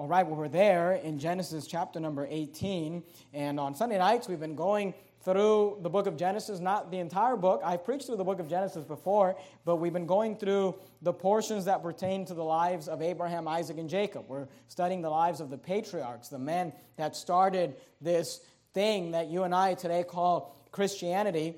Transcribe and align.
All 0.00 0.08
right, 0.08 0.26
well, 0.26 0.36
we're 0.36 0.48
there 0.48 0.92
in 0.92 1.18
Genesis 1.18 1.66
chapter 1.66 2.00
number 2.00 2.26
18. 2.30 3.02
And 3.34 3.60
on 3.60 3.74
Sunday 3.74 3.98
nights, 3.98 4.28
we've 4.28 4.40
been 4.40 4.54
going 4.54 4.94
through 5.20 5.76
the 5.82 5.90
book 5.90 6.06
of 6.06 6.16
Genesis, 6.16 6.58
not 6.58 6.90
the 6.90 7.00
entire 7.00 7.36
book. 7.36 7.60
I've 7.62 7.84
preached 7.84 8.06
through 8.06 8.16
the 8.16 8.24
book 8.24 8.40
of 8.40 8.48
Genesis 8.48 8.86
before, 8.86 9.36
but 9.66 9.76
we've 9.76 9.92
been 9.92 10.06
going 10.06 10.36
through 10.36 10.76
the 11.02 11.12
portions 11.12 11.66
that 11.66 11.82
pertain 11.82 12.24
to 12.24 12.32
the 12.32 12.42
lives 12.42 12.88
of 12.88 13.02
Abraham, 13.02 13.46
Isaac, 13.46 13.76
and 13.76 13.90
Jacob. 13.90 14.24
We're 14.26 14.48
studying 14.68 15.02
the 15.02 15.10
lives 15.10 15.38
of 15.38 15.50
the 15.50 15.58
patriarchs, 15.58 16.28
the 16.28 16.38
men 16.38 16.72
that 16.96 17.14
started 17.14 17.76
this 18.00 18.40
thing 18.72 19.10
that 19.10 19.28
you 19.28 19.42
and 19.42 19.54
I 19.54 19.74
today 19.74 20.02
call 20.02 20.56
Christianity. 20.72 21.56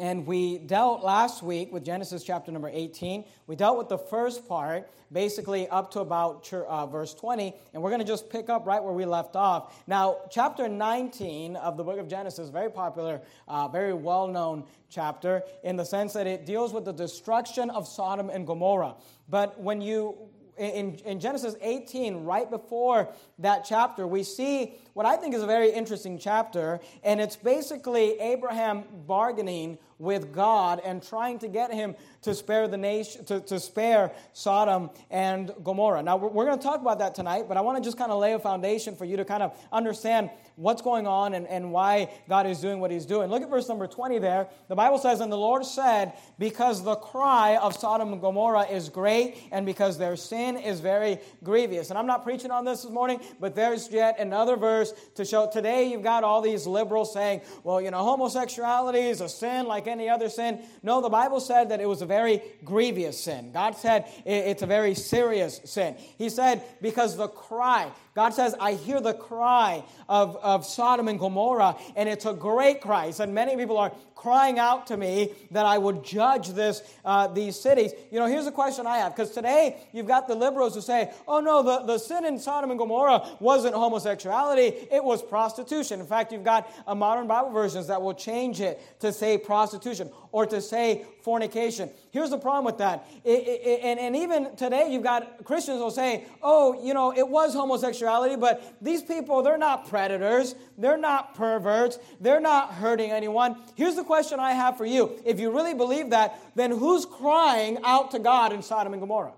And 0.00 0.26
we 0.26 0.58
dealt 0.58 1.04
last 1.04 1.40
week 1.40 1.72
with 1.72 1.84
Genesis 1.84 2.24
chapter 2.24 2.50
number 2.50 2.68
18. 2.68 3.24
We 3.46 3.54
dealt 3.54 3.78
with 3.78 3.88
the 3.88 3.98
first 3.98 4.48
part, 4.48 4.90
basically 5.12 5.68
up 5.68 5.92
to 5.92 6.00
about 6.00 6.52
uh, 6.52 6.86
verse 6.86 7.14
20, 7.14 7.54
and 7.72 7.80
we're 7.80 7.90
going 7.90 8.00
to 8.00 8.06
just 8.06 8.28
pick 8.28 8.50
up 8.50 8.66
right 8.66 8.82
where 8.82 8.92
we 8.92 9.04
left 9.04 9.36
off. 9.36 9.86
Now, 9.86 10.16
chapter 10.30 10.68
19 10.68 11.54
of 11.54 11.76
the 11.76 11.84
book 11.84 12.00
of 12.00 12.08
Genesis, 12.08 12.48
very 12.48 12.72
popular, 12.72 13.20
uh, 13.46 13.68
very 13.68 13.94
well 13.94 14.26
known 14.26 14.64
chapter 14.90 15.44
in 15.62 15.76
the 15.76 15.84
sense 15.84 16.12
that 16.14 16.26
it 16.26 16.44
deals 16.44 16.72
with 16.72 16.84
the 16.84 16.92
destruction 16.92 17.70
of 17.70 17.86
Sodom 17.86 18.30
and 18.30 18.48
Gomorrah. 18.48 18.96
But 19.28 19.60
when 19.60 19.80
you 19.80 20.16
in, 20.56 20.96
in 21.04 21.20
Genesis 21.20 21.56
18, 21.60 22.24
right 22.24 22.48
before 22.48 23.08
that 23.40 23.64
chapter, 23.64 24.06
we 24.06 24.22
see 24.22 24.74
what 24.92 25.06
I 25.06 25.16
think 25.16 25.34
is 25.34 25.42
a 25.42 25.46
very 25.46 25.70
interesting 25.70 26.18
chapter, 26.18 26.80
and 27.02 27.20
it's 27.20 27.36
basically 27.36 28.18
Abraham 28.20 28.84
bargaining 29.06 29.78
with 29.98 30.32
God 30.32 30.80
and 30.84 31.02
trying 31.02 31.38
to 31.40 31.48
get 31.48 31.72
him 31.72 31.94
to 32.24 32.34
spare 32.34 32.68
the 32.68 32.76
nation, 32.76 33.24
to, 33.26 33.40
to 33.40 33.58
spare 33.58 34.12
Sodom 34.32 34.90
and 35.10 35.50
Gomorrah. 35.62 36.02
Now, 36.02 36.16
we're, 36.16 36.28
we're 36.28 36.44
going 36.44 36.58
to 36.58 36.62
talk 36.62 36.80
about 36.80 36.98
that 36.98 37.14
tonight, 37.14 37.46
but 37.48 37.56
I 37.56 37.62
want 37.62 37.78
to 37.78 37.84
just 37.84 37.96
kind 37.96 38.12
of 38.12 38.20
lay 38.20 38.32
a 38.32 38.38
foundation 38.38 38.94
for 38.94 39.04
you 39.04 39.16
to 39.16 39.24
kind 39.24 39.42
of 39.42 39.56
understand 39.72 40.30
what's 40.56 40.82
going 40.82 41.06
on 41.06 41.34
and, 41.34 41.46
and 41.48 41.72
why 41.72 42.10
God 42.28 42.46
is 42.46 42.60
doing 42.60 42.80
what 42.80 42.90
he's 42.90 43.06
doing. 43.06 43.30
Look 43.30 43.42
at 43.42 43.50
verse 43.50 43.68
number 43.68 43.86
20 43.86 44.18
there. 44.18 44.48
The 44.68 44.76
Bible 44.76 44.98
says, 44.98 45.20
And 45.20 45.32
the 45.32 45.38
Lord 45.38 45.64
said, 45.64 46.12
Because 46.38 46.84
the 46.84 46.94
cry 46.96 47.56
of 47.56 47.76
Sodom 47.76 48.12
and 48.12 48.20
Gomorrah 48.20 48.66
is 48.66 48.88
great, 48.88 49.36
and 49.50 49.66
because 49.66 49.98
their 49.98 50.16
sin 50.16 50.56
is 50.56 50.80
very 50.80 51.18
grievous. 51.42 51.90
And 51.90 51.98
I'm 51.98 52.06
not 52.06 52.24
preaching 52.24 52.50
on 52.50 52.64
this 52.64 52.82
this 52.82 52.90
morning, 52.90 53.20
but 53.40 53.54
there's 53.54 53.90
yet 53.90 54.18
another 54.18 54.56
verse 54.56 54.92
to 55.16 55.24
show. 55.24 55.48
Today, 55.50 55.90
you've 55.90 56.02
got 56.02 56.24
all 56.24 56.40
these 56.40 56.66
liberals 56.66 57.12
saying, 57.12 57.42
Well, 57.62 57.80
you 57.80 57.90
know, 57.90 57.98
homosexuality 57.98 59.00
is 59.00 59.20
a 59.20 59.28
sin 59.28 59.66
like 59.66 59.86
any 59.86 60.08
other 60.08 60.28
sin. 60.28 60.62
No, 60.82 61.00
the 61.00 61.08
Bible 61.08 61.40
said 61.40 61.70
that 61.70 61.80
it 61.80 61.86
was 61.86 62.02
a 62.02 62.06
very 62.14 62.42
grievous 62.64 63.18
sin. 63.20 63.50
God 63.52 63.76
said 63.76 64.06
it's 64.24 64.62
a 64.62 64.66
very 64.66 64.94
serious 64.94 65.60
sin. 65.64 65.96
He 66.16 66.28
said, 66.28 66.62
Because 66.80 67.16
the 67.16 67.28
cry, 67.28 67.90
God 68.14 68.30
says, 68.34 68.54
I 68.60 68.74
hear 68.74 69.00
the 69.00 69.14
cry 69.14 69.84
of, 70.08 70.36
of 70.36 70.64
Sodom 70.64 71.08
and 71.08 71.18
Gomorrah, 71.18 71.76
and 71.96 72.08
it's 72.08 72.26
a 72.26 72.32
great 72.32 72.80
cry. 72.80 73.06
He 73.06 73.12
said, 73.12 73.28
Many 73.28 73.56
people 73.56 73.78
are 73.78 73.92
crying 74.24 74.58
out 74.58 74.86
to 74.86 74.96
me 74.96 75.34
that 75.50 75.66
I 75.66 75.76
would 75.76 76.02
judge 76.02 76.48
this, 76.48 76.82
uh, 77.04 77.26
these 77.26 77.60
cities. 77.60 77.92
You 78.10 78.18
know, 78.18 78.26
here's 78.26 78.46
a 78.46 78.52
question 78.52 78.86
I 78.86 78.96
have, 78.96 79.14
because 79.14 79.32
today 79.32 79.76
you've 79.92 80.06
got 80.06 80.26
the 80.28 80.34
liberals 80.34 80.74
who 80.74 80.80
say, 80.80 81.12
oh 81.28 81.40
no, 81.40 81.62
the, 81.62 81.84
the 81.84 81.98
sin 81.98 82.24
in 82.24 82.38
Sodom 82.38 82.70
and 82.70 82.78
Gomorrah 82.78 83.36
wasn't 83.38 83.74
homosexuality, 83.74 84.88
it 84.90 85.04
was 85.04 85.22
prostitution. 85.22 86.00
In 86.00 86.06
fact, 86.06 86.32
you've 86.32 86.42
got 86.42 86.70
a 86.86 86.94
modern 86.94 87.26
Bible 87.26 87.50
versions 87.50 87.86
that 87.88 88.00
will 88.00 88.14
change 88.14 88.62
it 88.62 88.80
to 89.00 89.12
say 89.12 89.36
prostitution 89.36 90.10
or 90.32 90.46
to 90.46 90.58
say 90.62 91.04
fornication. 91.24 91.88
Here's 92.10 92.28
the 92.28 92.38
problem 92.38 92.66
with 92.66 92.78
that. 92.78 93.06
It, 93.24 93.48
it, 93.48 93.80
and, 93.82 93.98
and 93.98 94.14
even 94.14 94.54
today, 94.56 94.88
you've 94.90 95.02
got 95.02 95.42
Christians 95.42 95.80
who 95.80 95.90
say, 95.90 96.26
oh, 96.42 96.84
you 96.84 96.92
know, 96.92 97.16
it 97.16 97.26
was 97.26 97.54
homosexuality, 97.54 98.36
but 98.36 98.74
these 98.82 99.02
people, 99.02 99.42
they're 99.42 99.56
not 99.56 99.88
predators, 99.88 100.54
they're 100.76 100.98
not 100.98 101.34
perverts, 101.34 101.98
they're 102.20 102.42
not 102.42 102.74
hurting 102.74 103.10
anyone. 103.10 103.56
Here's 103.74 103.96
the 103.96 104.04
question 104.04 104.38
I 104.38 104.52
have 104.52 104.76
for 104.76 104.84
you. 104.84 105.18
If 105.24 105.40
you 105.40 105.50
really 105.50 105.72
believe 105.72 106.10
that, 106.10 106.38
then 106.54 106.70
who's 106.70 107.06
crying 107.06 107.78
out 107.84 108.10
to 108.10 108.18
God 108.18 108.52
in 108.52 108.60
Sodom 108.60 108.92
and 108.92 109.00
Gomorrah? 109.00 109.32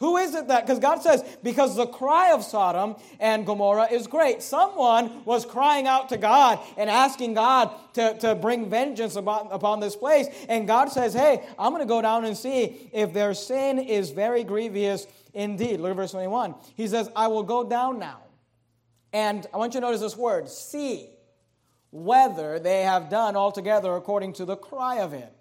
Who 0.00 0.16
is 0.16 0.34
it 0.34 0.46
that? 0.46 0.64
Because 0.64 0.78
God 0.78 1.02
says, 1.02 1.24
because 1.42 1.74
the 1.74 1.86
cry 1.86 2.32
of 2.32 2.44
Sodom 2.44 2.94
and 3.18 3.44
Gomorrah 3.44 3.88
is 3.90 4.06
great. 4.06 4.42
Someone 4.42 5.24
was 5.24 5.44
crying 5.44 5.88
out 5.88 6.10
to 6.10 6.16
God 6.16 6.60
and 6.76 6.88
asking 6.88 7.34
God 7.34 7.74
to, 7.94 8.16
to 8.18 8.36
bring 8.36 8.70
vengeance 8.70 9.16
upon, 9.16 9.48
upon 9.50 9.80
this 9.80 9.96
place. 9.96 10.28
And 10.48 10.68
God 10.68 10.92
says, 10.92 11.14
hey, 11.14 11.44
I'm 11.58 11.72
going 11.72 11.82
to 11.82 11.88
go 11.88 12.00
down 12.00 12.24
and 12.24 12.36
see 12.36 12.88
if 12.92 13.12
their 13.12 13.34
sin 13.34 13.80
is 13.80 14.10
very 14.10 14.44
grievous 14.44 15.08
indeed. 15.34 15.80
Look 15.80 15.90
at 15.90 15.96
verse 15.96 16.12
21. 16.12 16.54
He 16.76 16.86
says, 16.86 17.10
I 17.16 17.26
will 17.26 17.42
go 17.42 17.68
down 17.68 17.98
now. 17.98 18.20
And 19.12 19.46
I 19.52 19.56
want 19.56 19.74
you 19.74 19.80
to 19.80 19.86
notice 19.86 20.00
this 20.00 20.16
word, 20.16 20.48
see 20.48 21.08
whether 21.90 22.60
they 22.60 22.82
have 22.82 23.08
done 23.08 23.34
altogether 23.34 23.96
according 23.96 24.34
to 24.34 24.44
the 24.44 24.56
cry 24.56 25.00
of 25.00 25.12
it, 25.12 25.32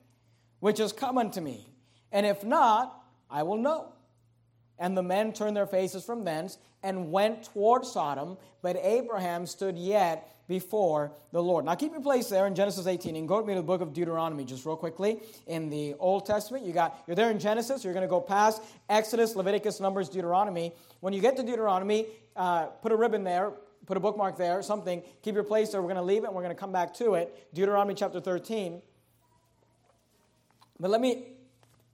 which 0.61 0.79
is 0.79 0.93
come 0.93 1.19
unto 1.19 1.41
me. 1.41 1.69
And 2.11 2.25
if 2.25 2.43
not, 2.43 3.03
I 3.29 3.43
will 3.43 3.57
know. 3.57 3.93
And 4.79 4.95
the 4.95 5.03
men 5.03 5.33
turned 5.33 5.57
their 5.57 5.65
faces 5.65 6.03
from 6.03 6.23
thence 6.23 6.57
and 6.83 7.11
went 7.11 7.43
toward 7.43 7.85
Sodom, 7.85 8.37
but 8.61 8.77
Abraham 8.81 9.45
stood 9.45 9.77
yet 9.77 10.33
before 10.47 11.11
the 11.31 11.41
Lord. 11.41 11.65
Now 11.65 11.75
keep 11.75 11.91
your 11.91 12.01
place 12.01 12.29
there 12.29 12.47
in 12.47 12.55
Genesis 12.55 12.87
18 12.87 13.15
and 13.15 13.27
go 13.27 13.37
with 13.37 13.47
me 13.47 13.53
to 13.53 13.59
the 13.59 13.65
book 13.65 13.81
of 13.81 13.93
Deuteronomy 13.93 14.45
just 14.45 14.65
real 14.65 14.77
quickly. 14.77 15.19
In 15.45 15.69
the 15.69 15.95
Old 15.95 16.25
Testament, 16.25 16.65
you 16.65 16.73
got 16.73 17.03
you're 17.05 17.15
there 17.15 17.31
in 17.31 17.39
Genesis, 17.39 17.83
you're 17.83 17.93
going 17.93 18.05
to 18.05 18.09
go 18.09 18.21
past 18.21 18.61
Exodus, 18.89 19.35
Leviticus, 19.35 19.79
Numbers, 19.79 20.09
Deuteronomy. 20.09 20.71
When 21.01 21.13
you 21.13 21.21
get 21.21 21.35
to 21.37 21.43
Deuteronomy, 21.43 22.05
uh, 22.35 22.67
put 22.67 22.91
a 22.91 22.95
ribbon 22.95 23.23
there, 23.23 23.51
put 23.85 23.97
a 23.97 23.99
bookmark 23.99 24.37
there, 24.37 24.61
something. 24.61 25.01
Keep 25.21 25.35
your 25.35 25.43
place 25.43 25.69
there. 25.69 25.81
We're 25.81 25.87
going 25.87 25.97
to 25.97 26.03
leave 26.03 26.23
it 26.23 26.27
and 26.27 26.35
we're 26.35 26.43
going 26.43 26.55
to 26.55 26.59
come 26.59 26.71
back 26.71 26.93
to 26.95 27.15
it. 27.15 27.53
Deuteronomy 27.53 27.93
chapter 27.93 28.21
13. 28.21 28.81
But 30.79 30.91
let 30.91 31.01
me 31.01 31.33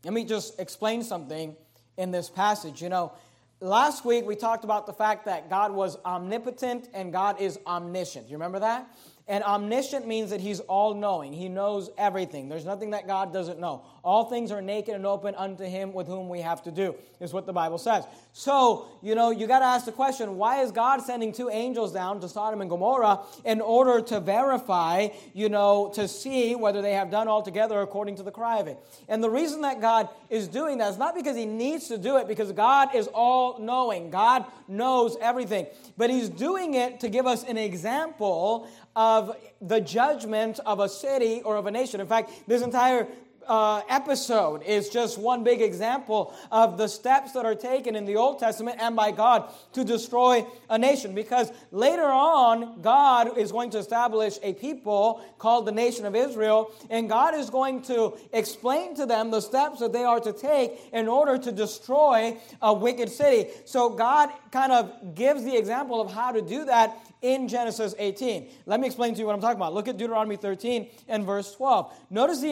let 0.03 0.13
me 0.13 0.25
just 0.25 0.59
explain 0.59 1.01
something 1.01 1.55
in 1.97 2.11
this 2.11 2.29
passage. 2.29 2.81
You 2.81 2.89
know, 2.89 3.13
last 3.59 4.05
week 4.05 4.25
we 4.25 4.35
talked 4.35 4.63
about 4.63 4.85
the 4.85 4.93
fact 4.93 5.25
that 5.25 5.49
God 5.49 5.71
was 5.71 5.97
omnipotent 6.05 6.89
and 6.93 7.11
God 7.11 7.39
is 7.39 7.59
omniscient. 7.65 8.27
You 8.27 8.35
remember 8.35 8.59
that? 8.59 8.87
And 9.27 9.43
omniscient 9.43 10.05
means 10.05 10.31
that 10.31 10.41
he's 10.41 10.59
all 10.61 10.93
knowing. 10.93 11.31
He 11.31 11.47
knows 11.47 11.89
everything. 11.97 12.49
There's 12.49 12.65
nothing 12.65 12.91
that 12.91 13.07
God 13.07 13.31
doesn't 13.31 13.59
know. 13.59 13.83
All 14.03 14.25
things 14.25 14.51
are 14.51 14.61
naked 14.61 14.95
and 14.95 15.05
open 15.05 15.33
unto 15.35 15.63
him 15.63 15.93
with 15.93 16.07
whom 16.07 16.27
we 16.27 16.41
have 16.41 16.61
to 16.63 16.71
do, 16.71 16.93
is 17.21 17.31
what 17.31 17.45
the 17.45 17.53
Bible 17.53 17.77
says. 17.77 18.03
So, 18.33 18.89
you 19.01 19.15
know, 19.15 19.29
you 19.31 19.47
got 19.47 19.59
to 19.59 19.65
ask 19.65 19.85
the 19.85 19.93
question 19.93 20.35
why 20.35 20.61
is 20.61 20.71
God 20.71 21.01
sending 21.01 21.31
two 21.31 21.49
angels 21.49 21.93
down 21.93 22.19
to 22.19 22.27
Sodom 22.27 22.59
and 22.59 22.69
Gomorrah 22.69 23.21
in 23.45 23.61
order 23.61 24.01
to 24.01 24.19
verify, 24.19 25.07
you 25.33 25.47
know, 25.47 25.89
to 25.95 26.09
see 26.09 26.53
whether 26.53 26.81
they 26.81 26.93
have 26.93 27.11
done 27.11 27.29
altogether 27.29 27.79
according 27.79 28.17
to 28.17 28.23
the 28.23 28.31
cry 28.31 28.59
of 28.59 28.67
it? 28.67 28.77
And 29.07 29.23
the 29.23 29.29
reason 29.29 29.61
that 29.61 29.79
God 29.79 30.09
is 30.29 30.49
doing 30.49 30.79
that 30.79 30.91
is 30.91 30.97
not 30.97 31.15
because 31.15 31.37
he 31.37 31.45
needs 31.45 31.87
to 31.87 31.97
do 31.97 32.17
it, 32.17 32.27
because 32.27 32.51
God 32.51 32.93
is 32.93 33.07
all 33.07 33.57
knowing. 33.59 34.09
God 34.09 34.45
knows 34.67 35.15
everything. 35.21 35.65
But 35.95 36.09
he's 36.09 36.27
doing 36.27 36.73
it 36.73 36.99
to 36.99 37.09
give 37.09 37.25
us 37.25 37.45
an 37.45 37.57
example 37.57 38.67
of 38.97 39.37
the 39.61 39.79
judgment 39.79 40.59
of 40.65 40.79
a 40.79 40.89
city 40.89 41.41
or 41.43 41.55
of 41.55 41.67
a 41.67 41.71
nation. 41.71 42.01
In 42.01 42.07
fact, 42.07 42.31
this 42.47 42.61
entire 42.61 43.07
uh, 43.47 43.81
episode 43.89 44.63
is 44.63 44.89
just 44.89 45.17
one 45.17 45.43
big 45.43 45.61
example 45.61 46.33
of 46.51 46.77
the 46.77 46.87
steps 46.87 47.33
that 47.33 47.45
are 47.45 47.55
taken 47.55 47.95
in 47.95 48.05
the 48.05 48.15
Old 48.15 48.39
Testament 48.39 48.77
and 48.81 48.95
by 48.95 49.11
God 49.11 49.51
to 49.73 49.83
destroy 49.83 50.45
a 50.69 50.77
nation. 50.77 51.13
Because 51.15 51.51
later 51.71 52.05
on, 52.05 52.81
God 52.81 53.37
is 53.37 53.51
going 53.51 53.71
to 53.71 53.77
establish 53.77 54.37
a 54.43 54.53
people 54.53 55.21
called 55.37 55.65
the 55.65 55.71
nation 55.71 56.05
of 56.05 56.15
Israel, 56.15 56.71
and 56.89 57.09
God 57.09 57.35
is 57.35 57.49
going 57.49 57.81
to 57.83 58.17
explain 58.31 58.95
to 58.95 59.05
them 59.05 59.31
the 59.31 59.41
steps 59.41 59.79
that 59.79 59.93
they 59.93 60.03
are 60.03 60.19
to 60.19 60.33
take 60.33 60.79
in 60.91 61.07
order 61.07 61.37
to 61.37 61.51
destroy 61.51 62.37
a 62.61 62.73
wicked 62.73 63.09
city. 63.09 63.49
So 63.65 63.89
God 63.89 64.29
kind 64.51 64.71
of 64.71 65.15
gives 65.15 65.43
the 65.43 65.55
example 65.55 66.01
of 66.01 66.11
how 66.11 66.31
to 66.31 66.41
do 66.41 66.65
that 66.65 66.97
in 67.23 67.47
Genesis 67.47 67.95
18. 67.97 68.49
Let 68.65 68.81
me 68.81 68.85
explain 68.85 69.13
to 69.13 69.19
you 69.19 69.25
what 69.25 69.33
I'm 69.33 69.41
talking 69.41 69.55
about. 69.55 69.73
Look 69.73 69.87
at 69.87 69.97
Deuteronomy 69.97 70.35
13 70.35 70.89
and 71.07 71.25
verse 71.25 71.55
12. 71.55 71.91
Notice 72.09 72.41
the 72.41 72.51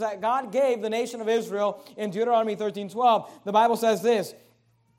that 0.00 0.20
God 0.20 0.52
gave 0.52 0.82
the 0.82 0.90
nation 0.90 1.20
of 1.20 1.28
Israel 1.28 1.84
in 1.96 2.10
Deuteronomy 2.10 2.54
13 2.54 2.88
12. 2.88 3.40
The 3.44 3.52
Bible 3.52 3.76
says 3.76 4.02
this 4.02 4.34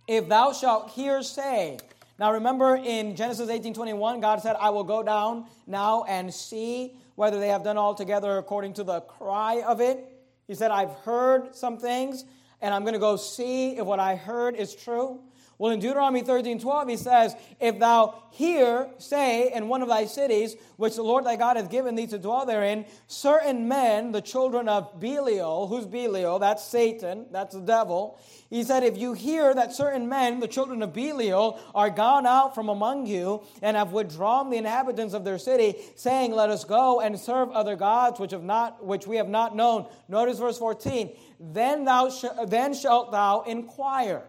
If 0.08 0.28
thou 0.28 0.54
shalt 0.54 0.90
hear 0.92 1.22
say, 1.22 1.78
now 2.20 2.34
remember 2.34 2.76
in 2.76 3.16
Genesis 3.16 3.50
18 3.50 3.74
21, 3.74 4.20
God 4.20 4.42
said, 4.42 4.56
I 4.60 4.70
will 4.72 4.84
go 4.84 5.04
down 5.04 5.46
now 5.68 6.04
and 6.08 6.34
see 6.34 6.96
whether 7.16 7.40
they 7.40 7.50
have 7.50 7.64
done 7.64 7.78
altogether 7.78 8.38
according 8.38 8.74
to 8.74 8.84
the 8.84 9.02
cry 9.02 9.62
of 9.62 9.82
it. 9.82 10.04
He 10.48 10.56
said, 10.56 10.72
I've 10.72 10.92
heard 10.92 11.56
some 11.56 11.78
things, 11.78 12.26
and 12.62 12.74
I'm 12.74 12.84
going 12.84 12.94
to 12.94 13.00
go 13.00 13.18
see 13.18 13.78
if 13.78 13.86
what 13.86 14.00
I 14.00 14.16
heard 14.16 14.56
is 14.56 14.76
true. 14.76 15.20
Well, 15.60 15.72
in 15.72 15.80
Deuteronomy 15.80 16.22
13 16.22 16.60
12, 16.60 16.88
he 16.88 16.98
says, 16.98 17.36
If 17.60 17.80
thou 17.80 18.24
hear, 18.30 18.92
say, 19.00 19.52
in 19.52 19.68
one 19.68 19.82
of 19.82 19.88
thy 19.88 20.06
cities, 20.06 20.56
which 20.76 20.96
the 20.96 21.02
Lord 21.02 21.26
thy 21.26 21.36
God 21.36 21.58
hath 21.58 21.72
given 21.72 21.96
thee 21.96 22.06
to 22.08 22.20
dwell 22.20 22.46
therein, 22.46 22.86
certain 23.08 23.68
men, 23.68 24.12
the 24.12 24.22
children 24.22 24.70
of 24.70 25.00
Belial, 25.00 25.66
who's 25.68 25.88
Belial? 25.88 26.38
That's 26.38 26.64
Satan, 26.64 27.26
that's 27.32 27.56
the 27.56 27.62
devil. 27.62 28.20
He 28.52 28.64
said, 28.64 28.84
If 28.84 29.00
you 29.00 29.14
hear 29.14 29.52
that 29.56 29.74
certain 29.74 30.08
men, 30.08 30.40
the 30.40 30.48
children 30.48 30.84
of 30.84 30.94
Belial, 30.94 31.60
are 31.74 31.90
gone 31.90 32.28
out 32.28 32.54
from 32.54 32.70
among 32.70 33.08
you, 33.08 33.44
and 33.64 33.76
have 33.76 33.92
withdrawn 33.92 34.52
the 34.52 34.58
inhabitants 34.58 35.16
of 35.16 35.24
their 35.24 35.40
city, 35.40 35.76
saying, 35.96 36.34
Let 36.34 36.52
us 36.52 36.66
go 36.66 37.02
and 37.02 37.20
serve 37.20 37.50
other 37.50 37.76
gods 37.76 38.20
which, 38.20 38.32
have 38.32 38.44
not, 38.44 38.86
which 38.86 39.08
we 39.08 39.16
have 39.16 39.30
not 39.30 39.56
known. 39.56 39.88
Notice 40.08 40.38
verse 40.38 40.60
14. 40.60 41.18
Then, 41.40 41.86
thou 41.86 42.12
sh- 42.12 42.26
then 42.46 42.76
shalt 42.76 43.12
thou 43.12 43.42
inquire. 43.42 44.24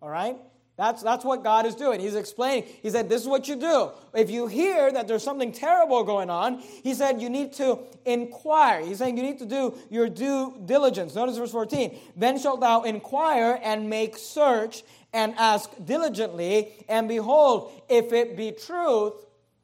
All 0.00 0.08
right? 0.08 0.38
That's, 0.78 1.02
that's 1.02 1.24
what 1.24 1.42
God 1.42 1.66
is 1.66 1.74
doing. 1.74 1.98
He's 1.98 2.14
explaining. 2.14 2.62
He 2.82 2.88
said, 2.88 3.08
This 3.08 3.22
is 3.22 3.28
what 3.28 3.48
you 3.48 3.56
do. 3.56 3.90
If 4.14 4.30
you 4.30 4.46
hear 4.46 4.92
that 4.92 5.08
there's 5.08 5.24
something 5.24 5.50
terrible 5.50 6.04
going 6.04 6.30
on, 6.30 6.60
he 6.60 6.94
said, 6.94 7.20
You 7.20 7.28
need 7.28 7.52
to 7.54 7.80
inquire. 8.04 8.80
He's 8.86 8.98
saying, 8.98 9.16
You 9.16 9.24
need 9.24 9.40
to 9.40 9.46
do 9.46 9.76
your 9.90 10.08
due 10.08 10.56
diligence. 10.64 11.16
Notice 11.16 11.36
verse 11.36 11.50
14. 11.50 11.98
Then 12.14 12.38
shalt 12.38 12.60
thou 12.60 12.82
inquire 12.82 13.58
and 13.60 13.90
make 13.90 14.16
search 14.16 14.84
and 15.12 15.34
ask 15.36 15.68
diligently, 15.84 16.72
and 16.88 17.08
behold, 17.08 17.72
if 17.88 18.12
it 18.12 18.36
be 18.36 18.52
truth, 18.52 19.14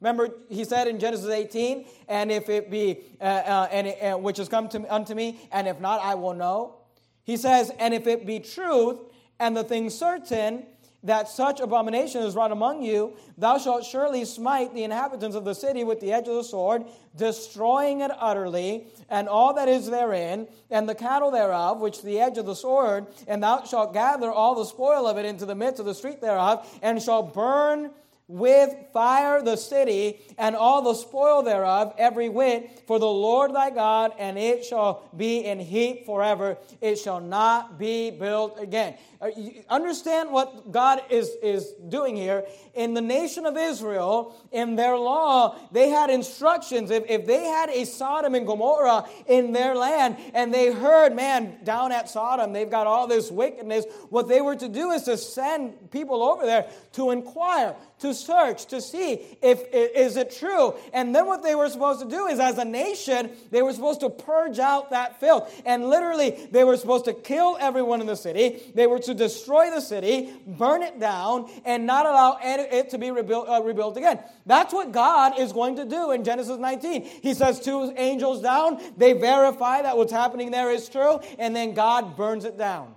Remember, 0.01 0.29
he 0.49 0.65
said 0.65 0.89
in 0.89 0.99
Genesis 0.99 1.29
18, 1.29 1.85
and 2.09 2.29
if 2.29 2.49
it 2.49 2.69
be, 2.69 2.99
uh, 3.21 3.23
uh, 3.23 3.67
and 3.71 3.87
uh, 3.87 4.17
which 4.17 4.37
has 4.37 4.49
come 4.49 4.67
to, 4.69 4.93
unto 4.93 5.15
me, 5.15 5.39
and 5.51 5.67
if 5.67 5.79
not, 5.79 6.01
I 6.01 6.15
will 6.15 6.33
know. 6.33 6.75
He 7.23 7.37
says, 7.37 7.71
and 7.79 7.93
if 7.93 8.05
it 8.05 8.25
be 8.25 8.39
truth, 8.39 8.99
and 9.39 9.55
the 9.55 9.63
thing 9.63 9.89
certain, 9.89 10.65
that 11.05 11.29
such 11.29 11.59
abomination 11.59 12.21
is 12.21 12.35
wrought 12.35 12.51
among 12.51 12.83
you, 12.83 13.15
thou 13.37 13.57
shalt 13.57 13.85
surely 13.85 14.25
smite 14.25 14.73
the 14.73 14.83
inhabitants 14.83 15.35
of 15.35 15.45
the 15.45 15.55
city 15.55 15.83
with 15.83 15.99
the 15.99 16.11
edge 16.11 16.27
of 16.27 16.35
the 16.35 16.43
sword, 16.43 16.83
destroying 17.15 18.01
it 18.01 18.11
utterly, 18.19 18.87
and 19.09 19.29
all 19.29 19.53
that 19.53 19.67
is 19.67 19.89
therein, 19.89 20.47
and 20.69 20.89
the 20.89 20.95
cattle 20.95 21.31
thereof, 21.31 21.79
which 21.79 22.01
the 22.01 22.19
edge 22.19 22.37
of 22.37 22.45
the 22.45 22.55
sword, 22.55 23.05
and 23.27 23.43
thou 23.43 23.63
shalt 23.63 23.93
gather 23.93 24.31
all 24.31 24.55
the 24.55 24.65
spoil 24.65 25.07
of 25.07 25.17
it 25.17 25.25
into 25.25 25.45
the 25.45 25.55
midst 25.55 25.79
of 25.79 25.85
the 25.85 25.95
street 25.95 26.21
thereof, 26.21 26.67
and 26.81 27.01
shall 27.01 27.23
burn 27.23 27.91
with 28.27 28.73
fire 28.91 29.41
the 29.43 29.55
city 29.55 30.19
and 30.37 30.55
all 30.55 30.81
the 30.81 30.95
spoil 30.95 31.43
thereof, 31.43 31.93
every 31.97 32.27
whit, 32.27 32.81
for 32.87 32.97
the 32.97 33.05
Lord 33.05 33.53
thy 33.53 33.69
God, 33.69 34.13
and 34.17 34.37
it 34.37 34.65
shall 34.65 35.07
be 35.15 35.45
in 35.45 35.59
heap 35.59 36.05
forever. 36.05 36.57
It 36.81 36.97
shall 36.97 37.19
not 37.19 37.77
be 37.77 38.09
built 38.09 38.59
again. 38.59 38.95
Uh, 39.21 39.29
understand 39.69 40.31
what 40.31 40.71
God 40.71 41.03
is, 41.09 41.29
is 41.43 41.73
doing 41.87 42.15
here. 42.15 42.45
In 42.73 42.95
the 42.95 43.01
nation 43.01 43.45
of 43.45 43.57
Israel, 43.57 44.35
in 44.51 44.75
their 44.75 44.97
law, 44.97 45.57
they 45.71 45.89
had 45.89 46.09
instructions. 46.09 46.89
If, 46.89 47.03
if 47.07 47.27
they 47.27 47.43
had 47.45 47.69
a 47.69 47.85
Sodom 47.85 48.33
and 48.33 48.47
Gomorrah 48.47 49.07
in 49.27 49.51
their 49.51 49.75
land 49.75 50.17
and 50.33 50.53
they 50.53 50.71
heard, 50.71 51.15
man, 51.15 51.63
down 51.63 51.91
at 51.91 52.09
Sodom, 52.09 52.53
they've 52.53 52.69
got 52.69 52.87
all 52.87 53.07
this 53.07 53.29
wickedness, 53.29 53.85
what 54.09 54.27
they 54.27 54.41
were 54.41 54.55
to 54.55 54.67
do 54.67 54.91
is 54.91 55.03
to 55.03 55.15
send 55.15 55.91
people 55.91 56.23
over 56.23 56.45
there 56.45 56.67
to 56.93 57.11
inquire, 57.11 57.75
to 57.99 58.14
search, 58.15 58.65
to 58.67 58.81
see 58.81 59.21
if 59.41 59.63
is 59.71 60.17
it 60.17 60.31
true. 60.31 60.73
And 60.93 61.15
then 61.15 61.25
what 61.25 61.43
they 61.43 61.55
were 61.55 61.69
supposed 61.69 62.01
to 62.01 62.09
do 62.09 62.27
is, 62.27 62.39
as 62.39 62.57
a 62.57 62.65
nation, 62.65 63.31
they 63.51 63.61
were 63.61 63.73
supposed 63.73 63.99
to 64.01 64.09
purge 64.09 64.59
out 64.59 64.91
that 64.91 65.19
filth. 65.19 65.61
And 65.65 65.89
literally, 65.89 66.47
they 66.51 66.63
were 66.63 66.77
supposed 66.77 67.05
to 67.05 67.13
kill 67.13 67.57
everyone 67.59 68.01
in 68.01 68.07
the 68.07 68.15
city. 68.15 68.61
They 68.73 68.87
were 68.87 68.99
to 68.99 69.13
destroy 69.13 69.69
the 69.69 69.81
city, 69.81 70.33
burn 70.45 70.83
it 70.83 70.99
down, 70.99 71.49
and 71.65 71.85
not 71.85 72.05
allow 72.05 72.37
it 72.41 72.89
to 72.89 72.97
be 72.97 73.11
rebuilt, 73.11 73.47
uh, 73.47 73.61
rebuilt 73.63 73.97
again. 73.97 74.19
That's 74.45 74.73
what 74.73 74.91
God 74.91 75.39
is 75.39 75.53
going 75.53 75.75
to 75.77 75.85
do 75.85 76.11
in 76.11 76.23
Genesis 76.23 76.57
19. 76.57 77.03
He 77.03 77.33
says 77.33 77.59
two 77.59 77.93
angels 77.97 78.41
down, 78.41 78.81
they 78.97 79.13
verify 79.13 79.81
that 79.81 79.97
what's 79.97 80.11
happening 80.11 80.51
there 80.51 80.71
is 80.71 80.87
true, 80.89 81.19
and 81.37 81.55
then 81.55 81.73
God 81.73 82.15
burns 82.15 82.45
it 82.45 82.57
down. 82.57 82.95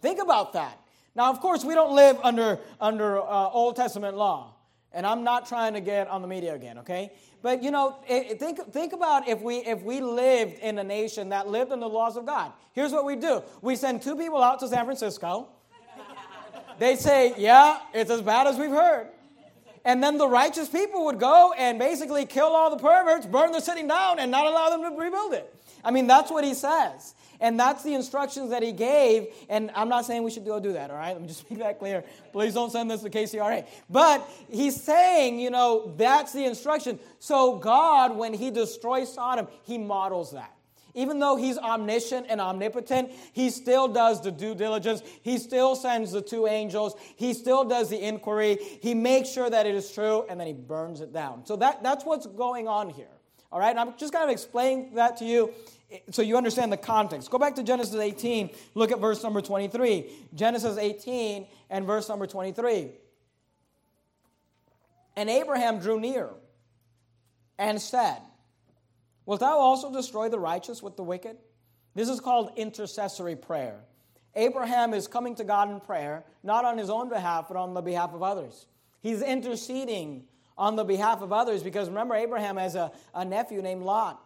Think 0.00 0.20
about 0.20 0.54
that. 0.54 0.81
Now, 1.14 1.30
of 1.30 1.40
course, 1.40 1.64
we 1.64 1.74
don't 1.74 1.94
live 1.94 2.18
under, 2.22 2.58
under 2.80 3.20
uh, 3.20 3.50
Old 3.50 3.76
Testament 3.76 4.16
law. 4.16 4.54
And 4.92 5.06
I'm 5.06 5.24
not 5.24 5.46
trying 5.46 5.74
to 5.74 5.80
get 5.80 6.08
on 6.08 6.22
the 6.22 6.28
media 6.28 6.54
again, 6.54 6.78
okay? 6.78 7.12
But 7.40 7.62
you 7.62 7.70
know, 7.70 7.96
think, 8.06 8.60
think 8.72 8.92
about 8.92 9.26
if 9.26 9.40
we, 9.40 9.56
if 9.56 9.82
we 9.82 10.00
lived 10.00 10.58
in 10.60 10.78
a 10.78 10.84
nation 10.84 11.30
that 11.30 11.48
lived 11.48 11.72
in 11.72 11.80
the 11.80 11.88
laws 11.88 12.16
of 12.16 12.26
God. 12.26 12.52
Here's 12.72 12.92
what 12.92 13.04
we 13.04 13.16
do 13.16 13.42
we 13.62 13.74
send 13.74 14.02
two 14.02 14.16
people 14.16 14.42
out 14.42 14.60
to 14.60 14.68
San 14.68 14.84
Francisco. 14.84 15.48
They 16.78 16.96
say, 16.96 17.34
Yeah, 17.36 17.78
it's 17.92 18.10
as 18.10 18.22
bad 18.22 18.46
as 18.46 18.58
we've 18.58 18.70
heard. 18.70 19.08
And 19.84 20.02
then 20.02 20.16
the 20.16 20.28
righteous 20.28 20.68
people 20.68 21.06
would 21.06 21.18
go 21.18 21.52
and 21.56 21.78
basically 21.78 22.24
kill 22.24 22.46
all 22.46 22.70
the 22.70 22.76
perverts, 22.76 23.26
burn 23.26 23.52
the 23.52 23.60
city 23.60 23.86
down, 23.86 24.18
and 24.18 24.30
not 24.30 24.46
allow 24.46 24.70
them 24.70 24.82
to 24.82 24.90
rebuild 24.90 25.34
it. 25.34 25.52
I 25.84 25.90
mean, 25.90 26.06
that's 26.06 26.30
what 26.30 26.44
he 26.44 26.54
says. 26.54 27.14
And 27.40 27.58
that's 27.58 27.82
the 27.82 27.94
instructions 27.94 28.50
that 28.50 28.62
he 28.62 28.70
gave. 28.70 29.26
And 29.48 29.72
I'm 29.74 29.88
not 29.88 30.06
saying 30.06 30.22
we 30.22 30.30
should 30.30 30.44
go 30.44 30.60
do 30.60 30.74
that, 30.74 30.90
all 30.92 30.96
right? 30.96 31.12
Let 31.12 31.20
me 31.20 31.26
just 31.26 31.48
make 31.50 31.58
that 31.58 31.80
clear. 31.80 32.04
Please 32.32 32.54
don't 32.54 32.70
send 32.70 32.90
this 32.90 33.02
to 33.02 33.10
KCRA. 33.10 33.66
But 33.90 34.26
he's 34.48 34.80
saying, 34.80 35.40
you 35.40 35.50
know, 35.50 35.92
that's 35.96 36.32
the 36.32 36.44
instruction. 36.44 37.00
So 37.18 37.56
God, 37.56 38.16
when 38.16 38.32
he 38.32 38.52
destroys 38.52 39.12
Sodom, 39.12 39.48
he 39.64 39.76
models 39.76 40.30
that. 40.32 40.54
Even 40.94 41.18
though 41.20 41.36
he's 41.36 41.56
omniscient 41.56 42.26
and 42.28 42.40
omnipotent, 42.40 43.10
he 43.32 43.48
still 43.48 43.88
does 43.88 44.22
the 44.22 44.30
due 44.30 44.54
diligence. 44.54 45.02
He 45.22 45.38
still 45.38 45.74
sends 45.74 46.12
the 46.12 46.20
two 46.20 46.46
angels. 46.46 46.94
He 47.16 47.32
still 47.32 47.64
does 47.64 47.88
the 47.88 47.98
inquiry. 47.98 48.58
He 48.82 48.94
makes 48.94 49.30
sure 49.30 49.48
that 49.48 49.66
it 49.66 49.74
is 49.74 49.90
true, 49.90 50.24
and 50.28 50.38
then 50.38 50.46
he 50.46 50.52
burns 50.52 51.00
it 51.00 51.12
down. 51.12 51.46
So 51.46 51.56
that, 51.56 51.82
that's 51.82 52.04
what's 52.04 52.26
going 52.26 52.68
on 52.68 52.90
here. 52.90 53.06
All 53.50 53.58
right, 53.58 53.70
and 53.70 53.80
I'm 53.80 53.96
just 53.98 54.12
kind 54.12 54.24
of 54.24 54.30
explaining 54.30 54.94
that 54.94 55.18
to 55.18 55.24
you 55.24 55.52
so 56.10 56.22
you 56.22 56.36
understand 56.36 56.72
the 56.72 56.76
context. 56.78 57.30
Go 57.30 57.38
back 57.38 57.54
to 57.56 57.62
Genesis 57.62 57.96
18, 57.96 58.50
look 58.74 58.92
at 58.92 58.98
verse 58.98 59.22
number 59.22 59.40
23. 59.40 60.10
Genesis 60.34 60.78
18 60.78 61.46
and 61.70 61.86
verse 61.86 62.08
number 62.08 62.26
23. 62.26 62.90
And 65.16 65.28
Abraham 65.28 65.78
drew 65.78 66.00
near 66.00 66.30
and 67.58 67.80
said, 67.80 68.18
Wilt 69.26 69.40
thou 69.40 69.58
also 69.58 69.92
destroy 69.92 70.28
the 70.28 70.38
righteous 70.38 70.82
with 70.82 70.96
the 70.96 71.02
wicked? 71.02 71.36
This 71.94 72.08
is 72.08 72.20
called 72.20 72.52
intercessory 72.56 73.36
prayer. 73.36 73.80
Abraham 74.34 74.94
is 74.94 75.06
coming 75.06 75.34
to 75.36 75.44
God 75.44 75.70
in 75.70 75.80
prayer, 75.80 76.24
not 76.42 76.64
on 76.64 76.78
his 76.78 76.88
own 76.88 77.08
behalf, 77.08 77.46
but 77.48 77.56
on 77.56 77.74
the 77.74 77.82
behalf 77.82 78.14
of 78.14 78.22
others. 78.22 78.66
He's 79.00 79.20
interceding 79.20 80.24
on 80.56 80.76
the 80.76 80.84
behalf 80.84 81.22
of 81.22 81.32
others 81.32 81.62
because 81.62 81.88
remember, 81.88 82.14
Abraham 82.14 82.56
has 82.56 82.74
a, 82.74 82.92
a 83.14 83.24
nephew 83.24 83.60
named 83.62 83.82
Lot. 83.82 84.22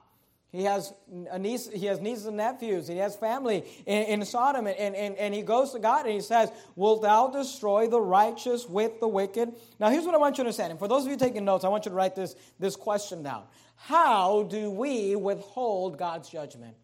He 0.52 0.64
has, 0.64 0.92
a 1.30 1.38
niece, 1.38 1.68
he 1.68 1.86
has 1.86 2.00
nieces 2.00 2.26
and 2.26 2.36
nephews. 2.36 2.88
He 2.88 2.96
has 2.98 3.16
family 3.16 3.64
in, 3.84 4.02
in 4.04 4.24
Sodom. 4.24 4.66
And, 4.66 4.94
and, 4.94 5.16
and 5.16 5.34
he 5.34 5.42
goes 5.42 5.72
to 5.72 5.78
God 5.78 6.06
and 6.06 6.14
he 6.14 6.20
says, 6.20 6.50
Wilt 6.76 7.02
thou 7.02 7.28
destroy 7.28 7.88
the 7.88 8.00
righteous 8.00 8.66
with 8.66 9.00
the 9.00 9.08
wicked? 9.08 9.52
Now, 9.78 9.90
here's 9.90 10.04
what 10.04 10.14
I 10.14 10.18
want 10.18 10.38
you 10.38 10.44
to 10.44 10.48
understand. 10.48 10.70
And 10.70 10.78
for 10.78 10.88
those 10.88 11.04
of 11.04 11.10
you 11.10 11.16
taking 11.16 11.44
notes, 11.44 11.64
I 11.64 11.68
want 11.68 11.84
you 11.84 11.90
to 11.90 11.96
write 11.96 12.14
this, 12.14 12.36
this 12.58 12.76
question 12.76 13.22
down. 13.22 13.44
How 13.74 14.44
do 14.44 14.70
we 14.70 15.16
withhold 15.16 15.98
God's 15.98 16.28
judgment? 16.28 16.76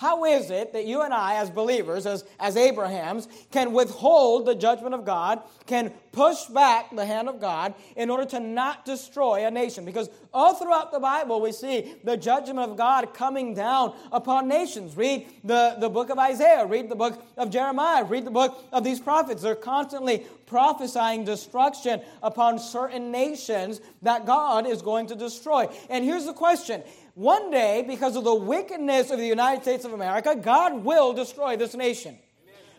How 0.00 0.24
is 0.24 0.50
it 0.50 0.72
that 0.72 0.86
you 0.86 1.02
and 1.02 1.12
I, 1.12 1.34
as 1.34 1.50
believers, 1.50 2.06
as, 2.06 2.24
as 2.38 2.56
Abrahams, 2.56 3.28
can 3.50 3.74
withhold 3.74 4.46
the 4.46 4.54
judgment 4.54 4.94
of 4.94 5.04
God, 5.04 5.42
can 5.66 5.90
push 6.10 6.46
back 6.46 6.96
the 6.96 7.04
hand 7.04 7.28
of 7.28 7.38
God 7.38 7.74
in 7.96 8.08
order 8.08 8.24
to 8.30 8.40
not 8.40 8.86
destroy 8.86 9.46
a 9.46 9.50
nation? 9.50 9.84
Because 9.84 10.08
all 10.32 10.54
throughout 10.54 10.90
the 10.90 11.00
Bible, 11.00 11.42
we 11.42 11.52
see 11.52 11.96
the 12.02 12.16
judgment 12.16 12.60
of 12.60 12.78
God 12.78 13.12
coming 13.12 13.52
down 13.52 13.94
upon 14.10 14.48
nations. 14.48 14.96
Read 14.96 15.26
the, 15.44 15.76
the 15.78 15.90
book 15.90 16.08
of 16.08 16.18
Isaiah, 16.18 16.64
read 16.64 16.88
the 16.88 16.96
book 16.96 17.22
of 17.36 17.50
Jeremiah, 17.50 18.02
read 18.02 18.24
the 18.24 18.30
book 18.30 18.58
of 18.72 18.82
these 18.82 19.00
prophets. 19.00 19.42
They're 19.42 19.54
constantly 19.54 20.24
prophesying 20.46 21.26
destruction 21.26 22.00
upon 22.22 22.58
certain 22.58 23.12
nations 23.12 23.82
that 24.00 24.24
God 24.24 24.66
is 24.66 24.80
going 24.80 25.08
to 25.08 25.14
destroy. 25.14 25.68
And 25.90 26.06
here's 26.06 26.24
the 26.24 26.32
question 26.32 26.82
one 27.20 27.50
day, 27.50 27.84
because 27.86 28.16
of 28.16 28.24
the 28.24 28.34
wickedness 28.34 29.10
of 29.10 29.18
the 29.18 29.26
United 29.26 29.60
States 29.60 29.84
of 29.84 29.92
America, 29.92 30.34
God 30.34 30.82
will 30.82 31.12
destroy 31.12 31.54
this 31.54 31.74
nation. 31.74 32.18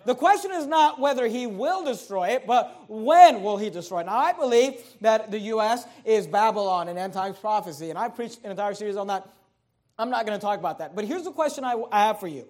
The 0.04 0.16
question 0.16 0.52
is 0.52 0.66
not 0.66 1.00
whether 1.00 1.28
he 1.28 1.46
will 1.46 1.86
destroy 1.86 2.30
it, 2.30 2.48
but 2.48 2.86
when 2.88 3.44
will 3.44 3.58
he 3.58 3.70
destroy 3.70 4.00
it. 4.00 4.08
Now, 4.08 4.18
I 4.18 4.34
believe 4.34 4.82
that 5.02 5.30
the 5.30 5.38
U.S. 5.54 5.86
is 6.06 6.26
Babylon 6.26 6.90
in 6.90 6.98
end 6.98 7.14
times 7.14 7.38
prophecy, 7.38 7.92
and 7.92 8.00
I 8.00 8.10
preached 8.10 8.40
an 8.44 8.50
entire 8.50 8.74
series 8.74 8.98
on 8.98 9.06
that. 9.08 9.30
I'm 10.00 10.10
not 10.10 10.26
going 10.26 10.40
to 10.40 10.44
talk 10.44 10.58
about 10.58 10.80
that. 10.80 10.96
But 10.96 11.06
here's 11.06 11.24
the 11.24 11.32
question 11.32 11.64
I, 11.64 11.80
I 11.92 12.08
have 12.08 12.20
for 12.20 12.28
you 12.28 12.48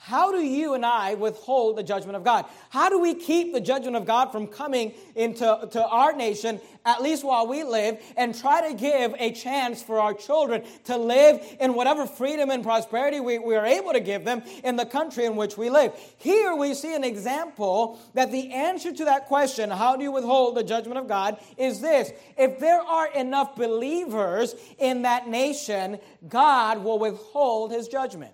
How 0.00 0.30
do 0.30 0.38
you 0.38 0.74
and 0.74 0.86
I 0.86 1.14
withhold 1.14 1.76
the 1.76 1.82
judgment 1.82 2.16
of 2.16 2.22
God? 2.22 2.46
How 2.70 2.88
do 2.88 3.00
we 3.00 3.14
keep 3.14 3.52
the 3.52 3.60
judgment 3.60 3.96
of 3.96 4.06
God 4.06 4.30
from 4.30 4.46
coming 4.46 4.94
into 5.16 5.68
to 5.72 5.86
our 5.86 6.12
nation, 6.12 6.60
at 6.86 7.02
least 7.02 7.24
while 7.24 7.48
we 7.48 7.64
live, 7.64 8.00
and 8.16 8.34
try 8.34 8.68
to 8.68 8.74
give 8.74 9.14
a 9.18 9.32
chance 9.32 9.82
for 9.82 9.98
our 9.98 10.14
children 10.14 10.62
to 10.84 10.96
live 10.96 11.44
in 11.60 11.74
whatever 11.74 12.06
freedom 12.06 12.48
and 12.48 12.62
prosperity 12.62 13.18
we, 13.18 13.38
we 13.38 13.56
are 13.56 13.66
able 13.66 13.92
to 13.92 14.00
give 14.00 14.24
them 14.24 14.42
in 14.62 14.76
the 14.76 14.86
country 14.86 15.24
in 15.24 15.34
which 15.34 15.58
we 15.58 15.68
live? 15.68 15.92
Here 16.16 16.54
we 16.54 16.74
see 16.74 16.94
an 16.94 17.04
example 17.04 17.98
that 18.14 18.30
the 18.30 18.52
answer 18.52 18.92
to 18.92 19.04
that 19.04 19.26
question, 19.26 19.68
how 19.68 19.96
do 19.96 20.04
you 20.04 20.12
withhold 20.12 20.56
the 20.56 20.62
judgment 20.62 20.98
of 20.98 21.08
God, 21.08 21.38
is 21.56 21.80
this. 21.80 22.12
If 22.36 22.60
there 22.60 22.80
are 22.80 23.12
enough 23.12 23.56
believers 23.56 24.54
in 24.78 25.02
that 25.02 25.28
nation, 25.28 25.98
God 26.28 26.84
will 26.84 27.00
withhold 27.00 27.72
his 27.72 27.88
judgment. 27.88 28.32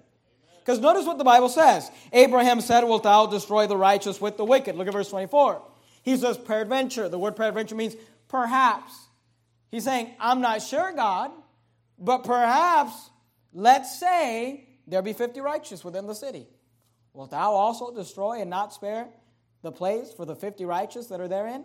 Because 0.64 0.78
notice 0.80 1.04
what 1.04 1.18
the 1.18 1.24
Bible 1.24 1.50
says. 1.50 1.90
Abraham 2.10 2.62
said, 2.62 2.84
Wilt 2.84 3.02
thou 3.02 3.26
destroy 3.26 3.66
the 3.66 3.76
righteous 3.76 4.18
with 4.18 4.38
the 4.38 4.46
wicked? 4.46 4.76
Look 4.76 4.86
at 4.86 4.94
verse 4.94 5.10
24. 5.10 5.60
He 6.02 6.16
says, 6.16 6.38
Peradventure. 6.38 7.08
The 7.08 7.18
word 7.18 7.36
peradventure 7.36 7.74
means 7.74 7.96
perhaps. 8.28 8.92
He's 9.70 9.84
saying, 9.84 10.14
I'm 10.18 10.40
not 10.40 10.62
sure, 10.62 10.92
God, 10.92 11.32
but 11.98 12.24
perhaps, 12.24 13.10
let's 13.52 13.98
say, 14.00 14.66
there 14.86 15.02
be 15.02 15.12
50 15.12 15.40
righteous 15.40 15.84
within 15.84 16.06
the 16.06 16.14
city. 16.14 16.46
Wilt 17.12 17.32
thou 17.32 17.52
also 17.52 17.94
destroy 17.94 18.40
and 18.40 18.48
not 18.48 18.72
spare 18.72 19.08
the 19.62 19.72
place 19.72 20.12
for 20.14 20.24
the 20.24 20.34
50 20.34 20.64
righteous 20.64 21.08
that 21.08 21.20
are 21.20 21.28
therein? 21.28 21.64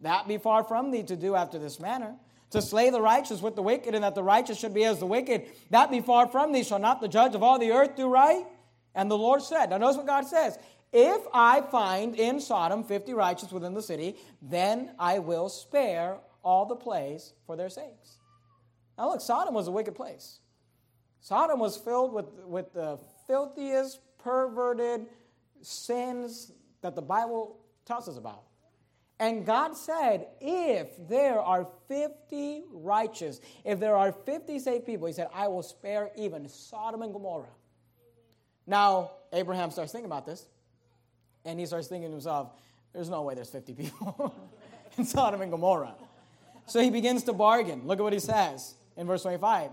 That 0.00 0.26
be 0.26 0.38
far 0.38 0.64
from 0.64 0.90
thee 0.90 1.02
to 1.02 1.16
do 1.16 1.34
after 1.34 1.58
this 1.58 1.78
manner 1.78 2.16
to 2.54 2.62
slay 2.62 2.90
the 2.90 3.00
righteous 3.00 3.42
with 3.42 3.54
the 3.54 3.62
wicked, 3.62 3.94
and 3.94 4.02
that 4.02 4.14
the 4.14 4.22
righteous 4.22 4.58
should 4.58 4.72
be 4.74 4.84
as 4.84 4.98
the 4.98 5.06
wicked. 5.06 5.46
That 5.70 5.90
be 5.90 6.00
far 6.00 6.26
from 6.26 6.52
thee. 6.52 6.64
Shall 6.64 6.78
not 6.78 7.00
the 7.00 7.08
judge 7.08 7.34
of 7.34 7.42
all 7.42 7.58
the 7.58 7.70
earth 7.70 7.94
do 7.96 8.08
right? 8.08 8.44
And 8.94 9.10
the 9.10 9.18
Lord 9.18 9.42
said, 9.42 9.70
Now 9.70 9.78
notice 9.78 9.96
what 9.96 10.06
God 10.06 10.26
says. 10.26 10.58
If 10.92 11.20
I 11.34 11.60
find 11.60 12.14
in 12.14 12.40
Sodom 12.40 12.84
50 12.84 13.12
righteous 13.14 13.50
within 13.50 13.74
the 13.74 13.82
city, 13.82 14.16
then 14.40 14.92
I 14.98 15.18
will 15.18 15.48
spare 15.48 16.18
all 16.44 16.66
the 16.66 16.76
place 16.76 17.32
for 17.46 17.56
their 17.56 17.68
sakes. 17.68 18.18
Now 18.96 19.10
look, 19.10 19.20
Sodom 19.20 19.54
was 19.54 19.66
a 19.66 19.72
wicked 19.72 19.96
place. 19.96 20.38
Sodom 21.20 21.58
was 21.58 21.76
filled 21.76 22.12
with, 22.12 22.26
with 22.44 22.72
the 22.72 22.98
filthiest, 23.26 24.00
perverted 24.18 25.06
sins 25.62 26.52
that 26.82 26.94
the 26.94 27.02
Bible 27.02 27.58
tells 27.84 28.08
us 28.08 28.16
about. 28.16 28.44
And 29.20 29.46
God 29.46 29.76
said, 29.76 30.26
if 30.40 30.88
there 31.08 31.40
are 31.40 31.68
50 31.88 32.64
righteous, 32.72 33.40
if 33.64 33.78
there 33.78 33.96
are 33.96 34.12
50 34.12 34.58
saved 34.58 34.86
people, 34.86 35.06
He 35.06 35.12
said, 35.12 35.28
I 35.32 35.48
will 35.48 35.62
spare 35.62 36.10
even 36.16 36.48
Sodom 36.48 37.02
and 37.02 37.12
Gomorrah. 37.12 37.46
Now, 38.66 39.12
Abraham 39.32 39.70
starts 39.70 39.92
thinking 39.92 40.10
about 40.10 40.26
this, 40.26 40.46
and 41.44 41.60
he 41.60 41.66
starts 41.66 41.86
thinking 41.86 42.08
to 42.08 42.12
himself, 42.12 42.50
there's 42.92 43.10
no 43.10 43.22
way 43.22 43.34
there's 43.34 43.50
50 43.50 43.74
people 43.74 44.34
in 44.98 45.04
Sodom 45.04 45.42
and 45.42 45.50
Gomorrah. 45.50 45.94
So 46.66 46.80
he 46.80 46.90
begins 46.90 47.24
to 47.24 47.32
bargain. 47.32 47.82
Look 47.84 47.98
at 47.98 48.02
what 48.02 48.12
he 48.12 48.20
says 48.20 48.74
in 48.96 49.06
verse 49.06 49.22
25. 49.22 49.70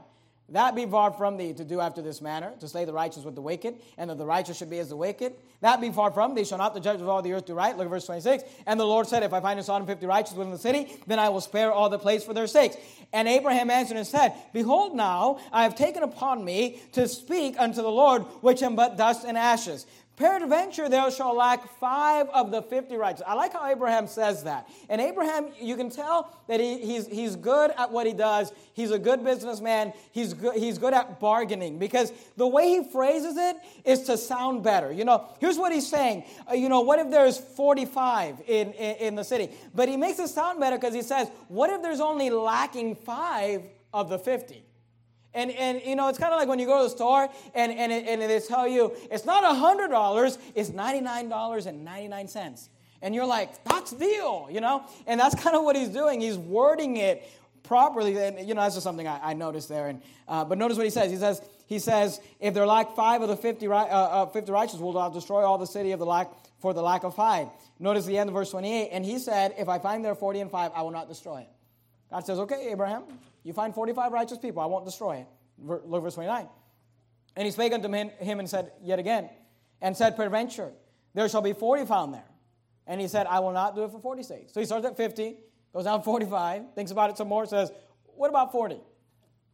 That 0.52 0.76
be 0.76 0.86
far 0.86 1.12
from 1.12 1.38
thee 1.38 1.54
to 1.54 1.64
do 1.64 1.80
after 1.80 2.02
this 2.02 2.22
manner, 2.22 2.52
to 2.60 2.68
slay 2.68 2.84
the 2.84 2.92
righteous 2.92 3.24
with 3.24 3.36
the 3.36 3.42
wicked, 3.42 3.76
and 3.98 4.10
that 4.10 4.18
the 4.18 4.26
righteous 4.26 4.58
should 4.58 4.70
be 4.70 4.80
as 4.80 4.90
the 4.90 4.98
wicked. 4.98 5.34
That 5.62 5.80
be 5.80 5.92
far 5.92 6.12
from 6.12 6.36
thee, 6.36 6.44
shall 6.44 6.58
not 6.58 6.74
the 6.74 6.82
judge 6.82 7.00
of 7.00 7.08
all 7.08 7.22
the 7.22 7.32
earth 7.32 7.46
do 7.46 7.54
right? 7.54 7.78
Look 7.78 7.86
at 7.86 7.90
verse 7.90 8.06
26. 8.06 8.44
And 8.66 8.78
the 8.78 8.86
Lord 8.86 9.08
said, 9.08 9.24
If 9.24 9.32
I 9.32 9.40
find 9.40 9.58
in 9.58 9.64
Sodom 9.64 9.88
50 9.88 10.06
righteous 10.06 10.34
within 10.34 10.52
the 10.52 10.60
city, 10.60 10.98
then 11.08 11.20
I 11.20 11.30
will 11.30 11.40
spare 11.40 11.72
all 11.72 11.90
the 11.90 12.00
place 12.00 12.26
for 12.26 12.34
their 12.34 12.48
sakes. 12.48 12.76
And 13.14 13.30
Abraham 13.30 13.70
answered 13.70 13.96
and 13.96 14.06
said, 14.06 14.34
Behold, 14.52 14.94
now 14.94 15.40
I 15.54 15.64
have 15.64 15.76
taken 15.76 16.04
upon 16.04 16.44
me 16.44 16.82
to 16.94 17.08
speak 17.08 17.56
unto 17.58 17.82
the 17.82 17.92
Lord, 17.92 18.24
which 18.42 18.62
am 18.62 18.76
but 18.76 18.98
dust 18.98 19.26
and 19.26 19.38
ashes. 19.38 19.86
Peradventure, 20.22 20.88
there 20.88 21.10
shall 21.10 21.36
lack 21.36 21.68
five 21.80 22.30
of 22.30 22.52
the 22.52 22.62
50 22.62 22.96
righteous. 22.96 23.24
I 23.26 23.34
like 23.34 23.54
how 23.54 23.66
Abraham 23.66 24.06
says 24.06 24.44
that. 24.44 24.70
And 24.88 25.02
Abraham, 25.02 25.48
you 25.60 25.76
can 25.76 25.90
tell 25.90 26.40
that 26.48 26.60
he, 26.60 26.78
he's, 26.78 27.08
he's 27.08 27.36
good 27.36 27.72
at 27.76 27.92
what 27.92 28.06
he 28.06 28.14
does. 28.14 28.54
He's 28.74 28.92
a 28.92 29.00
good 29.00 29.24
businessman. 29.24 29.94
He's 30.12 30.36
good, 30.36 30.58
he's 30.58 30.78
good 30.78 30.94
at 30.94 31.20
bargaining 31.20 31.80
because 31.80 32.14
the 32.38 32.46
way 32.46 32.70
he 32.70 32.84
phrases 32.92 33.36
it 33.36 33.56
is 33.84 34.04
to 34.04 34.16
sound 34.16 34.64
better. 34.64 34.92
You 34.92 35.06
know, 35.06 35.28
here's 35.40 35.58
what 35.58 35.72
he's 35.72 35.90
saying. 35.90 36.26
Uh, 36.48 36.54
you 36.54 36.70
know, 36.70 36.82
what 36.82 37.00
if 37.00 37.10
there's 37.10 37.40
45 37.40 38.42
in, 38.48 38.74
in, 38.74 38.96
in 38.98 39.16
the 39.16 39.24
city? 39.24 39.50
But 39.74 39.90
he 39.90 39.98
makes 39.98 40.20
it 40.20 40.28
sound 40.28 40.60
better 40.60 40.78
because 40.78 40.94
he 40.94 41.02
says, 41.02 41.30
what 41.48 41.72
if 41.72 41.82
there's 41.82 42.00
only 42.00 42.30
lacking 42.30 42.94
five 42.94 43.64
of 43.92 44.10
the 44.10 44.20
50? 44.20 44.66
And, 45.34 45.52
and 45.52 45.82
you 45.86 45.96
know, 45.96 46.10
it's 46.10 46.18
kind 46.18 46.34
of 46.34 46.40
like 46.40 46.50
when 46.50 46.60
you 46.60 46.66
go 46.66 46.80
to 46.80 46.84
the 46.84 46.90
store 46.90 47.30
and, 47.56 47.72
and, 47.72 47.92
it, 47.92 48.06
and 48.08 48.22
they 48.22 48.40
tell 48.40 48.68
you 48.68 48.94
it's 49.10 49.26
not 49.26 49.44
$100, 49.44 50.38
it's 50.56 50.72
$99.99. 50.72 52.70
And 53.04 53.16
you're 53.16 53.26
like, 53.26 53.64
that's 53.64 53.92
deal, 53.92 54.48
you 54.52 54.62
know? 54.62 54.84
And 55.08 55.20
that's 55.20 55.36
kind 55.42 55.56
of 55.56 55.64
what 55.64 55.76
he's 55.76 55.90
doing. 55.90 56.22
He's 56.22 56.38
wording 56.38 56.98
it 56.98 57.28
properly. 57.64 58.18
And, 58.18 58.48
you 58.48 58.54
know, 58.54 58.62
that's 58.62 58.76
just 58.76 58.84
something 58.84 59.08
I, 59.08 59.32
I 59.32 59.34
noticed 59.34 59.70
there. 59.70 59.88
And, 59.88 60.02
uh, 60.28 60.46
but 60.46 60.58
notice 60.58 60.78
what 60.78 60.86
he 60.86 60.92
says. 60.92 61.10
He 61.10 61.18
says, 61.18 61.42
he 61.66 61.80
says, 61.80 62.20
if 62.40 62.54
there 62.54 62.64
are 62.64 62.68
lack 62.68 62.96
five 62.96 63.22
of 63.22 63.30
the 63.30 63.38
50, 63.38 63.68
uh, 63.68 63.74
uh, 63.74 64.26
50 64.28 64.52
righteous, 64.52 64.80
will 64.80 65.10
destroy 65.10 65.44
all 65.44 65.58
the 65.58 65.66
city 65.66 65.94
of 65.94 66.00
the 66.00 66.06
lack 66.06 66.30
for 66.60 66.74
the 66.74 66.82
lack 66.82 67.04
of 67.04 67.16
five. 67.16 67.48
Notice 67.80 68.06
the 68.06 68.18
end 68.18 68.30
of 68.30 68.36
verse 68.36 68.52
28. 68.52 68.90
And 68.92 69.04
he 69.04 69.18
said, 69.18 69.56
if 69.58 69.68
I 69.68 69.80
find 69.80 70.06
there 70.06 70.14
40 70.14 70.42
and 70.42 70.52
5, 70.52 70.72
I 70.76 70.82
will 70.84 70.92
not 70.92 71.08
destroy 71.08 71.40
it. 71.40 71.50
God 72.12 72.26
says, 72.26 72.40
okay, 72.40 72.70
Abraham, 72.72 73.04
you 73.44 73.54
find 73.54 73.74
45 73.74 74.12
righteous 74.12 74.38
people, 74.38 74.62
I 74.62 74.66
won't 74.66 74.86
destroy 74.86 75.18
it. 75.18 75.28
Look 75.58 76.04
verse 76.04 76.16
29. 76.16 76.48
And 77.36 77.46
he 77.46 77.52
spake 77.52 77.72
unto 77.72 77.90
him 77.90 78.40
and 78.40 78.50
said 78.50 78.74
yet 78.84 79.00
again, 79.00 79.30
and 79.82 79.96
said, 79.96 80.18
Peradventure, 80.18 80.72
there 81.14 81.28
shall 81.30 81.42
be 81.42 81.54
40 81.54 81.86
found 81.86 82.14
there. 82.14 82.26
And 82.86 83.00
he 83.00 83.08
said, 83.08 83.26
I 83.28 83.40
will 83.40 83.54
not 83.54 83.76
do 83.76 83.86
it 83.86 83.92
for 83.92 84.00
40 84.00 84.24
sake. 84.24 84.50
So 84.52 84.60
he 84.60 84.66
starts 84.66 84.86
at 84.86 84.98
50, 84.98 85.38
goes 85.74 85.86
down 85.86 86.04
45, 86.04 86.74
thinks 86.76 86.92
about 86.92 87.10
it 87.10 87.18
some 87.18 87.30
more, 87.30 87.46
says, 87.46 87.72
What 88.04 88.30
about 88.30 88.52
40? 88.52 88.78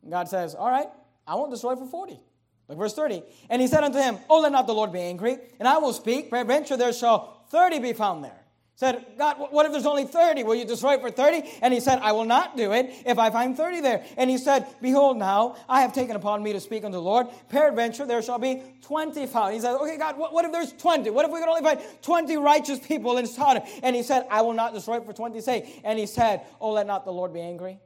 And 0.02 0.12
God 0.12 0.28
says, 0.28 0.56
All 0.56 0.70
right, 0.70 0.88
I 1.28 1.36
won't 1.36 1.52
destroy 1.52 1.76
for 1.76 1.86
40. 1.86 2.20
Look, 2.68 2.78
verse 2.78 2.96
30. 2.96 3.22
And 3.50 3.62
he 3.62 3.68
said 3.68 3.84
unto 3.84 4.00
him, 4.00 4.18
Oh, 4.30 4.42
let 4.42 4.52
not 4.52 4.66
the 4.66 4.74
Lord 4.74 4.92
be 4.92 5.02
angry, 5.02 5.38
and 5.60 5.68
I 5.68 5.78
will 5.78 5.94
speak. 5.94 6.32
Peradventure 6.32 6.78
there 6.78 6.94
shall 6.94 7.44
30 7.52 7.80
be 7.80 7.94
found 7.94 8.24
there 8.24 8.47
said, 8.78 9.04
God, 9.18 9.38
what 9.50 9.66
if 9.66 9.72
there's 9.72 9.88
only 9.88 10.06
30? 10.06 10.44
Will 10.44 10.54
you 10.54 10.64
destroy 10.64 10.94
it 10.94 11.02
for 11.02 11.10
30? 11.10 11.42
And 11.64 11.74
he 11.74 11.80
said, 11.80 11.98
I 11.98 12.12
will 12.12 12.26
not 12.26 12.56
do 12.56 12.74
it 12.74 12.94
if 13.08 13.18
I 13.18 13.32
find 13.32 13.58
30 13.58 13.82
there. 13.82 14.06
And 14.18 14.30
he 14.30 14.38
said, 14.38 14.68
Behold, 14.84 15.18
now 15.18 15.56
I 15.68 15.82
have 15.82 15.94
taken 15.94 16.16
upon 16.16 16.44
me 16.44 16.54
to 16.54 16.60
speak 16.60 16.84
unto 16.86 16.96
the 16.96 17.02
Lord. 17.02 17.26
Peradventure, 17.50 18.06
there 18.06 18.22
shall 18.22 18.38
be 18.38 18.62
20 18.84 19.26
found. 19.26 19.56
He 19.56 19.60
said, 19.60 19.74
Okay, 19.78 19.98
God, 19.98 20.16
what, 20.20 20.32
what 20.32 20.46
if 20.46 20.52
there's 20.52 20.74
20? 20.74 21.10
What 21.10 21.26
if 21.26 21.32
we 21.32 21.40
could 21.40 21.50
only 21.50 21.64
find 21.64 21.82
20 22.04 22.38
righteous 22.38 22.78
people 22.78 23.18
in 23.18 23.26
Sodom? 23.26 23.64
And 23.82 23.96
he 23.96 24.04
said, 24.04 24.28
I 24.30 24.44
will 24.44 24.54
not 24.54 24.76
destroy 24.76 24.98
it 24.98 25.06
for 25.06 25.14
20 25.14 25.42
sake. 25.42 25.82
And 25.84 25.98
he 25.98 26.06
said, 26.06 26.42
Oh, 26.62 26.74
let 26.74 26.86
not 26.86 27.04
the 27.04 27.12
Lord 27.12 27.34
be 27.34 27.42
angry. 27.42 27.80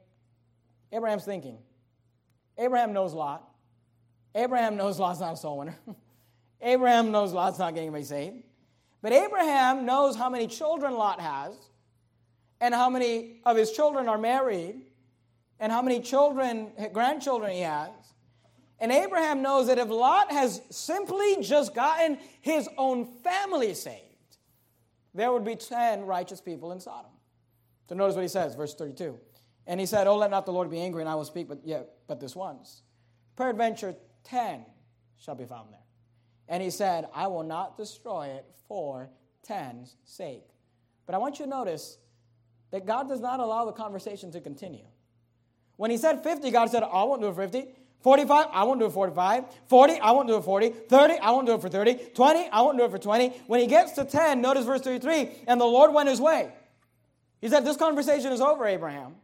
Abraham's 0.92 1.24
thinking. 1.24 1.56
Abraham 2.58 2.92
knows 2.92 3.14
Lot. 3.14 3.48
Abraham 4.34 4.76
knows 4.76 4.98
Lot's 4.98 5.20
not 5.20 5.32
a 5.32 5.36
soul 5.38 5.56
winner. 5.56 5.76
Abraham 6.60 7.12
knows 7.12 7.32
Lot's 7.32 7.58
not 7.58 7.72
getting 7.72 7.88
anybody 7.88 8.04
saved. 8.04 8.42
But 9.02 9.12
Abraham 9.12 9.84
knows 9.84 10.16
how 10.16 10.30
many 10.30 10.46
children 10.46 10.94
Lot 10.94 11.20
has, 11.20 11.54
and 12.60 12.72
how 12.72 12.88
many 12.88 13.40
of 13.44 13.56
his 13.56 13.72
children 13.72 14.08
are 14.08 14.18
married, 14.18 14.76
and 15.58 15.72
how 15.72 15.82
many 15.82 16.00
children, 16.00 16.70
grandchildren 16.92 17.52
he 17.52 17.60
has. 17.60 17.90
And 18.78 18.90
Abraham 18.90 19.42
knows 19.42 19.66
that 19.66 19.78
if 19.78 19.88
Lot 19.88 20.30
has 20.30 20.62
simply 20.70 21.36
just 21.40 21.74
gotten 21.74 22.18
his 22.40 22.68
own 22.78 23.04
family 23.22 23.74
saved, 23.74 24.38
there 25.14 25.32
would 25.32 25.44
be 25.44 25.56
10 25.56 26.02
righteous 26.02 26.40
people 26.40 26.72
in 26.72 26.80
Sodom. 26.80 27.10
So 27.88 27.94
notice 27.94 28.14
what 28.14 28.22
he 28.22 28.28
says, 28.28 28.54
verse 28.54 28.74
32. 28.74 29.18
And 29.66 29.78
he 29.78 29.86
said, 29.86 30.06
Oh, 30.06 30.16
let 30.16 30.30
not 30.30 30.46
the 30.46 30.52
Lord 30.52 30.70
be 30.70 30.80
angry, 30.80 31.02
and 31.02 31.08
I 31.08 31.14
will 31.14 31.24
speak 31.24 31.48
but 31.48 31.60
yet 31.64 31.88
but 32.06 32.20
this 32.20 32.34
once. 32.34 32.82
Peradventure, 33.36 33.94
10 34.24 34.64
shall 35.18 35.34
be 35.34 35.44
found 35.44 35.72
there. 35.72 35.81
And 36.48 36.62
he 36.62 36.70
said, 36.70 37.06
I 37.14 37.28
will 37.28 37.42
not 37.42 37.76
destroy 37.76 38.26
it 38.26 38.46
for 38.68 39.10
ten's 39.42 39.96
sake. 40.04 40.44
But 41.06 41.14
I 41.14 41.18
want 41.18 41.38
you 41.38 41.46
to 41.46 41.50
notice 41.50 41.98
that 42.70 42.86
God 42.86 43.08
does 43.08 43.20
not 43.20 43.40
allow 43.40 43.64
the 43.64 43.72
conversation 43.72 44.30
to 44.32 44.40
continue. 44.40 44.84
When 45.76 45.90
he 45.90 45.96
said 45.96 46.22
50, 46.22 46.50
God 46.50 46.70
said, 46.70 46.82
I 46.82 47.04
won't 47.04 47.20
do 47.20 47.28
it 47.28 47.34
for 47.34 47.42
50. 47.42 47.66
45, 48.02 48.46
I 48.52 48.64
won't 48.64 48.80
do 48.80 48.86
it 48.86 48.90
for 48.90 49.06
45. 49.06 49.44
40, 49.68 50.00
I 50.00 50.10
won't 50.10 50.28
do 50.28 50.34
it 50.34 50.40
for 50.40 50.60
40. 50.60 50.68
30, 50.70 51.14
I 51.14 51.30
won't 51.30 51.46
do 51.46 51.54
it 51.54 51.60
for 51.60 51.68
30. 51.68 51.94
20, 52.14 52.48
I 52.48 52.60
won't 52.62 52.78
do 52.78 52.84
it 52.84 52.90
for 52.90 52.98
20. 52.98 53.28
When 53.46 53.60
he 53.60 53.66
gets 53.66 53.92
to 53.92 54.04
10, 54.04 54.40
notice 54.40 54.64
verse 54.64 54.80
33, 54.80 55.30
and 55.46 55.60
the 55.60 55.64
Lord 55.64 55.94
went 55.94 56.08
his 56.08 56.20
way. 56.20 56.52
He 57.40 57.48
said, 57.48 57.64
This 57.64 57.76
conversation 57.76 58.32
is 58.32 58.40
over, 58.40 58.66
Abraham. 58.66 59.16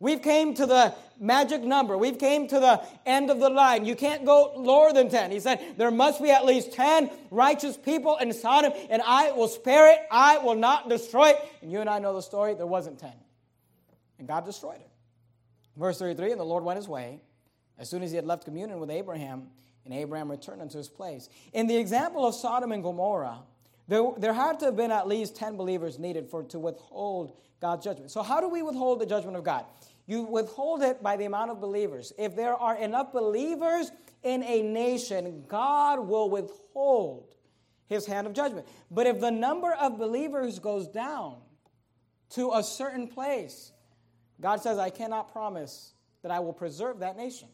We've 0.00 0.22
came 0.22 0.54
to 0.54 0.64
the 0.64 0.94
magic 1.20 1.62
number. 1.62 1.96
We've 1.98 2.18
came 2.18 2.48
to 2.48 2.58
the 2.58 2.82
end 3.04 3.30
of 3.30 3.38
the 3.38 3.50
line. 3.50 3.84
You 3.84 3.94
can't 3.94 4.24
go 4.24 4.54
lower 4.56 4.94
than 4.94 5.10
10. 5.10 5.30
He 5.30 5.40
said, 5.40 5.60
there 5.76 5.90
must 5.90 6.22
be 6.22 6.30
at 6.30 6.46
least 6.46 6.72
10 6.72 7.10
righteous 7.30 7.76
people 7.76 8.16
in 8.16 8.32
Sodom, 8.32 8.72
and 8.88 9.02
I 9.06 9.32
will 9.32 9.48
spare 9.48 9.92
it. 9.92 10.00
I 10.10 10.38
will 10.38 10.54
not 10.54 10.88
destroy 10.88 11.28
it. 11.28 11.36
And 11.60 11.70
you 11.70 11.80
and 11.80 11.90
I 11.90 11.98
know 11.98 12.14
the 12.14 12.22
story. 12.22 12.54
There 12.54 12.66
wasn't 12.66 12.98
10. 12.98 13.12
And 14.18 14.26
God 14.26 14.46
destroyed 14.46 14.80
it. 14.80 14.88
Verse 15.76 15.98
33, 15.98 16.32
and 16.32 16.40
the 16.40 16.44
Lord 16.44 16.64
went 16.64 16.78
his 16.78 16.88
way. 16.88 17.20
As 17.78 17.88
soon 17.88 18.02
as 18.02 18.10
he 18.10 18.16
had 18.16 18.26
left 18.26 18.44
communion 18.46 18.80
with 18.80 18.90
Abraham, 18.90 19.48
And 19.84 19.94
Abraham 19.94 20.30
returned 20.30 20.62
unto 20.62 20.78
his 20.78 20.88
place. 20.88 21.28
In 21.52 21.66
the 21.66 21.76
example 21.76 22.26
of 22.26 22.34
Sodom 22.34 22.72
and 22.72 22.82
Gomorrah, 22.82 23.38
there, 23.88 24.02
there 24.18 24.32
had 24.32 24.60
to 24.60 24.66
have 24.66 24.76
been 24.76 24.92
at 24.92 25.08
least 25.08 25.36
10 25.36 25.56
believers 25.56 25.98
needed 25.98 26.28
for 26.28 26.44
to 26.44 26.58
withhold 26.58 27.32
God's 27.60 27.84
judgment. 27.84 28.10
So, 28.10 28.22
how 28.22 28.40
do 28.40 28.48
we 28.48 28.62
withhold 28.62 29.00
the 29.00 29.06
judgment 29.06 29.36
of 29.36 29.44
God? 29.44 29.64
You 30.10 30.24
withhold 30.24 30.82
it 30.82 31.04
by 31.04 31.16
the 31.16 31.26
amount 31.26 31.52
of 31.52 31.60
believers. 31.60 32.12
If 32.18 32.34
there 32.34 32.56
are 32.56 32.76
enough 32.76 33.12
believers 33.12 33.92
in 34.24 34.42
a 34.42 34.60
nation, 34.60 35.44
God 35.46 36.00
will 36.00 36.28
withhold 36.28 37.36
his 37.86 38.06
hand 38.06 38.26
of 38.26 38.32
judgment. 38.32 38.66
But 38.90 39.06
if 39.06 39.20
the 39.20 39.30
number 39.30 39.72
of 39.72 39.98
believers 39.98 40.58
goes 40.58 40.88
down 40.88 41.36
to 42.30 42.50
a 42.54 42.62
certain 42.64 43.06
place, 43.06 43.70
God 44.40 44.60
says, 44.60 44.78
I 44.78 44.90
cannot 44.90 45.30
promise 45.30 45.94
that 46.22 46.32
I 46.32 46.40
will 46.40 46.54
preserve 46.54 46.98
that 46.98 47.16
nation. 47.16 47.46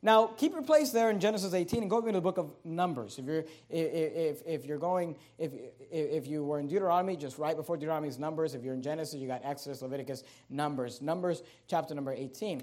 Now, 0.00 0.28
keep 0.28 0.52
your 0.52 0.62
place 0.62 0.90
there 0.90 1.10
in 1.10 1.18
Genesis 1.18 1.54
18 1.54 1.82
and 1.82 1.90
go 1.90 1.98
into 1.98 2.12
the 2.12 2.20
book 2.20 2.38
of 2.38 2.52
Numbers. 2.64 3.18
If 3.18 3.24
you're, 3.24 3.44
if, 3.68 4.42
if 4.46 4.64
you're 4.64 4.78
going, 4.78 5.16
if, 5.38 5.50
if 5.90 6.28
you 6.28 6.44
were 6.44 6.60
in 6.60 6.68
Deuteronomy, 6.68 7.16
just 7.16 7.36
right 7.36 7.56
before 7.56 7.76
Deuteronomy 7.76 8.08
is 8.08 8.18
Numbers. 8.18 8.54
If 8.54 8.62
you're 8.62 8.74
in 8.74 8.82
Genesis, 8.82 9.20
you 9.20 9.26
got 9.26 9.44
Exodus, 9.44 9.82
Leviticus, 9.82 10.22
Numbers. 10.48 11.02
Numbers, 11.02 11.42
chapter 11.66 11.94
number 11.94 12.12
18. 12.12 12.62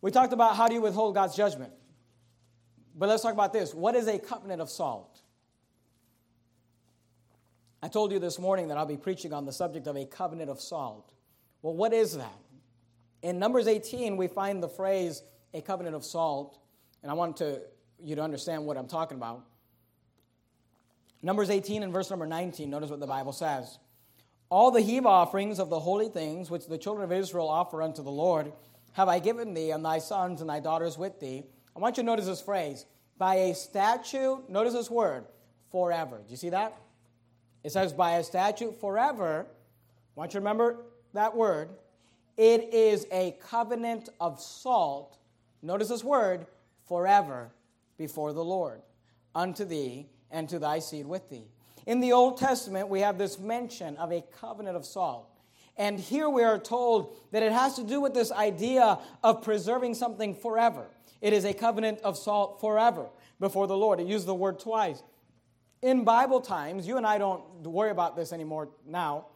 We 0.00 0.12
talked 0.12 0.32
about 0.32 0.54
how 0.54 0.68
do 0.68 0.74
you 0.74 0.80
withhold 0.80 1.14
God's 1.14 1.34
judgment. 1.34 1.72
But 2.94 3.08
let's 3.08 3.22
talk 3.22 3.32
about 3.32 3.52
this. 3.52 3.74
What 3.74 3.96
is 3.96 4.06
a 4.06 4.18
covenant 4.18 4.60
of 4.60 4.70
salt? 4.70 5.20
I 7.82 7.88
told 7.88 8.12
you 8.12 8.20
this 8.20 8.38
morning 8.38 8.68
that 8.68 8.78
I'll 8.78 8.86
be 8.86 8.96
preaching 8.96 9.32
on 9.32 9.44
the 9.44 9.52
subject 9.52 9.88
of 9.88 9.96
a 9.96 10.06
covenant 10.06 10.50
of 10.50 10.60
salt. 10.60 11.12
Well, 11.62 11.74
what 11.74 11.92
is 11.92 12.16
that? 12.16 12.38
In 13.22 13.38
Numbers 13.38 13.66
18, 13.66 14.16
we 14.16 14.28
find 14.28 14.62
the 14.62 14.68
phrase 14.68 15.22
a 15.54 15.62
covenant 15.62 15.94
of 15.96 16.04
salt, 16.04 16.58
and 17.02 17.10
I 17.10 17.14
want 17.14 17.38
to, 17.38 17.60
you 18.02 18.16
to 18.16 18.22
understand 18.22 18.66
what 18.66 18.76
I'm 18.76 18.88
talking 18.88 19.16
about. 19.16 19.44
Numbers 21.22 21.48
18 21.48 21.82
and 21.82 21.92
verse 21.92 22.10
number 22.10 22.26
19, 22.26 22.68
notice 22.68 22.90
what 22.90 23.00
the 23.00 23.06
Bible 23.06 23.32
says. 23.32 23.78
All 24.50 24.70
the 24.70 24.80
heave 24.80 25.06
offerings 25.06 25.58
of 25.58 25.70
the 25.70 25.80
holy 25.80 26.08
things 26.08 26.50
which 26.50 26.66
the 26.66 26.76
children 26.76 27.04
of 27.04 27.12
Israel 27.12 27.48
offer 27.48 27.80
unto 27.80 28.02
the 28.02 28.10
Lord 28.10 28.52
have 28.92 29.08
I 29.08 29.18
given 29.18 29.54
thee, 29.54 29.70
and 29.70 29.84
thy 29.84 29.98
sons 29.98 30.40
and 30.40 30.48
thy 30.48 30.60
daughters 30.60 30.96
with 30.96 31.18
thee. 31.18 31.42
I 31.74 31.80
want 31.80 31.96
you 31.96 32.02
to 32.02 32.06
notice 32.06 32.26
this 32.26 32.40
phrase 32.40 32.84
by 33.18 33.34
a 33.36 33.54
statute, 33.54 34.48
notice 34.48 34.72
this 34.72 34.90
word, 34.90 35.24
forever. 35.70 36.18
Do 36.18 36.30
you 36.30 36.36
see 36.36 36.50
that? 36.50 36.76
It 37.64 37.72
says 37.72 37.92
by 37.92 38.18
a 38.18 38.24
statute 38.24 38.80
forever. 38.80 39.46
I 39.48 40.20
want 40.20 40.30
you 40.30 40.34
to 40.34 40.40
remember 40.40 40.84
that 41.12 41.34
word. 41.34 41.70
It 42.36 42.72
is 42.72 43.06
a 43.10 43.36
covenant 43.48 44.10
of 44.20 44.40
salt 44.40 45.18
notice 45.64 45.88
this 45.88 46.04
word, 46.04 46.46
forever 46.86 47.50
before 47.96 48.32
the 48.32 48.44
Lord, 48.44 48.82
unto 49.34 49.64
thee 49.64 50.08
and 50.30 50.48
to 50.48 50.58
thy 50.58 50.78
seed 50.78 51.06
with 51.06 51.28
thee. 51.30 51.48
In 51.86 52.00
the 52.00 52.12
Old 52.12 52.38
Testament, 52.38 52.88
we 52.88 53.00
have 53.00 53.18
this 53.18 53.38
mention 53.38 53.96
of 53.96 54.12
a 54.12 54.22
covenant 54.40 54.76
of 54.76 54.84
salt. 54.84 55.28
And 55.76 55.98
here 55.98 56.28
we 56.28 56.42
are 56.42 56.58
told 56.58 57.16
that 57.32 57.42
it 57.42 57.52
has 57.52 57.74
to 57.74 57.84
do 57.84 58.00
with 58.00 58.14
this 58.14 58.30
idea 58.30 58.98
of 59.22 59.42
preserving 59.42 59.94
something 59.94 60.34
forever. 60.34 60.86
It 61.20 61.32
is 61.32 61.44
a 61.44 61.52
covenant 61.52 62.00
of 62.02 62.16
salt 62.16 62.60
forever 62.60 63.08
before 63.40 63.66
the 63.66 63.76
Lord. 63.76 63.98
It 64.00 64.06
used 64.06 64.26
the 64.26 64.34
word 64.34 64.60
twice. 64.60 65.02
In 65.82 66.04
Bible 66.04 66.40
times, 66.40 66.86
you 66.86 66.96
and 66.96 67.06
I 67.06 67.18
don't 67.18 67.42
worry 67.62 67.90
about 67.90 68.16
this 68.16 68.32
anymore 68.32 68.70
now, 68.86 69.26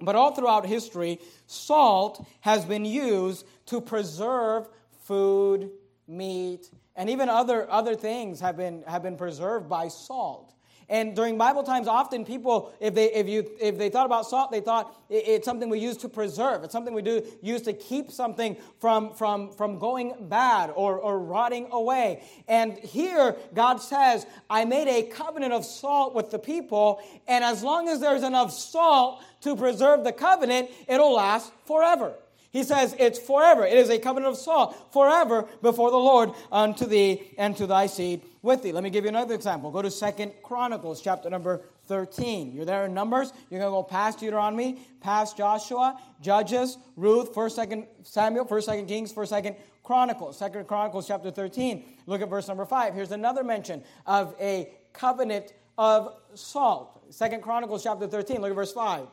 but 0.00 0.16
all 0.16 0.34
throughout 0.34 0.66
history, 0.66 1.20
salt 1.46 2.26
has 2.40 2.64
been 2.64 2.84
used 2.84 3.46
to 3.66 3.80
preserve 3.80 4.68
food, 5.04 5.70
meat, 6.08 6.70
and 6.96 7.08
even 7.10 7.28
other, 7.28 7.70
other 7.70 7.94
things 7.94 8.40
have 8.40 8.56
been, 8.56 8.82
have 8.86 9.02
been 9.02 9.16
preserved 9.16 9.68
by 9.68 9.88
salt. 9.88 10.54
And 10.88 11.16
during 11.16 11.38
Bible 11.38 11.62
times, 11.62 11.88
often 11.88 12.26
people, 12.26 12.74
if 12.78 12.94
they, 12.94 13.10
if, 13.12 13.26
you, 13.26 13.50
if 13.58 13.78
they 13.78 13.88
thought 13.88 14.04
about 14.04 14.26
salt, 14.26 14.50
they 14.50 14.60
thought 14.60 14.94
it's 15.08 15.46
something 15.46 15.70
we 15.70 15.78
use 15.78 15.96
to 15.98 16.10
preserve. 16.10 16.62
It's 16.62 16.72
something 16.72 16.92
we 16.92 17.00
do 17.00 17.24
use 17.40 17.62
to 17.62 17.72
keep 17.72 18.10
something 18.10 18.56
from, 18.80 19.14
from, 19.14 19.50
from 19.52 19.78
going 19.78 20.14
bad 20.28 20.70
or, 20.74 20.98
or 20.98 21.18
rotting 21.18 21.68
away. 21.70 22.22
And 22.48 22.78
here, 22.78 23.34
God 23.54 23.78
says, 23.78 24.26
I 24.50 24.66
made 24.66 24.88
a 24.88 25.04
covenant 25.04 25.54
of 25.54 25.64
salt 25.64 26.14
with 26.14 26.30
the 26.30 26.38
people, 26.38 27.00
and 27.26 27.42
as 27.42 27.62
long 27.62 27.88
as 27.88 28.00
there's 28.00 28.22
enough 28.22 28.52
salt 28.52 29.22
to 29.40 29.56
preserve 29.56 30.04
the 30.04 30.12
covenant, 30.12 30.70
it'll 30.86 31.14
last 31.14 31.50
forever. 31.66 32.14
He 32.54 32.62
says 32.62 32.94
it's 33.00 33.18
forever. 33.18 33.66
It 33.66 33.76
is 33.76 33.90
a 33.90 33.98
covenant 33.98 34.32
of 34.32 34.38
salt 34.38 34.92
forever 34.92 35.48
before 35.60 35.90
the 35.90 35.96
Lord 35.98 36.30
unto 36.52 36.86
thee 36.86 37.34
and 37.36 37.56
to 37.56 37.66
thy 37.66 37.86
seed 37.86 38.22
with 38.42 38.62
thee. 38.62 38.70
Let 38.70 38.84
me 38.84 38.90
give 38.90 39.02
you 39.02 39.08
another 39.08 39.34
example. 39.34 39.72
Go 39.72 39.82
to 39.82 39.90
Second 39.90 40.32
Chronicles 40.40 41.02
chapter 41.02 41.28
number 41.28 41.62
13. 41.88 42.52
You're 42.52 42.64
there 42.64 42.84
in 42.84 42.94
Numbers. 42.94 43.32
You're 43.50 43.58
going 43.58 43.72
to 43.72 43.74
go 43.74 43.82
past 43.82 44.20
Deuteronomy, 44.20 44.78
past 45.00 45.36
Joshua, 45.36 46.00
Judges, 46.20 46.78
Ruth, 46.94 47.34
1st, 47.34 47.66
2nd 47.66 47.86
Samuel, 48.04 48.46
1st, 48.46 48.68
2nd 48.68 48.88
Kings, 48.88 49.12
1st, 49.12 49.42
2nd 49.42 49.56
Chronicles. 49.82 50.38
2nd 50.38 50.68
Chronicles 50.68 51.08
chapter 51.08 51.32
13. 51.32 51.84
Look 52.06 52.22
at 52.22 52.30
verse 52.30 52.46
number 52.46 52.64
5. 52.64 52.94
Here's 52.94 53.10
another 53.10 53.42
mention 53.42 53.82
of 54.06 54.36
a 54.40 54.70
covenant 54.92 55.54
of 55.76 56.14
salt. 56.34 57.10
2nd 57.10 57.42
Chronicles 57.42 57.82
chapter 57.82 58.06
13. 58.06 58.40
Look 58.40 58.50
at 58.50 58.56
verse 58.56 58.72
5. 58.72 59.08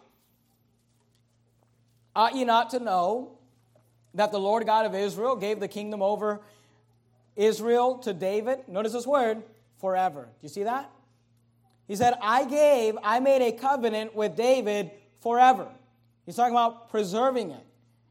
Ought 2.16 2.36
ye 2.36 2.44
not 2.44 2.72
to 2.72 2.80
know 2.80 3.38
that 4.14 4.32
the 4.32 4.40
Lord 4.40 4.66
God 4.66 4.86
of 4.86 4.96
Israel 4.96 5.36
gave 5.36 5.60
the 5.60 5.68
kingdom 5.68 6.02
over 6.02 6.42
Israel 7.36 8.00
to 8.00 8.14
David? 8.14 8.68
Notice 8.68 8.94
this 8.94 9.08
word, 9.08 9.42
forever. 9.80 10.24
Do 10.24 10.38
you 10.42 10.50
see 10.50 10.64
that? 10.64 10.90
He 11.88 11.96
said, 11.96 12.14
I 12.22 12.46
gave, 12.46 12.98
I 13.04 13.20
made 13.20 13.42
a 13.42 13.52
covenant 13.52 14.16
with 14.16 14.36
David 14.36 14.92
forever. 15.20 15.68
He's 16.26 16.36
talking 16.36 16.54
about 16.54 16.90
preserving 16.90 17.52
it. 17.52 17.66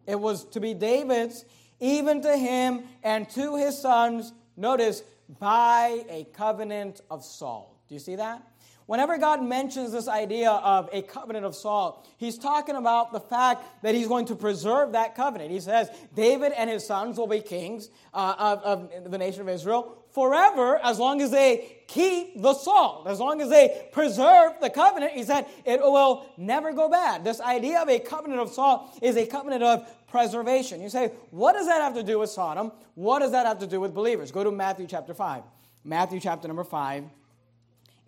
It 0.07 0.19
was 0.19 0.45
to 0.47 0.61
be 0.61 0.75
David's, 0.75 1.45
even 1.79 2.23
to 2.23 2.37
him 2.37 2.83
and 3.03 3.29
to 3.31 3.57
his 3.57 3.79
sons, 3.79 4.33
notice, 4.57 5.03
by 5.39 6.05
a 6.09 6.27
covenant 6.33 7.01
of 7.11 7.25
salt. 7.25 7.75
Do 7.89 7.95
you 7.95 8.01
see 8.01 8.17
that? 8.17 8.43
Whenever 8.91 9.19
God 9.19 9.41
mentions 9.41 9.93
this 9.93 10.09
idea 10.09 10.51
of 10.51 10.89
a 10.93 11.03
covenant 11.03 11.47
of 11.47 11.55
salt, 11.55 12.09
he's 12.17 12.37
talking 12.37 12.75
about 12.75 13.13
the 13.13 13.21
fact 13.21 13.85
that 13.85 13.95
he's 13.95 14.09
going 14.09 14.27
to 14.27 14.35
preserve 14.35 14.91
that 14.91 15.15
covenant. 15.15 15.53
He 15.53 15.61
says, 15.61 15.89
David 16.17 16.51
and 16.51 16.69
his 16.69 16.85
sons 16.85 17.17
will 17.17 17.29
be 17.29 17.39
kings 17.39 17.89
uh, 18.13 18.35
of, 18.37 18.63
of 18.65 19.13
the 19.13 19.17
nation 19.17 19.43
of 19.43 19.49
Israel 19.49 19.97
forever 20.13 20.81
as 20.83 20.99
long 20.99 21.23
as 21.23 21.31
they 21.31 21.83
keep 21.87 22.43
the 22.43 22.53
salt, 22.53 23.07
as 23.07 23.21
long 23.21 23.41
as 23.41 23.49
they 23.49 23.87
preserve 23.93 24.55
the 24.61 24.71
covenant. 24.71 25.13
He 25.13 25.23
said, 25.23 25.47
it 25.65 25.79
will 25.81 26.27
never 26.37 26.73
go 26.73 26.89
bad. 26.89 27.23
This 27.23 27.41
idea 27.41 27.81
of 27.83 27.89
a 27.89 28.01
covenant 28.01 28.41
of 28.41 28.51
salt 28.51 28.99
is 29.01 29.17
a 29.17 29.25
covenant 29.25 29.63
of 29.63 29.89
preservation. 30.09 30.81
You 30.81 30.89
say, 30.89 31.13
what 31.31 31.53
does 31.53 31.69
that 31.69 31.81
have 31.81 31.95
to 31.95 32.03
do 32.03 32.19
with 32.19 32.31
Sodom? 32.31 32.73
What 32.97 33.21
does 33.21 33.31
that 33.31 33.47
have 33.47 33.61
to 33.61 33.69
do 33.69 33.79
with 33.79 33.95
believers? 33.95 34.33
Go 34.33 34.43
to 34.43 34.51
Matthew 34.51 34.89
chapter 34.89 35.15
5. 35.15 35.45
Matthew 35.85 36.19
chapter 36.19 36.49
number 36.49 36.65
5 36.65 37.05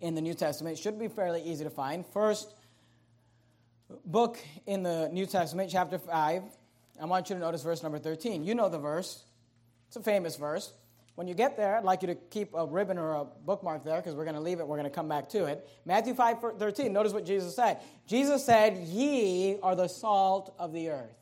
in 0.03 0.15
the 0.15 0.21
New 0.21 0.33
Testament. 0.33 0.77
Should 0.77 0.99
be 0.99 1.07
fairly 1.07 1.41
easy 1.41 1.63
to 1.63 1.69
find. 1.69 2.05
First 2.05 2.53
book 4.05 4.37
in 4.67 4.83
the 4.83 5.09
New 5.11 5.25
Testament, 5.25 5.69
chapter 5.71 5.97
5. 5.97 6.43
I 7.01 7.05
want 7.05 7.29
you 7.29 7.35
to 7.35 7.41
notice 7.41 7.63
verse 7.63 7.81
number 7.81 7.97
13. 7.97 8.43
You 8.43 8.53
know 8.53 8.67
the 8.67 8.77
verse, 8.77 9.23
it's 9.87 9.95
a 9.95 10.01
famous 10.01 10.35
verse. 10.35 10.73
When 11.15 11.27
you 11.27 11.35
get 11.35 11.55
there, 11.55 11.77
I'd 11.77 11.83
like 11.83 12.01
you 12.01 12.07
to 12.07 12.15
keep 12.15 12.53
a 12.53 12.65
ribbon 12.65 12.97
or 12.97 13.13
a 13.13 13.25
bookmark 13.45 13.83
there 13.83 13.97
because 13.97 14.15
we're 14.15 14.25
going 14.25 14.35
to 14.35 14.41
leave 14.41 14.59
it. 14.59 14.67
We're 14.67 14.77
going 14.77 14.89
to 14.89 14.95
come 14.95 15.07
back 15.07 15.29
to 15.29 15.45
it. 15.45 15.67
Matthew 15.85 16.15
5 16.15 16.37
13. 16.59 16.91
Notice 16.91 17.13
what 17.13 17.25
Jesus 17.25 17.55
said. 17.55 17.79
Jesus 18.05 18.45
said, 18.45 18.77
Ye 18.87 19.57
are 19.63 19.75
the 19.75 19.87
salt 19.87 20.53
of 20.59 20.73
the 20.73 20.89
earth. 20.89 21.15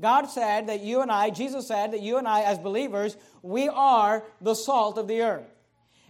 God 0.00 0.26
said 0.26 0.66
that 0.66 0.80
you 0.80 1.02
and 1.02 1.12
I, 1.12 1.30
Jesus 1.30 1.68
said 1.68 1.92
that 1.92 2.00
you 2.00 2.16
and 2.16 2.26
I, 2.26 2.42
as 2.42 2.58
believers, 2.58 3.16
we 3.42 3.68
are 3.68 4.24
the 4.40 4.54
salt 4.54 4.98
of 4.98 5.06
the 5.06 5.22
earth. 5.22 5.46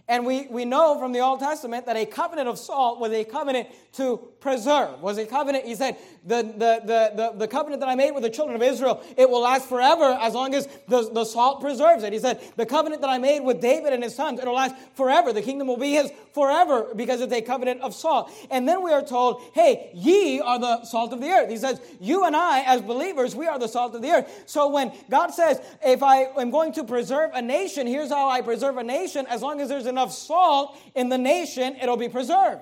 And 0.07 0.25
we, 0.25 0.47
we 0.47 0.65
know 0.65 0.99
from 0.99 1.13
the 1.13 1.19
Old 1.21 1.39
Testament 1.39 1.85
that 1.85 1.95
a 1.95 2.05
covenant 2.05 2.49
of 2.49 2.59
salt 2.59 2.99
was 2.99 3.11
a 3.13 3.23
covenant 3.23 3.69
to 3.93 4.19
preserve, 4.43 5.01
was 5.01 5.17
a 5.17 5.25
covenant. 5.25 5.65
He 5.65 5.73
said, 5.73 5.97
the, 6.25 6.43
the, 6.43 6.81
the, 6.85 7.11
the, 7.15 7.33
the 7.37 7.47
covenant 7.47 7.79
that 7.79 7.89
I 7.89 7.95
made 7.95 8.11
with 8.11 8.23
the 8.23 8.29
children 8.29 8.55
of 8.55 8.61
Israel, 8.61 9.01
it 9.17 9.29
will 9.29 9.41
last 9.41 9.67
forever 9.67 10.17
as 10.21 10.33
long 10.33 10.53
as 10.53 10.67
the, 10.87 11.09
the 11.11 11.25
salt 11.25 11.61
preserves 11.61 12.03
it. 12.03 12.13
He 12.13 12.19
said, 12.19 12.41
the 12.57 12.65
covenant 12.65 13.01
that 13.01 13.09
I 13.09 13.17
made 13.17 13.39
with 13.39 13.61
David 13.61 13.93
and 13.93 14.03
his 14.03 14.13
sons, 14.13 14.39
it'll 14.39 14.53
last 14.53 14.75
forever. 14.93 15.33
The 15.33 15.41
kingdom 15.41 15.67
will 15.67 15.77
be 15.77 15.93
his 15.93 16.11
forever 16.33 16.93
because 16.95 17.21
it's 17.21 17.33
a 17.33 17.41
covenant 17.41 17.81
of 17.81 17.95
salt. 17.95 18.31
And 18.51 18.67
then 18.67 18.83
we 18.83 18.91
are 18.91 19.01
told, 19.01 19.41
hey, 19.53 19.89
ye 19.93 20.41
are 20.41 20.59
the 20.59 20.83
salt 20.83 21.13
of 21.13 21.21
the 21.21 21.29
earth. 21.29 21.49
He 21.49 21.57
says, 21.57 21.79
you 21.99 22.25
and 22.25 22.35
I, 22.35 22.61
as 22.67 22.81
believers, 22.81 23.35
we 23.35 23.47
are 23.47 23.57
the 23.57 23.67
salt 23.67 23.95
of 23.95 24.01
the 24.01 24.11
earth. 24.11 24.43
So 24.45 24.67
when 24.67 24.91
God 25.09 25.29
says, 25.29 25.61
if 25.81 26.03
I 26.03 26.23
am 26.37 26.51
going 26.51 26.73
to 26.73 26.83
preserve 26.83 27.31
a 27.33 27.41
nation, 27.41 27.87
here's 27.87 28.09
how 28.09 28.27
I 28.27 28.41
preserve 28.41 28.77
a 28.77 28.83
nation, 28.83 29.25
as 29.29 29.41
long 29.41 29.61
as 29.61 29.69
there's 29.69 29.87
enough 29.87 30.11
salt 30.11 30.77
in 30.95 31.07
the 31.07 31.17
nation, 31.17 31.77
it'll 31.81 31.97
be 31.97 32.09
preserved. 32.09 32.61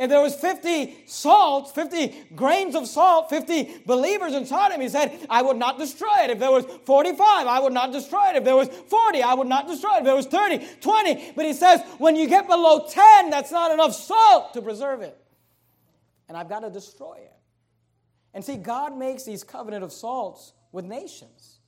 If 0.00 0.08
there 0.08 0.22
was 0.22 0.34
50 0.34 1.04
salts, 1.04 1.72
50 1.72 2.28
grains 2.34 2.74
of 2.74 2.88
salt, 2.88 3.28
50 3.28 3.82
believers 3.84 4.32
in 4.32 4.46
Sodom, 4.46 4.80
he 4.80 4.88
said, 4.88 5.26
I 5.28 5.42
would 5.42 5.58
not 5.58 5.78
destroy 5.78 6.24
it. 6.24 6.30
If 6.30 6.38
there 6.38 6.50
was 6.50 6.64
45, 6.64 7.46
I 7.46 7.60
would 7.60 7.74
not 7.74 7.92
destroy 7.92 8.30
it. 8.30 8.36
If 8.36 8.44
there 8.44 8.56
was 8.56 8.68
40, 8.68 9.22
I 9.22 9.34
would 9.34 9.46
not 9.46 9.68
destroy 9.68 9.96
it. 9.96 9.98
If 9.98 10.04
there 10.04 10.16
was 10.16 10.26
30, 10.26 10.66
20. 10.80 11.32
But 11.36 11.44
he 11.44 11.52
says, 11.52 11.82
when 11.98 12.16
you 12.16 12.26
get 12.26 12.48
below 12.48 12.86
10, 12.88 13.28
that's 13.28 13.52
not 13.52 13.72
enough 13.72 13.94
salt 13.94 14.54
to 14.54 14.62
preserve 14.62 15.02
it. 15.02 15.16
And 16.28 16.36
I've 16.36 16.48
got 16.48 16.60
to 16.60 16.70
destroy 16.70 17.18
it. 17.18 17.36
And 18.32 18.42
see, 18.42 18.56
God 18.56 18.96
makes 18.96 19.24
these 19.24 19.44
covenant 19.44 19.84
of 19.84 19.92
salts 19.92 20.54
with 20.72 20.86
nations. 20.86 21.58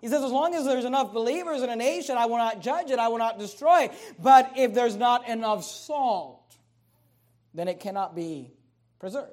He 0.00 0.06
says, 0.08 0.22
as 0.22 0.30
long 0.30 0.54
as 0.54 0.64
there's 0.64 0.84
enough 0.84 1.12
believers 1.12 1.62
in 1.62 1.70
a 1.70 1.76
nation, 1.76 2.16
I 2.16 2.26
will 2.26 2.36
not 2.36 2.60
judge 2.60 2.90
it, 2.90 2.98
I 3.00 3.08
will 3.08 3.18
not 3.18 3.38
destroy 3.38 3.84
it. 3.84 3.92
But 4.20 4.52
if 4.56 4.72
there's 4.72 4.94
not 4.94 5.28
enough 5.28 5.64
salt, 5.64 6.41
then 7.54 7.68
it 7.68 7.80
cannot 7.80 8.14
be 8.14 8.52
preserved. 8.98 9.32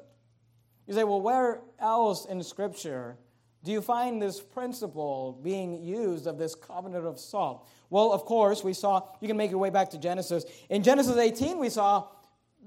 You 0.88 0.93
say, 0.93 1.03
well, 1.03 1.21
where 1.21 1.62
else 1.79 2.25
in 2.25 2.41
Scripture 2.43 3.17
do 3.63 3.71
you 3.71 3.82
find 3.82 4.21
this 4.21 4.39
principle 4.39 5.39
being 5.43 5.84
used 5.84 6.27
of 6.27 6.38
this 6.38 6.55
covenant 6.55 7.05
of 7.05 7.19
salt? 7.19 7.67
Well, 7.89 8.13
of 8.13 8.23
course, 8.23 8.63
we 8.63 8.73
saw, 8.73 9.03
you 9.19 9.27
can 9.27 9.36
make 9.36 9.51
your 9.51 9.60
way 9.60 9.69
back 9.69 9.89
to 9.91 9.97
Genesis. 9.97 10.45
In 10.69 10.82
Genesis 10.82 11.17
18, 11.17 11.60
we 11.60 11.69
saw 11.69 12.08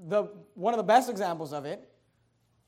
the, 0.07 0.25
one 0.55 0.75
of 0.75 0.79
the 0.79 0.85
best 0.85 1.09
examples 1.09 1.53
of 1.53 1.65
it, 1.65 1.89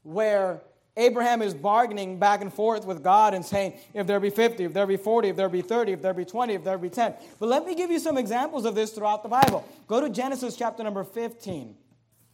where 0.02 0.62
Abraham 0.96 1.42
is 1.42 1.54
bargaining 1.54 2.18
back 2.18 2.40
and 2.40 2.52
forth 2.52 2.86
with 2.86 3.02
God 3.02 3.34
and 3.34 3.44
saying, 3.44 3.74
if 3.92 4.06
there 4.06 4.20
be 4.20 4.30
50, 4.30 4.64
if 4.64 4.72
there 4.72 4.86
be 4.86 4.96
40, 4.96 5.28
if 5.28 5.36
there 5.36 5.48
be 5.48 5.60
30, 5.60 5.92
if 5.92 6.02
there 6.02 6.14
be 6.14 6.24
20, 6.24 6.54
if 6.54 6.64
there 6.64 6.78
be 6.78 6.88
10. 6.88 7.14
But 7.38 7.48
let 7.48 7.66
me 7.66 7.74
give 7.74 7.90
you 7.90 7.98
some 7.98 8.16
examples 8.16 8.64
of 8.64 8.74
this 8.74 8.92
throughout 8.92 9.22
the 9.22 9.28
Bible. 9.28 9.68
Go 9.88 10.00
to 10.00 10.08
Genesis 10.08 10.56
chapter 10.56 10.82
number 10.82 11.04
15. 11.04 11.74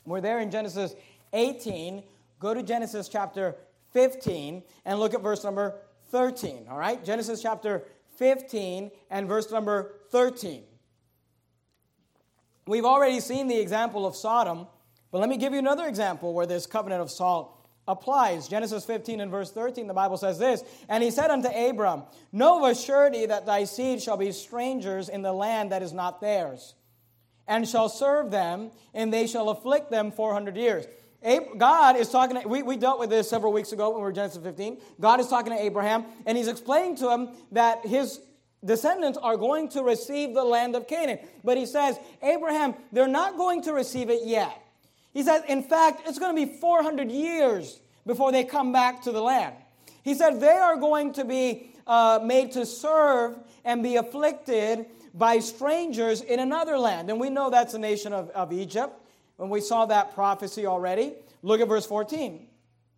We're 0.06 0.20
there 0.20 0.40
in 0.40 0.50
Genesis 0.50 0.94
18. 1.32 2.02
Go 2.38 2.54
to 2.54 2.62
Genesis 2.62 3.08
chapter 3.08 3.56
15 3.92 4.62
and 4.84 4.98
look 4.98 5.14
at 5.14 5.22
verse 5.22 5.44
number 5.44 5.76
13. 6.10 6.66
All 6.70 6.78
right? 6.78 7.04
Genesis 7.04 7.42
chapter 7.42 7.84
15 8.16 8.90
and 9.10 9.28
verse 9.28 9.50
number 9.50 9.94
13. 10.10 10.62
We've 12.66 12.84
already 12.84 13.20
seen 13.20 13.48
the 13.48 13.58
example 13.58 14.06
of 14.06 14.14
Sodom, 14.14 14.66
but 15.10 15.18
let 15.18 15.28
me 15.28 15.36
give 15.36 15.52
you 15.52 15.58
another 15.58 15.86
example 15.86 16.34
where 16.34 16.46
this 16.46 16.66
covenant 16.66 17.02
of 17.02 17.10
salt 17.10 17.56
applies. 17.88 18.46
Genesis 18.48 18.84
15 18.84 19.20
and 19.20 19.30
verse 19.30 19.50
13, 19.50 19.86
the 19.86 19.94
Bible 19.94 20.16
says 20.16 20.38
this 20.38 20.62
And 20.88 21.02
he 21.02 21.10
said 21.10 21.30
unto 21.30 21.48
Abram, 21.48 22.04
Know 22.32 22.64
of 22.64 22.70
a 22.70 22.74
surety 22.74 23.26
that 23.26 23.46
thy 23.46 23.64
seed 23.64 24.00
shall 24.00 24.16
be 24.16 24.32
strangers 24.32 25.08
in 25.08 25.22
the 25.22 25.32
land 25.32 25.72
that 25.72 25.82
is 25.82 25.92
not 25.92 26.20
theirs, 26.20 26.74
and 27.50 27.68
shall 27.68 27.88
serve 27.88 28.30
them, 28.30 28.70
and 28.94 29.12
they 29.12 29.26
shall 29.26 29.50
afflict 29.50 29.90
them 29.90 30.12
400 30.12 30.56
years. 30.56 30.86
God 31.58 31.96
is 31.96 32.08
talking, 32.08 32.40
to, 32.40 32.48
we, 32.48 32.62
we 32.62 32.76
dealt 32.76 33.00
with 33.00 33.10
this 33.10 33.28
several 33.28 33.52
weeks 33.52 33.72
ago 33.72 33.90
when 33.90 33.98
we 33.98 34.04
were 34.04 34.12
Genesis 34.12 34.42
15. 34.42 34.78
God 35.00 35.18
is 35.20 35.26
talking 35.26 35.52
to 35.52 35.60
Abraham, 35.60 36.04
and 36.24 36.38
he's 36.38 36.46
explaining 36.46 36.96
to 36.98 37.10
him 37.10 37.30
that 37.50 37.84
his 37.84 38.20
descendants 38.64 39.18
are 39.18 39.36
going 39.36 39.68
to 39.70 39.82
receive 39.82 40.32
the 40.32 40.44
land 40.44 40.76
of 40.76 40.86
Canaan. 40.86 41.18
But 41.42 41.58
he 41.58 41.66
says, 41.66 41.98
Abraham, 42.22 42.74
they're 42.92 43.08
not 43.08 43.36
going 43.36 43.62
to 43.62 43.72
receive 43.72 44.10
it 44.10 44.20
yet. 44.24 44.56
He 45.12 45.24
says, 45.24 45.42
in 45.48 45.64
fact, 45.64 46.02
it's 46.06 46.20
going 46.20 46.34
to 46.34 46.46
be 46.46 46.58
400 46.60 47.10
years 47.10 47.80
before 48.06 48.30
they 48.30 48.44
come 48.44 48.72
back 48.72 49.02
to 49.02 49.12
the 49.12 49.20
land. 49.20 49.56
He 50.04 50.14
said, 50.14 50.40
they 50.40 50.46
are 50.46 50.76
going 50.76 51.14
to 51.14 51.24
be 51.24 51.72
uh, 51.86 52.20
made 52.22 52.52
to 52.52 52.64
serve 52.64 53.36
and 53.64 53.82
be 53.82 53.96
afflicted 53.96 54.86
by 55.14 55.38
strangers 55.38 56.20
in 56.20 56.40
another 56.40 56.78
land. 56.78 57.10
And 57.10 57.20
we 57.20 57.30
know 57.30 57.50
that's 57.50 57.72
the 57.72 57.78
nation 57.78 58.12
of, 58.12 58.30
of 58.30 58.52
Egypt. 58.52 58.92
When 59.36 59.50
we 59.50 59.60
saw 59.60 59.86
that 59.86 60.14
prophecy 60.14 60.66
already, 60.66 61.14
look 61.42 61.60
at 61.60 61.68
verse 61.68 61.86
14. 61.86 62.46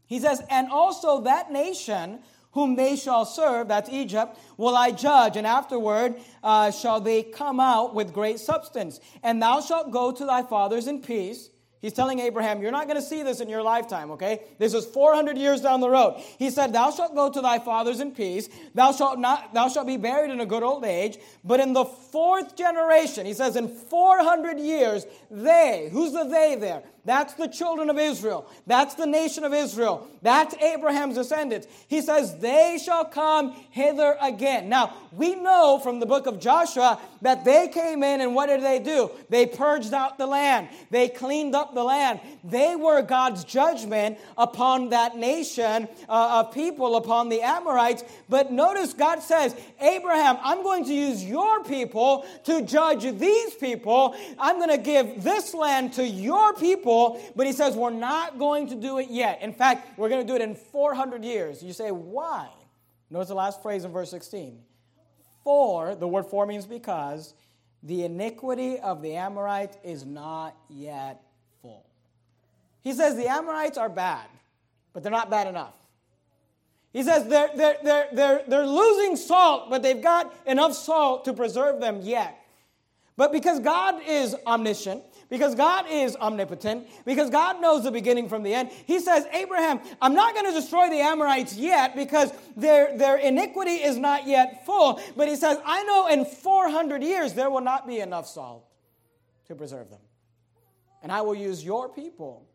He 0.06 0.18
says, 0.18 0.42
And 0.50 0.68
also 0.70 1.22
that 1.22 1.52
nation 1.52 2.18
whom 2.52 2.76
they 2.76 2.96
shall 2.96 3.24
serve, 3.24 3.68
that's 3.68 3.88
Egypt, 3.88 4.38
will 4.56 4.76
I 4.76 4.90
judge, 4.90 5.36
and 5.36 5.46
afterward 5.46 6.16
uh, 6.42 6.70
shall 6.70 7.00
they 7.00 7.22
come 7.22 7.60
out 7.60 7.94
with 7.94 8.12
great 8.12 8.38
substance. 8.38 9.00
And 9.22 9.40
thou 9.40 9.60
shalt 9.60 9.90
go 9.90 10.12
to 10.12 10.24
thy 10.26 10.42
fathers 10.42 10.86
in 10.86 11.00
peace 11.00 11.48
He's 11.82 11.92
telling 11.92 12.20
Abraham, 12.20 12.62
You're 12.62 12.70
not 12.70 12.86
going 12.86 12.96
to 12.96 13.06
see 13.06 13.24
this 13.24 13.40
in 13.40 13.48
your 13.48 13.62
lifetime, 13.62 14.12
okay? 14.12 14.42
This 14.58 14.72
is 14.72 14.86
400 14.86 15.36
years 15.36 15.60
down 15.60 15.80
the 15.80 15.90
road. 15.90 16.22
He 16.38 16.48
said, 16.48 16.72
Thou 16.72 16.92
shalt 16.92 17.14
go 17.14 17.28
to 17.28 17.40
thy 17.40 17.58
fathers 17.58 17.98
in 17.98 18.12
peace. 18.12 18.48
Thou 18.72 18.92
shalt, 18.92 19.18
not, 19.18 19.52
thou 19.52 19.68
shalt 19.68 19.88
be 19.88 19.96
buried 19.96 20.30
in 20.30 20.40
a 20.40 20.46
good 20.46 20.62
old 20.62 20.84
age. 20.84 21.18
But 21.42 21.58
in 21.58 21.72
the 21.72 21.84
fourth 21.84 22.56
generation, 22.56 23.26
he 23.26 23.34
says, 23.34 23.56
In 23.56 23.66
400 23.66 24.60
years, 24.60 25.04
they, 25.28 25.88
who's 25.92 26.12
the 26.12 26.22
they 26.22 26.54
there? 26.54 26.84
That's 27.04 27.34
the 27.34 27.48
children 27.48 27.90
of 27.90 27.98
Israel. 27.98 28.48
That's 28.64 28.94
the 28.94 29.06
nation 29.06 29.42
of 29.42 29.52
Israel. 29.52 30.06
That's 30.22 30.54
Abraham's 30.62 31.16
descendants. 31.16 31.66
He 31.88 32.00
says, 32.00 32.38
They 32.38 32.78
shall 32.82 33.04
come 33.04 33.54
hither 33.70 34.16
again. 34.20 34.68
Now, 34.68 34.94
we 35.10 35.34
know 35.34 35.80
from 35.82 35.98
the 35.98 36.06
book 36.06 36.26
of 36.26 36.38
Joshua 36.38 37.00
that 37.22 37.44
they 37.44 37.66
came 37.68 38.04
in 38.04 38.20
and 38.20 38.36
what 38.36 38.46
did 38.46 38.62
they 38.62 38.78
do? 38.78 39.10
They 39.30 39.46
purged 39.46 39.92
out 39.92 40.16
the 40.16 40.26
land, 40.26 40.68
they 40.90 41.08
cleaned 41.08 41.56
up 41.56 41.74
the 41.74 41.82
land. 41.82 42.20
They 42.44 42.76
were 42.76 43.02
God's 43.02 43.42
judgment 43.44 44.18
upon 44.38 44.90
that 44.90 45.16
nation 45.16 45.88
uh, 46.08 46.44
of 46.44 46.54
people, 46.54 46.96
upon 46.96 47.28
the 47.28 47.42
Amorites. 47.42 48.04
But 48.28 48.52
notice 48.52 48.92
God 48.92 49.22
says, 49.22 49.56
Abraham, 49.80 50.38
I'm 50.42 50.62
going 50.62 50.84
to 50.84 50.94
use 50.94 51.24
your 51.24 51.64
people 51.64 52.24
to 52.44 52.62
judge 52.62 53.02
these 53.18 53.54
people. 53.54 54.16
I'm 54.38 54.56
going 54.58 54.70
to 54.70 54.78
give 54.78 55.22
this 55.22 55.52
land 55.52 55.94
to 55.94 56.06
your 56.06 56.54
people 56.54 56.91
people, 56.92 57.32
but 57.36 57.46
he 57.46 57.52
says 57.52 57.74
we're 57.74 57.90
not 57.90 58.38
going 58.38 58.68
to 58.68 58.74
do 58.74 58.98
it 58.98 59.08
yet. 59.10 59.40
In 59.42 59.52
fact, 59.52 59.98
we're 59.98 60.08
going 60.08 60.20
to 60.20 60.26
do 60.26 60.36
it 60.36 60.42
in 60.42 60.54
400 60.54 61.24
years. 61.24 61.62
You 61.62 61.72
say, 61.72 61.90
why? 61.90 62.48
Notice 63.10 63.28
the 63.28 63.34
last 63.34 63.62
phrase 63.62 63.84
in 63.84 63.92
verse 63.92 64.10
16. 64.10 64.58
For, 65.44 65.94
the 65.94 66.06
word 66.06 66.26
for 66.26 66.46
means 66.46 66.66
because, 66.66 67.34
the 67.82 68.04
iniquity 68.04 68.78
of 68.78 69.02
the 69.02 69.16
Amorites 69.16 69.76
is 69.82 70.04
not 70.06 70.56
yet 70.68 71.20
full. 71.60 71.84
He 72.82 72.92
says 72.92 73.16
the 73.16 73.28
Amorites 73.28 73.76
are 73.76 73.88
bad, 73.88 74.28
but 74.92 75.02
they're 75.02 75.12
not 75.12 75.30
bad 75.30 75.48
enough. 75.48 75.74
He 76.92 77.02
says 77.02 77.26
they're, 77.26 77.50
they're, 77.56 77.76
they're, 77.82 78.08
they're, 78.12 78.42
they're 78.46 78.66
losing 78.66 79.16
salt, 79.16 79.70
but 79.70 79.82
they've 79.82 80.02
got 80.02 80.32
enough 80.46 80.74
salt 80.74 81.24
to 81.24 81.32
preserve 81.32 81.80
them 81.80 82.00
yet. 82.02 82.38
But 83.16 83.32
because 83.32 83.60
God 83.60 84.00
is 84.06 84.36
omniscient, 84.46 85.02
because 85.32 85.54
God 85.54 85.86
is 85.88 86.14
omnipotent, 86.16 86.86
because 87.06 87.30
God 87.30 87.58
knows 87.62 87.84
the 87.84 87.90
beginning 87.90 88.28
from 88.28 88.42
the 88.42 88.52
end. 88.52 88.68
He 88.84 89.00
says, 89.00 89.24
Abraham, 89.32 89.80
I'm 90.02 90.14
not 90.14 90.34
going 90.34 90.44
to 90.44 90.52
destroy 90.52 90.90
the 90.90 91.00
Amorites 91.00 91.56
yet 91.56 91.96
because 91.96 92.30
their, 92.54 92.98
their 92.98 93.16
iniquity 93.16 93.76
is 93.76 93.96
not 93.96 94.26
yet 94.26 94.66
full. 94.66 95.00
But 95.16 95.28
he 95.28 95.36
says, 95.36 95.56
I 95.64 95.84
know 95.84 96.08
in 96.08 96.26
400 96.26 97.02
years 97.02 97.32
there 97.32 97.48
will 97.48 97.62
not 97.62 97.86
be 97.86 98.00
enough 98.00 98.26
salt 98.26 98.68
to 99.46 99.54
preserve 99.54 99.88
them. 99.88 100.00
And 101.02 101.10
I 101.10 101.22
will 101.22 101.34
use 101.34 101.64
your 101.64 101.88
people 101.88 102.46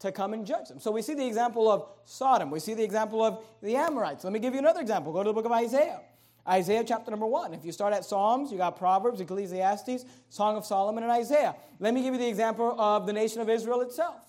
to 0.00 0.12
come 0.12 0.34
and 0.34 0.44
judge 0.44 0.68
them. 0.68 0.78
So 0.78 0.90
we 0.90 1.00
see 1.00 1.14
the 1.14 1.26
example 1.26 1.70
of 1.70 1.88
Sodom. 2.04 2.50
We 2.50 2.60
see 2.60 2.74
the 2.74 2.84
example 2.84 3.24
of 3.24 3.42
the 3.62 3.76
Amorites. 3.76 4.24
Let 4.24 4.34
me 4.34 4.40
give 4.40 4.52
you 4.52 4.58
another 4.58 4.82
example. 4.82 5.14
Go 5.14 5.22
to 5.22 5.30
the 5.30 5.32
book 5.32 5.46
of 5.46 5.52
Isaiah. 5.52 6.02
Isaiah 6.48 6.84
chapter 6.86 7.10
number 7.10 7.26
one. 7.26 7.54
If 7.54 7.64
you 7.64 7.72
start 7.72 7.92
at 7.92 8.04
Psalms, 8.04 8.50
you 8.50 8.58
got 8.58 8.78
Proverbs, 8.78 9.20
Ecclesiastes, 9.20 10.04
Song 10.28 10.56
of 10.56 10.64
Solomon, 10.64 11.02
and 11.02 11.12
Isaiah. 11.12 11.54
Let 11.78 11.94
me 11.94 12.02
give 12.02 12.14
you 12.14 12.20
the 12.20 12.28
example 12.28 12.80
of 12.80 13.06
the 13.06 13.12
nation 13.12 13.40
of 13.40 13.48
Israel 13.48 13.80
itself. 13.82 14.22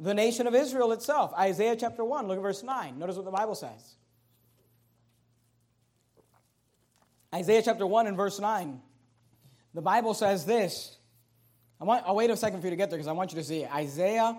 The 0.00 0.14
nation 0.14 0.46
of 0.46 0.54
Israel 0.54 0.92
itself. 0.92 1.32
Isaiah 1.38 1.76
chapter 1.76 2.04
1, 2.04 2.26
look 2.26 2.36
at 2.36 2.42
verse 2.42 2.62
9. 2.62 2.98
Notice 2.98 3.16
what 3.16 3.24
the 3.24 3.30
Bible 3.30 3.54
says. 3.54 3.94
Isaiah 7.34 7.62
chapter 7.64 7.86
1 7.86 8.06
and 8.06 8.16
verse 8.16 8.38
9. 8.38 8.80
The 9.74 9.82
Bible 9.82 10.14
says 10.14 10.44
this. 10.44 10.98
I 11.80 11.84
want, 11.84 12.04
I'll 12.06 12.14
wait 12.14 12.30
a 12.30 12.36
second 12.36 12.60
for 12.60 12.66
you 12.66 12.70
to 12.70 12.76
get 12.76 12.90
there 12.90 12.98
because 12.98 13.08
I 13.08 13.12
want 13.12 13.32
you 13.32 13.38
to 13.38 13.44
see 13.44 13.62
it. 13.62 13.74
Isaiah 13.74 14.36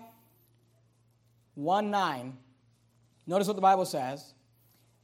1 1.55 1.91
9. 1.91 2.37
Notice 3.25 3.47
what 3.47 3.55
the 3.55 3.61
Bible 3.61 3.85
says 3.85 4.33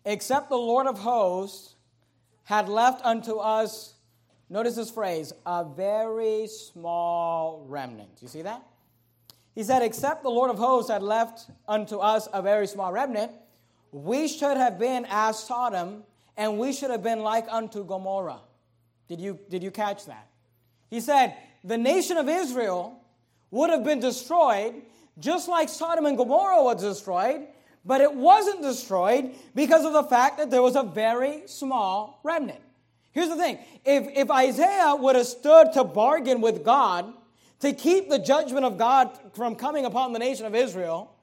except 0.05 0.49
the 0.49 0.57
Lord 0.57 0.87
of 0.87 0.99
hosts 0.99 1.75
had 2.43 2.67
left 2.67 3.05
unto 3.05 3.37
us, 3.37 3.93
notice 4.49 4.75
this 4.75 4.89
phrase, 4.89 5.33
a 5.45 5.63
very 5.63 6.47
small 6.47 7.65
remnant. 7.67 8.09
You 8.21 8.27
see 8.27 8.41
that? 8.41 8.63
He 9.53 9.63
said, 9.63 9.81
except 9.81 10.23
the 10.23 10.29
Lord 10.29 10.49
of 10.49 10.57
hosts 10.57 10.89
had 10.89 11.03
left 11.03 11.49
unto 11.67 11.97
us 11.97 12.27
a 12.33 12.41
very 12.41 12.67
small 12.67 12.91
remnant, 12.91 13.31
we 13.91 14.27
should 14.27 14.57
have 14.57 14.79
been 14.79 15.05
as 15.09 15.37
Sodom, 15.37 16.03
and 16.37 16.57
we 16.57 16.71
should 16.71 16.91
have 16.91 17.03
been 17.03 17.19
like 17.19 17.45
unto 17.49 17.83
Gomorrah. 17.83 18.41
Did 19.07 19.19
you, 19.19 19.39
did 19.49 19.63
you 19.63 19.71
catch 19.71 20.05
that? 20.05 20.27
He 20.89 21.01
said, 21.01 21.35
the 21.63 21.77
nation 21.77 22.17
of 22.17 22.29
Israel 22.29 23.01
would 23.51 23.69
have 23.69 23.83
been 23.83 23.99
destroyed 23.99 24.81
just 25.19 25.49
like 25.49 25.67
Sodom 25.67 26.05
and 26.05 26.17
Gomorrah 26.17 26.63
was 26.63 26.81
destroyed 26.81 27.47
but 27.85 28.01
it 28.01 28.13
wasn't 28.13 28.61
destroyed 28.61 29.31
because 29.55 29.85
of 29.85 29.93
the 29.93 30.03
fact 30.03 30.37
that 30.37 30.51
there 30.51 30.61
was 30.61 30.75
a 30.75 30.83
very 30.83 31.43
small 31.45 32.19
remnant. 32.23 32.59
Here's 33.11 33.29
the 33.29 33.35
thing 33.35 33.59
if, 33.85 34.07
if 34.15 34.31
Isaiah 34.31 34.95
would 34.95 35.15
have 35.15 35.25
stood 35.25 35.73
to 35.73 35.83
bargain 35.83 36.41
with 36.41 36.63
God 36.63 37.13
to 37.59 37.73
keep 37.73 38.09
the 38.09 38.19
judgment 38.19 38.65
of 38.65 38.77
God 38.77 39.17
from 39.33 39.55
coming 39.55 39.85
upon 39.85 40.13
the 40.13 40.19
nation 40.19 40.45
of 40.45 40.55
Israel 40.55 41.13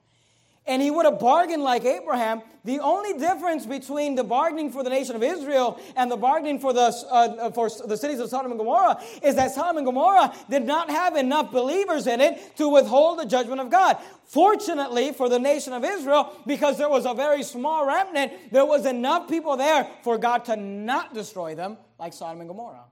and 0.67 0.81
he 0.81 0.91
would 0.91 1.05
have 1.05 1.19
bargained 1.19 1.63
like 1.63 1.85
Abraham. 1.85 2.41
The 2.65 2.79
only 2.81 3.17
difference 3.17 3.65
between 3.65 4.15
the 4.15 4.23
bargaining 4.25 4.71
for 4.71 4.83
the 4.83 4.89
nation 4.89 5.15
of 5.15 5.23
Israel 5.23 5.79
and 5.95 6.11
the 6.11 6.17
bargaining 6.17 6.59
for 6.59 6.73
the, 6.73 6.93
uh, 7.09 7.51
for 7.51 7.69
the 7.69 7.95
cities 7.95 8.19
of 8.19 8.29
Sodom 8.29 8.51
and 8.51 8.59
Gomorrah 8.59 9.01
is 9.23 9.35
that 9.35 9.51
Sodom 9.51 9.77
and 9.77 9.85
Gomorrah 9.85 10.33
did 10.49 10.63
not 10.63 10.89
have 10.89 11.15
enough 11.15 11.51
believers 11.51 12.07
in 12.07 12.19
it 12.19 12.57
to 12.57 12.67
withhold 12.67 13.19
the 13.19 13.25
judgment 13.25 13.61
of 13.61 13.69
God. 13.69 13.97
Fortunately 14.25 15.13
for 15.13 15.29
the 15.29 15.39
nation 15.39 15.71
of 15.71 15.85
Israel, 15.85 16.35
because 16.45 16.77
there 16.77 16.89
was 16.89 17.05
a 17.05 17.13
very 17.13 17.43
small 17.43 17.85
remnant, 17.85 18.51
there 18.51 18.65
was 18.65 18.85
enough 18.85 19.29
people 19.29 19.55
there 19.55 19.87
for 20.03 20.17
God 20.17 20.43
to 20.45 20.57
not 20.57 21.13
destroy 21.13 21.55
them 21.55 21.77
like 21.97 22.11
Sodom 22.11 22.41
and 22.41 22.49
Gomorrah. 22.49 22.83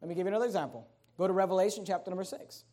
Let 0.00 0.08
me 0.08 0.16
give 0.16 0.26
you 0.26 0.30
another 0.30 0.46
example. 0.46 0.88
Go 1.16 1.28
to 1.28 1.32
Revelation 1.32 1.84
chapter 1.86 2.10
number 2.10 2.24
6. 2.24 2.64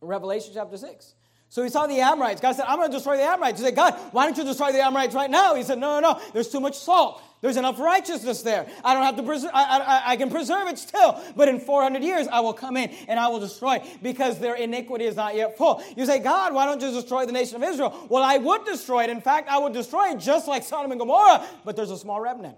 Revelation 0.00 0.52
chapter 0.54 0.76
6. 0.76 1.14
So 1.48 1.62
he 1.62 1.68
saw 1.68 1.86
the 1.86 2.00
Amorites. 2.00 2.40
God 2.40 2.56
said, 2.56 2.64
I'm 2.66 2.78
going 2.78 2.90
to 2.90 2.96
destroy 2.96 3.16
the 3.16 3.22
Amorites. 3.22 3.60
He 3.60 3.64
said, 3.64 3.76
God, 3.76 3.94
why 4.12 4.26
don't 4.26 4.36
you 4.36 4.44
destroy 4.44 4.72
the 4.72 4.82
Amorites 4.82 5.14
right 5.14 5.30
now? 5.30 5.54
He 5.54 5.62
said, 5.62 5.78
No, 5.78 6.00
no, 6.00 6.12
no. 6.12 6.20
There's 6.32 6.48
too 6.48 6.60
much 6.60 6.76
salt. 6.78 7.22
There's 7.40 7.56
enough 7.56 7.78
righteousness 7.78 8.42
there. 8.42 8.66
I 8.82 8.94
don't 8.94 9.04
have 9.04 9.16
to 9.16 9.22
preserve, 9.22 9.50
I, 9.54 9.78
I, 9.78 10.12
I, 10.12 10.16
can 10.16 10.30
preserve 10.30 10.68
it 10.68 10.78
still. 10.78 11.22
But 11.36 11.48
in 11.48 11.60
400 11.60 12.02
years, 12.02 12.26
I 12.28 12.40
will 12.40 12.54
come 12.54 12.76
in 12.76 12.90
and 13.08 13.20
I 13.20 13.28
will 13.28 13.38
destroy 13.38 13.78
because 14.02 14.38
their 14.38 14.54
iniquity 14.54 15.04
is 15.04 15.16
not 15.16 15.36
yet 15.36 15.56
full. 15.56 15.82
You 15.96 16.06
say, 16.06 16.18
God, 16.18 16.54
why 16.54 16.64
don't 16.64 16.80
you 16.80 16.90
destroy 16.90 17.26
the 17.26 17.32
nation 17.32 17.62
of 17.62 17.68
Israel? 17.68 18.06
Well, 18.08 18.22
I 18.22 18.38
would 18.38 18.64
destroy 18.64 19.04
it. 19.04 19.10
In 19.10 19.20
fact, 19.20 19.48
I 19.48 19.58
would 19.58 19.74
destroy 19.74 20.12
it 20.12 20.18
just 20.18 20.48
like 20.48 20.64
Sodom 20.64 20.90
and 20.90 20.98
Gomorrah, 20.98 21.46
but 21.64 21.76
there's 21.76 21.90
a 21.90 21.98
small 21.98 22.20
remnant. 22.20 22.56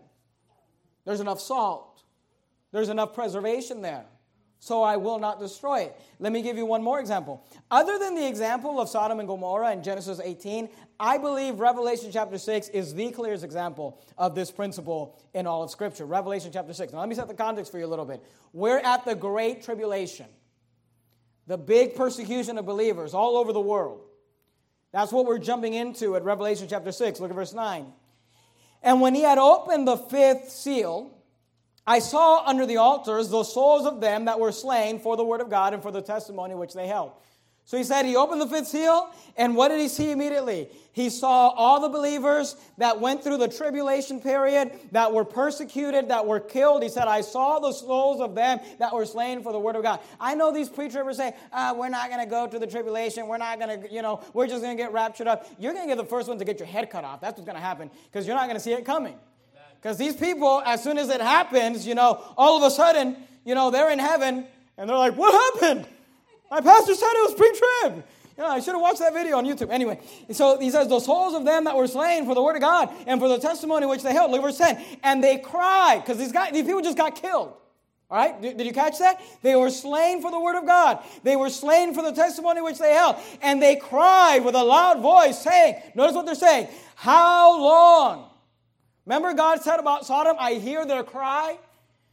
There's 1.05 1.21
enough 1.21 1.41
salt. 1.41 2.03
There's 2.71 2.89
enough 2.89 3.15
preservation 3.15 3.83
there 3.83 4.07
so 4.61 4.83
I 4.83 4.97
will 4.97 5.19
not 5.19 5.39
destroy 5.39 5.81
it. 5.81 6.01
Let 6.19 6.33
me 6.33 6.43
give 6.43 6.57
you 6.57 6.67
one 6.67 6.83
more 6.83 6.99
example. 7.01 7.45
Other 7.71 7.99
than 7.99 8.15
the 8.15 8.27
example 8.27 8.81
of 8.81 8.89
Sodom 8.89 9.21
and 9.21 9.29
Gomorrah 9.29 9.73
in 9.73 9.83
Genesis 9.83 10.21
18, 10.23 10.69
I 10.99 11.19
believe 11.19 11.61
Revelation 11.61 12.11
chapter 12.13 12.39
6 12.39 12.69
is 12.71 12.95
the 12.95 13.13
clearest 13.13 13.45
example 13.45 14.03
of 14.17 14.35
this 14.35 14.51
principle 14.51 15.17
in 15.33 15.47
all 15.47 15.63
of 15.63 15.71
Scripture. 15.71 16.07
Revelation 16.07 16.51
chapter 16.53 16.73
6. 16.73 16.93
Now, 16.93 17.01
let 17.01 17.09
me 17.09 17.15
set 17.15 17.29
the 17.29 17.35
context 17.35 17.71
for 17.71 17.79
you 17.79 17.87
a 17.87 17.89
little 17.89 18.05
bit. 18.05 18.23
We're 18.53 18.79
at 18.79 19.05
the 19.05 19.15
Great 19.15 19.63
Tribulation, 19.63 20.27
the 21.47 21.59
big 21.59 21.95
persecution 21.95 22.59
of 22.59 22.67
believers 22.67 23.15
all 23.15 23.37
over 23.37 23.53
the 23.53 23.61
world. 23.61 24.01
That's 24.93 25.13
what 25.13 25.27
we're 25.27 25.39
jumping 25.39 25.75
into 25.75 26.17
at 26.17 26.25
Revelation 26.25 26.67
chapter 26.69 26.91
6. 26.91 27.21
Look 27.21 27.31
at 27.31 27.37
verse 27.37 27.53
9. 27.53 27.93
And 28.83 29.01
when 29.01 29.15
he 29.15 29.23
had 29.23 29.39
opened 29.39 29.87
the 29.87 29.97
fifth 29.97 30.51
seal, 30.51 31.18
I 31.89 32.01
saw 32.01 32.45
under 32.45 32.67
the 32.67 32.77
altars 32.77 33.31
the 33.31 33.45
souls 33.45 33.87
of 33.87 34.03
them 34.03 34.27
that 34.27 34.39
were 34.39 34.53
slain 34.53 35.01
for 35.01 35.17
the 35.17 35.25
word 35.25 35.41
of 35.41 35.49
God 35.49 35.73
and 35.73 35.83
for 35.83 35.91
the 35.91 36.03
testimony 36.03 36.55
which 36.55 36.75
they 36.75 36.87
held. 36.87 37.13
So 37.65 37.79
he 37.79 37.85
said, 37.85 38.05
he 38.05 38.15
opened 38.15 38.43
the 38.43 38.47
fifth 38.47 38.69
seal, 38.69 39.11
and 39.39 39.57
what 39.57 39.69
did 39.69 39.81
he 39.81 39.89
see 39.89 40.11
immediately? 40.11 40.69
He 40.93 41.09
saw 41.09 41.49
all 41.49 41.81
the 41.81 41.89
believers 41.89 42.57
that 42.77 43.01
went 43.01 43.25
through 43.25 43.39
the 43.39 43.49
tribulation 43.49 44.21
period, 44.21 44.73
that 44.93 45.15
were 45.15 45.25
persecuted, 45.25 46.09
that 46.09 46.27
were 46.27 46.41
killed. 46.41 46.83
He 46.83 46.91
said, 46.91 47.09
I 47.09 47.23
saw 47.23 47.59
the 47.59 47.73
souls 47.73 48.21
of 48.21 48.35
them 48.35 48.61
that 48.79 48.95
were 48.95 49.07
slain 49.07 49.43
for 49.43 49.53
the 49.53 49.59
word 49.59 49.77
of 49.77 49.83
God. 49.83 50.01
I 50.21 50.35
know 50.35 50.53
these 50.53 50.69
pre-tribbers 50.69 51.17
say, 51.17 51.35
uh, 51.55 51.75
we're 51.75 51.89
not 51.89 52.11
going 52.11 52.23
to 52.23 52.31
go 52.31 52.47
to 52.47 52.59
the 52.59 52.67
tribulation. 52.67 53.27
We're 53.27 53.39
not 53.39 53.59
going 53.59 53.83
to, 53.83 53.93
you 53.93 54.03
know, 54.03 54.23
we're 54.35 54.47
just 54.47 54.63
going 54.63 54.77
to 54.77 54.83
get 54.83 54.93
raptured 54.93 55.27
up. 55.27 55.47
You're 55.59 55.73
going 55.73 55.89
to 55.89 55.95
get 55.95 56.03
the 56.03 56.09
first 56.09 56.29
one 56.29 56.39
to 56.39 56.45
get 56.45 56.59
your 56.59 56.69
head 56.69 56.91
cut 56.91 57.05
off. 57.05 57.23
That's 57.23 57.39
what's 57.39 57.47
going 57.47 57.57
to 57.57 57.67
happen 57.67 57.91
because 58.13 58.27
you're 58.27 58.37
not 58.37 58.45
going 58.45 58.57
to 58.57 58.63
see 58.63 58.73
it 58.73 58.85
coming. 58.85 59.15
Because 59.81 59.97
these 59.97 60.17
people, 60.17 60.63
as 60.65 60.83
soon 60.83 60.99
as 60.99 61.09
it 61.09 61.21
happens, 61.21 61.87
you 61.87 61.95
know, 61.95 62.23
all 62.37 62.57
of 62.57 62.63
a 62.65 62.71
sudden, 62.71 63.17
you 63.45 63.55
know, 63.55 63.71
they're 63.71 63.91
in 63.91 63.99
heaven 63.99 64.47
and 64.77 64.89
they're 64.89 64.97
like, 64.97 65.17
what 65.17 65.61
happened? 65.61 65.87
My 66.51 66.61
pastor 66.61 66.95
said 66.95 67.13
it 67.13 67.31
was 67.31 67.35
pre 67.35 67.49
trib. 67.51 68.05
You 68.37 68.45
know, 68.45 68.51
I 68.51 68.61
should 68.61 68.75
have 68.75 68.81
watched 68.81 69.01
that 69.01 69.13
video 69.13 69.37
on 69.37 69.45
YouTube. 69.45 69.71
Anyway, 69.71 70.01
so 70.31 70.59
he 70.61 70.71
says, 70.71 70.87
the 70.87 71.01
souls 71.01 71.35
of 71.35 71.45
them 71.45 71.65
that 71.65 71.75
were 71.75 71.89
slain 71.89 72.25
for 72.25 72.37
the 72.37 72.43
word 72.43 72.55
of 72.55 72.63
God 72.63 72.89
and 73.07 73.21
for 73.21 73.29
the 73.29 73.39
testimony 73.39 73.85
which 73.85 74.03
they 74.03 74.13
held. 74.13 74.31
Look 74.31 74.43
verse 74.43 74.59
10. 74.59 74.81
And 75.03 75.23
they 75.23 75.39
cried, 75.39 76.03
because 76.03 76.19
these 76.19 76.31
guys, 76.31 76.53
these 76.53 76.65
people 76.65 76.81
just 76.81 76.97
got 76.97 77.17
killed. 77.17 77.53
All 78.11 78.17
right? 78.17 78.41
Did, 78.41 78.57
did 78.57 78.67
you 78.67 78.73
catch 78.73 79.01
that? 79.01 79.21
They 79.43 79.57
were 79.57 79.71
slain 79.71 80.23
for 80.23 80.31
the 80.31 80.39
word 80.39 80.57
of 80.57 80.67
God. 80.67 81.01
They 81.25 81.35
were 81.35 81.51
slain 81.51 81.95
for 81.95 82.03
the 82.03 82.13
testimony 82.13 82.61
which 82.61 82.79
they 82.79 82.95
held. 82.95 83.17
And 83.43 83.61
they 83.61 83.75
cried 83.75 84.45
with 84.45 84.55
a 84.55 84.63
loud 84.63 85.01
voice, 85.01 85.39
saying, 85.41 85.83
notice 85.97 86.15
what 86.15 86.25
they're 86.25 86.35
saying, 86.37 86.69
How 86.95 87.61
long? 87.61 88.31
Remember, 89.09 89.33
God 89.33 89.63
said 89.63 89.81
about 89.81 90.05
Sodom, 90.05 90.37
I 90.39 90.55
hear 90.55 90.85
their 90.85 91.03
cry? 91.03 91.57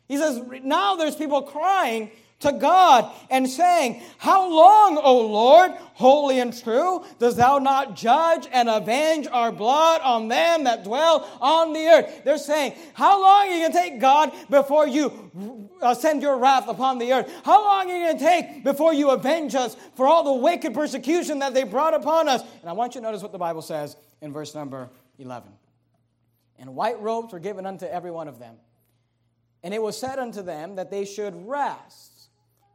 He 0.08 0.15
says, 0.15 0.41
now 0.63 0.95
there's 0.95 1.17
people 1.17 1.41
crying 1.41 2.10
to 2.39 2.53
God 2.53 3.12
and 3.29 3.49
saying, 3.49 4.01
How 4.17 4.49
long, 4.49 4.97
O 4.97 5.27
Lord, 5.27 5.71
holy 5.95 6.39
and 6.39 6.58
true, 6.58 7.03
dost 7.19 7.36
thou 7.36 7.60
not 7.60 7.97
judge 7.97 8.47
and 8.49 8.69
avenge 8.69 9.27
our 9.29 9.51
blood 9.51 9.99
on 10.05 10.29
them 10.29 10.63
that 10.63 10.86
dwell 10.86 11.29
on 11.41 11.73
the 11.73 11.86
earth? 11.86 12.23
They're 12.23 12.38
saying, 12.38 12.75
How 12.93 13.21
long 13.21 13.47
are 13.49 13.51
you 13.51 13.60
going 13.60 13.73
to 13.73 13.77
take, 13.77 13.99
God, 13.99 14.31
before 14.49 14.88
you 14.88 15.69
uh, 15.81 15.93
send 15.95 16.21
your 16.21 16.38
wrath 16.38 16.69
upon 16.69 16.97
the 16.97 17.12
earth? 17.12 17.29
How 17.43 17.62
long 17.62 17.91
are 17.91 17.97
you 17.97 18.05
going 18.05 18.17
to 18.19 18.23
take 18.23 18.63
before 18.63 18.93
you 18.93 19.10
avenge 19.10 19.53
us 19.53 19.75
for 19.95 20.08
all 20.08 20.23
the 20.23 20.41
wicked 20.41 20.73
persecution 20.73 21.39
that 21.39 21.53
they 21.53 21.63
brought 21.63 21.93
upon 21.93 22.29
us? 22.29 22.41
And 22.62 22.69
I 22.69 22.73
want 22.73 22.95
you 22.95 23.01
to 23.01 23.05
notice 23.05 23.21
what 23.21 23.34
the 23.34 23.38
Bible 23.38 23.62
says 23.62 23.97
in 24.21 24.31
verse 24.31 24.55
number 24.55 24.89
11 25.19 25.51
and 26.60 26.76
white 26.76 27.00
robes 27.02 27.34
were 27.34 27.39
given 27.39 27.65
unto 27.65 27.86
every 27.86 28.12
one 28.12 28.28
of 28.28 28.39
them. 28.39 28.56
And 29.63 29.74
it 29.74 29.82
was 29.82 29.98
said 29.98 30.20
unto 30.20 30.41
them 30.41 30.76
that 30.76 30.91
they 30.91 31.06
should 31.06 31.48
rest, 31.48 32.30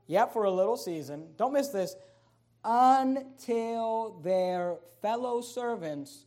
yet 0.07 0.33
for 0.33 0.45
a 0.45 0.51
little 0.51 0.77
season, 0.77 1.29
don't 1.37 1.53
miss 1.53 1.69
this, 1.69 1.95
until 2.65 4.21
their 4.23 4.77
fellow 5.01 5.41
servants 5.41 6.25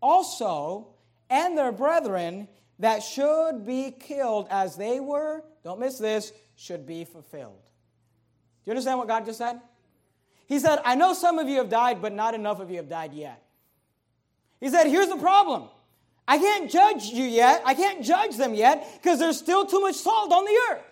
also 0.00 0.88
and 1.28 1.56
their 1.58 1.72
brethren 1.72 2.48
that 2.78 3.02
should 3.02 3.64
be 3.66 3.90
killed 3.90 4.46
as 4.50 4.76
they 4.76 5.00
were, 5.00 5.42
don't 5.64 5.80
miss 5.80 5.98
this, 5.98 6.32
should 6.56 6.86
be 6.86 7.04
fulfilled. 7.04 7.60
Do 8.64 8.70
you 8.70 8.72
understand 8.72 8.98
what 8.98 9.08
God 9.08 9.24
just 9.24 9.38
said? 9.38 9.60
He 10.46 10.58
said, 10.58 10.78
I 10.84 10.94
know 10.94 11.12
some 11.12 11.38
of 11.38 11.48
you 11.48 11.58
have 11.58 11.68
died, 11.68 12.00
but 12.00 12.12
not 12.12 12.34
enough 12.34 12.60
of 12.60 12.70
you 12.70 12.76
have 12.76 12.88
died 12.88 13.12
yet. 13.12 13.42
He 14.60 14.68
said, 14.68 14.86
Here's 14.86 15.08
the 15.08 15.16
problem 15.16 15.68
I 16.28 16.38
can't 16.38 16.70
judge 16.70 17.04
you 17.04 17.24
yet. 17.24 17.62
I 17.64 17.74
can't 17.74 18.04
judge 18.04 18.36
them 18.36 18.54
yet 18.54 19.00
because 19.00 19.18
there's 19.18 19.38
still 19.38 19.64
too 19.66 19.80
much 19.80 19.94
salt 19.94 20.32
on 20.32 20.44
the 20.44 20.58
earth. 20.70 20.82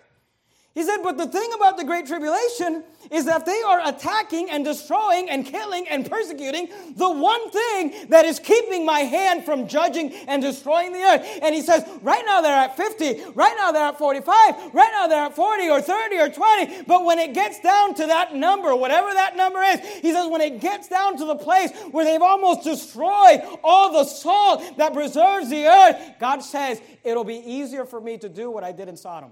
He 0.75 0.83
said, 0.83 0.97
but 1.03 1.17
the 1.17 1.27
thing 1.27 1.49
about 1.55 1.77
the 1.77 1.85
Great 1.85 2.05
Tribulation 2.05 2.83
is 3.09 3.23
that 3.25 3.45
they 3.45 3.61
are 3.61 3.87
attacking 3.87 4.49
and 4.49 4.65
destroying 4.65 5.29
and 5.29 5.45
killing 5.45 5.87
and 5.87 6.09
persecuting 6.09 6.67
the 6.97 7.09
one 7.09 7.49
thing 7.49 8.09
that 8.09 8.25
is 8.25 8.39
keeping 8.39 8.85
my 8.85 8.99
hand 8.99 9.45
from 9.45 9.69
judging 9.69 10.11
and 10.27 10.41
destroying 10.41 10.91
the 10.91 10.99
earth. 10.99 11.39
And 11.41 11.55
he 11.55 11.61
says, 11.61 11.85
right 12.01 12.23
now 12.25 12.41
they're 12.41 12.57
at 12.57 12.75
50, 12.75 13.23
right 13.35 13.55
now 13.57 13.71
they're 13.71 13.87
at 13.87 13.97
45, 13.97 14.73
right 14.73 14.91
now 14.91 15.07
they're 15.07 15.27
at 15.27 15.33
40 15.33 15.69
or 15.69 15.81
30 15.81 16.17
or 16.17 16.27
20. 16.29 16.81
But 16.81 17.05
when 17.05 17.19
it 17.19 17.33
gets 17.33 17.61
down 17.61 17.93
to 17.93 18.07
that 18.07 18.35
number, 18.35 18.75
whatever 18.75 19.13
that 19.13 19.37
number 19.37 19.61
is, 19.61 19.79
he 19.79 20.11
says, 20.11 20.29
when 20.29 20.41
it 20.41 20.59
gets 20.59 20.89
down 20.89 21.17
to 21.19 21.25
the 21.25 21.37
place 21.37 21.71
where 21.91 22.03
they've 22.03 22.21
almost 22.21 22.65
destroyed 22.65 23.41
all 23.63 23.93
the 23.93 24.03
salt 24.03 24.75
that 24.75 24.93
preserves 24.93 25.49
the 25.49 25.67
earth, 25.67 26.15
God 26.19 26.43
says, 26.43 26.81
it'll 27.05 27.23
be 27.23 27.37
easier 27.37 27.85
for 27.85 28.01
me 28.01 28.17
to 28.17 28.27
do 28.27 28.51
what 28.51 28.65
I 28.65 28.73
did 28.73 28.89
in 28.89 28.97
Sodom 28.97 29.31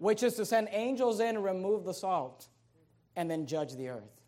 which 0.00 0.22
is 0.22 0.34
to 0.34 0.46
send 0.46 0.68
angels 0.72 1.20
in 1.20 1.36
and 1.36 1.44
remove 1.44 1.84
the 1.84 1.94
salt 1.94 2.48
and 3.16 3.30
then 3.30 3.46
judge 3.46 3.76
the 3.76 3.88
earth. 3.88 4.20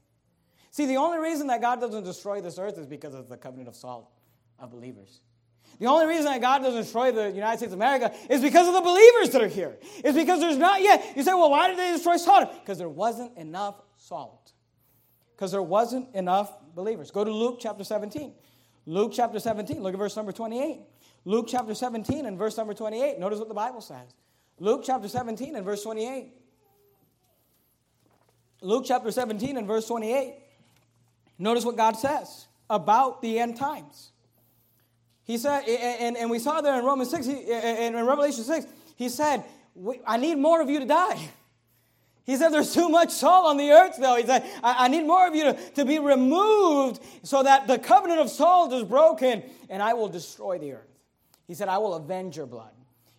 See, 0.71 0.87
the 0.87 0.97
only 0.97 1.19
reason 1.19 1.47
that 1.49 1.61
God 1.61 1.81
doesn't 1.81 2.05
destroy 2.05 2.41
this 2.41 2.59
earth 2.59 2.79
is 2.79 2.87
because 2.87 3.15
of 3.15 3.29
the 3.29 3.37
covenant 3.37 3.69
of 3.69 3.75
salt 3.75 4.11
of 4.59 4.71
believers. 4.71 5.23
The 5.81 5.87
only 5.87 6.07
reason 6.07 6.27
that 6.27 6.43
God 6.43 6.63
doesn't 6.63 6.83
destroy 6.83 7.11
the 7.11 7.31
United 7.31 7.57
States 7.57 7.73
of 7.73 7.79
America 7.79 8.15
is 8.29 8.43
because 8.43 8.69
of 8.69 8.75
the 8.75 8.83
believers 8.83 9.31
that 9.31 9.43
are 9.43 9.49
here. 9.49 9.79
It's 10.05 10.17
because 10.17 10.41
there's 10.41 10.59
not 10.59 10.83
yet. 10.83 11.17
You 11.17 11.23
say, 11.23 11.33
well, 11.33 11.51
why 11.51 11.69
did 11.69 11.79
they 11.79 11.91
destroy 11.93 12.19
Sodom? 12.19 12.51
Because 12.61 12.77
there 12.77 12.89
wasn't 12.89 13.37
enough 13.39 13.81
salt. 13.97 14.53
Because 15.35 15.51
there 15.51 15.63
wasn't 15.63 16.15
enough 16.15 16.55
believers. 16.75 17.11
Go 17.11 17.25
to 17.25 17.33
Luke 17.33 17.57
chapter 17.61 17.83
17. 17.83 18.35
Luke 18.85 19.13
chapter 19.15 19.39
17, 19.39 19.83
look 19.83 19.95
at 19.95 19.99
verse 19.99 20.17
number 20.17 20.33
28. 20.33 20.81
Luke 21.25 21.47
chapter 21.49 21.75
17 21.75 22.27
and 22.27 22.37
verse 22.37 22.57
number 22.57 22.75
28. 22.75 23.19
Notice 23.19 23.39
what 23.39 23.49
the 23.49 23.55
Bible 23.55 23.81
says. 23.81 24.15
Luke 24.59 24.83
chapter 24.85 25.09
17 25.09 25.57
and 25.57 25.65
verse 25.65 25.83
28. 25.83 26.29
Luke 28.61 28.85
chapter 28.87 29.11
17 29.11 29.57
and 29.57 29.67
verse 29.67 29.87
28. 29.89 30.35
Notice 31.39 31.65
what 31.65 31.77
God 31.77 31.97
says 31.97 32.47
about 32.71 33.21
the 33.21 33.39
end 33.39 33.57
times. 33.57 34.13
He 35.25 35.39
said, 35.39 35.65
and, 35.69 36.17
and 36.17 36.31
we 36.31 36.39
saw 36.39 36.61
there 36.61 36.79
in 36.79 36.85
Romans 36.85 37.11
6, 37.11 37.27
in 37.27 37.95
Revelation 37.95 38.45
6, 38.45 38.67
he 38.97 39.09
said, 39.09 39.45
I 40.07 40.17
need 40.17 40.37
more 40.37 40.61
of 40.61 40.71
you 40.71 40.81
to 40.81 40.87
die. 40.87 41.31
He 42.25 42.37
said, 42.37 42.51
There's 42.51 42.73
too 42.73 42.89
much 42.89 43.11
salt 43.11 43.47
on 43.47 43.57
the 43.57 43.73
earth, 43.73 43.97
though. 43.99 44.15
He 44.15 44.25
said, 44.25 44.49
I, 44.63 44.85
I 44.85 44.89
need 44.89 45.05
more 45.05 45.27
of 45.27 45.35
you 45.35 45.43
to, 45.43 45.55
to 45.73 45.85
be 45.85 45.99
removed 45.99 47.03
so 47.25 47.43
that 47.43 47.67
the 47.67 47.81
covenant 47.81 48.21
of 48.21 48.31
salt 48.31 48.73
is 48.73 48.85
broken 48.85 49.43
and 49.69 49.83
I 49.83 49.95
will 49.95 50.09
destroy 50.09 50.57
the 50.59 50.75
earth. 50.75 51.01
He 51.49 51.55
said, 51.55 51.67
I 51.67 51.79
will 51.79 51.95
avenge 51.95 52.37
your 52.37 52.47
blood. 52.47 52.71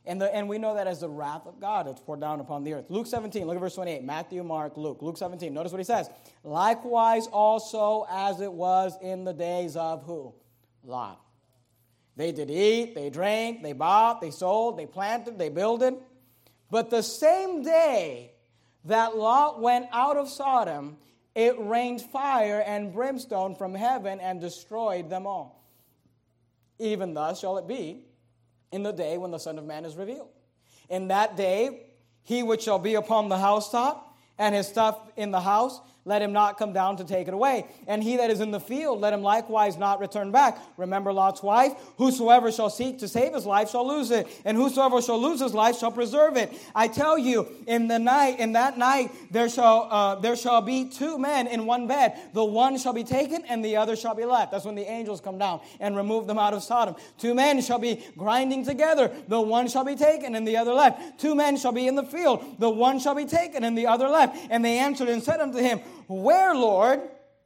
And, 0.05 0.19
the, 0.19 0.33
and 0.35 0.49
we 0.49 0.57
know 0.57 0.75
that 0.75 0.85
as 0.85 0.99
the 0.99 1.09
wrath 1.09 1.47
of 1.47 1.61
God 1.61 1.87
that's 1.87 2.01
poured 2.01 2.19
down 2.19 2.41
upon 2.41 2.63
the 2.63 2.73
earth. 2.73 2.85
Luke 2.89 3.07
17, 3.07 3.45
look 3.45 3.55
at 3.55 3.61
verse 3.61 3.75
28. 3.75 4.03
Matthew, 4.03 4.43
Mark, 4.43 4.75
Luke. 4.75 5.01
Luke 5.01 5.17
17, 5.17 5.53
notice 5.53 5.71
what 5.71 5.77
he 5.77 5.85
says. 5.85 6.09
Likewise 6.43 7.27
also 7.27 8.05
as 8.09 8.41
it 8.41 8.51
was 8.51 8.97
in 9.01 9.23
the 9.23 9.33
days 9.33 9.77
of 9.77 10.03
who? 10.03 10.33
Lot. 10.83 11.21
They 12.17 12.31
did 12.31 12.51
eat, 12.51 12.95
they 12.95 13.09
drank, 13.09 13.63
they 13.63 13.73
bought, 13.73 14.21
they 14.21 14.29
sold, 14.29 14.77
they 14.77 14.85
planted, 14.85 15.39
they 15.39 15.49
builded. 15.49 15.95
But 16.69 16.89
the 16.89 17.01
same 17.01 17.63
day 17.63 18.33
that 18.85 19.15
Lot 19.15 19.61
went 19.61 19.87
out 19.91 20.17
of 20.17 20.29
Sodom, 20.29 20.97
it 21.33 21.55
rained 21.57 22.01
fire 22.01 22.61
and 22.65 22.93
brimstone 22.93 23.55
from 23.55 23.73
heaven 23.73 24.19
and 24.19 24.41
destroyed 24.41 25.09
them 25.09 25.25
all. 25.25 25.63
Even 26.77 27.13
thus 27.13 27.39
shall 27.39 27.57
it 27.57 27.67
be 27.67 28.03
in 28.73 28.81
the 28.81 28.91
day 28.91 29.19
when 29.19 29.29
the 29.29 29.37
Son 29.37 29.59
of 29.59 29.65
Man 29.65 29.85
is 29.85 29.95
revealed. 29.95 30.29
In 30.89 31.07
that 31.09 31.37
day, 31.37 31.83
he 32.23 32.41
which 32.41 32.63
shall 32.63 32.79
be 32.79 32.95
upon 32.95 33.29
the 33.29 33.37
housetop 33.37 34.17
and 34.39 34.55
his 34.55 34.67
stuff 34.67 34.99
in 35.15 35.29
the 35.29 35.39
house 35.39 35.79
let 36.05 36.21
him 36.21 36.33
not 36.33 36.57
come 36.57 36.73
down 36.73 36.97
to 36.97 37.03
take 37.03 37.27
it 37.27 37.33
away. 37.33 37.65
And 37.87 38.03
he 38.03 38.17
that 38.17 38.29
is 38.29 38.41
in 38.41 38.51
the 38.51 38.59
field, 38.59 38.99
let 38.99 39.13
him 39.13 39.21
likewise 39.21 39.77
not 39.77 39.99
return 39.99 40.31
back. 40.31 40.57
Remember 40.77 41.13
Lot's 41.13 41.41
wife? 41.41 41.73
Whosoever 41.97 42.51
shall 42.51 42.69
seek 42.69 42.99
to 42.99 43.07
save 43.07 43.33
his 43.33 43.45
life 43.45 43.69
shall 43.69 43.87
lose 43.87 44.11
it, 44.11 44.27
and 44.43 44.57
whosoever 44.57 45.01
shall 45.01 45.21
lose 45.21 45.39
his 45.39 45.53
life 45.53 45.77
shall 45.77 45.91
preserve 45.91 46.35
it. 46.35 46.51
I 46.75 46.87
tell 46.87 47.17
you, 47.17 47.47
in 47.67 47.87
the 47.87 47.99
night, 47.99 48.39
in 48.39 48.53
that 48.53 48.77
night, 48.77 49.11
there 49.31 49.49
shall 49.49 49.87
uh, 49.89 50.15
there 50.15 50.35
shall 50.35 50.61
be 50.61 50.89
two 50.89 51.17
men 51.17 51.47
in 51.47 51.65
one 51.65 51.87
bed. 51.87 52.19
The 52.33 52.43
one 52.43 52.77
shall 52.77 52.93
be 52.93 53.03
taken, 53.03 53.45
and 53.45 53.63
the 53.63 53.77
other 53.77 53.95
shall 53.95 54.15
be 54.15 54.25
left. 54.25 54.51
That's 54.51 54.65
when 54.65 54.75
the 54.75 54.89
angels 54.89 55.21
come 55.21 55.37
down 55.37 55.61
and 55.79 55.95
remove 55.95 56.27
them 56.27 56.37
out 56.37 56.53
of 56.53 56.63
Sodom. 56.63 56.95
Two 57.17 57.33
men 57.33 57.61
shall 57.61 57.79
be 57.79 58.03
grinding 58.17 58.65
together. 58.65 59.11
The 59.27 59.39
one 59.39 59.67
shall 59.67 59.85
be 59.85 59.95
taken, 59.95 60.35
and 60.35 60.47
the 60.47 60.57
other 60.57 60.73
left. 60.73 61.19
Two 61.19 61.35
men 61.35 61.57
shall 61.57 61.71
be 61.71 61.87
in 61.87 61.95
the 61.95 62.03
field. 62.03 62.59
The 62.59 62.69
one 62.69 62.99
shall 62.99 63.15
be 63.15 63.25
taken, 63.25 63.63
and 63.63 63.77
the 63.77 63.87
other 63.87 64.09
left. 64.09 64.47
And 64.49 64.63
they 64.63 64.79
answered 64.79 65.09
and 65.09 65.23
said 65.23 65.39
unto 65.39 65.59
him, 65.59 65.79
where, 66.07 66.55
Lord? 66.55 67.01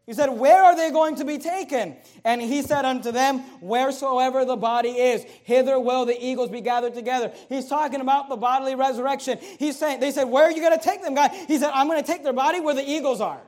He 0.07 0.13
said, 0.13 0.29
Where 0.29 0.63
are 0.63 0.75
they 0.75 0.89
going 0.89 1.17
to 1.17 1.25
be 1.25 1.37
taken? 1.37 1.97
And 2.23 2.41
he 2.41 2.61
said 2.61 2.85
unto 2.85 3.11
them, 3.11 3.39
Wheresoever 3.59 4.45
the 4.45 4.55
body 4.55 4.91
is, 4.91 5.25
hither 5.43 5.77
will 5.79 6.05
the 6.05 6.17
eagles 6.25 6.49
be 6.49 6.61
gathered 6.61 6.93
together. 6.93 7.33
He's 7.49 7.67
talking 7.67 7.99
about 7.99 8.29
the 8.29 8.37
bodily 8.37 8.75
resurrection. 8.75 9.37
He's 9.59 9.77
saying, 9.77 9.99
They 9.99 10.11
said, 10.11 10.23
Where 10.23 10.45
are 10.45 10.51
you 10.51 10.61
going 10.61 10.77
to 10.77 10.83
take 10.83 11.03
them, 11.03 11.13
God? 11.13 11.31
He 11.31 11.57
said, 11.57 11.71
I'm 11.73 11.87
going 11.87 12.01
to 12.01 12.07
take 12.07 12.23
their 12.23 12.33
body 12.33 12.61
where 12.61 12.73
the 12.73 12.89
eagles 12.89 13.19
are. 13.19 13.41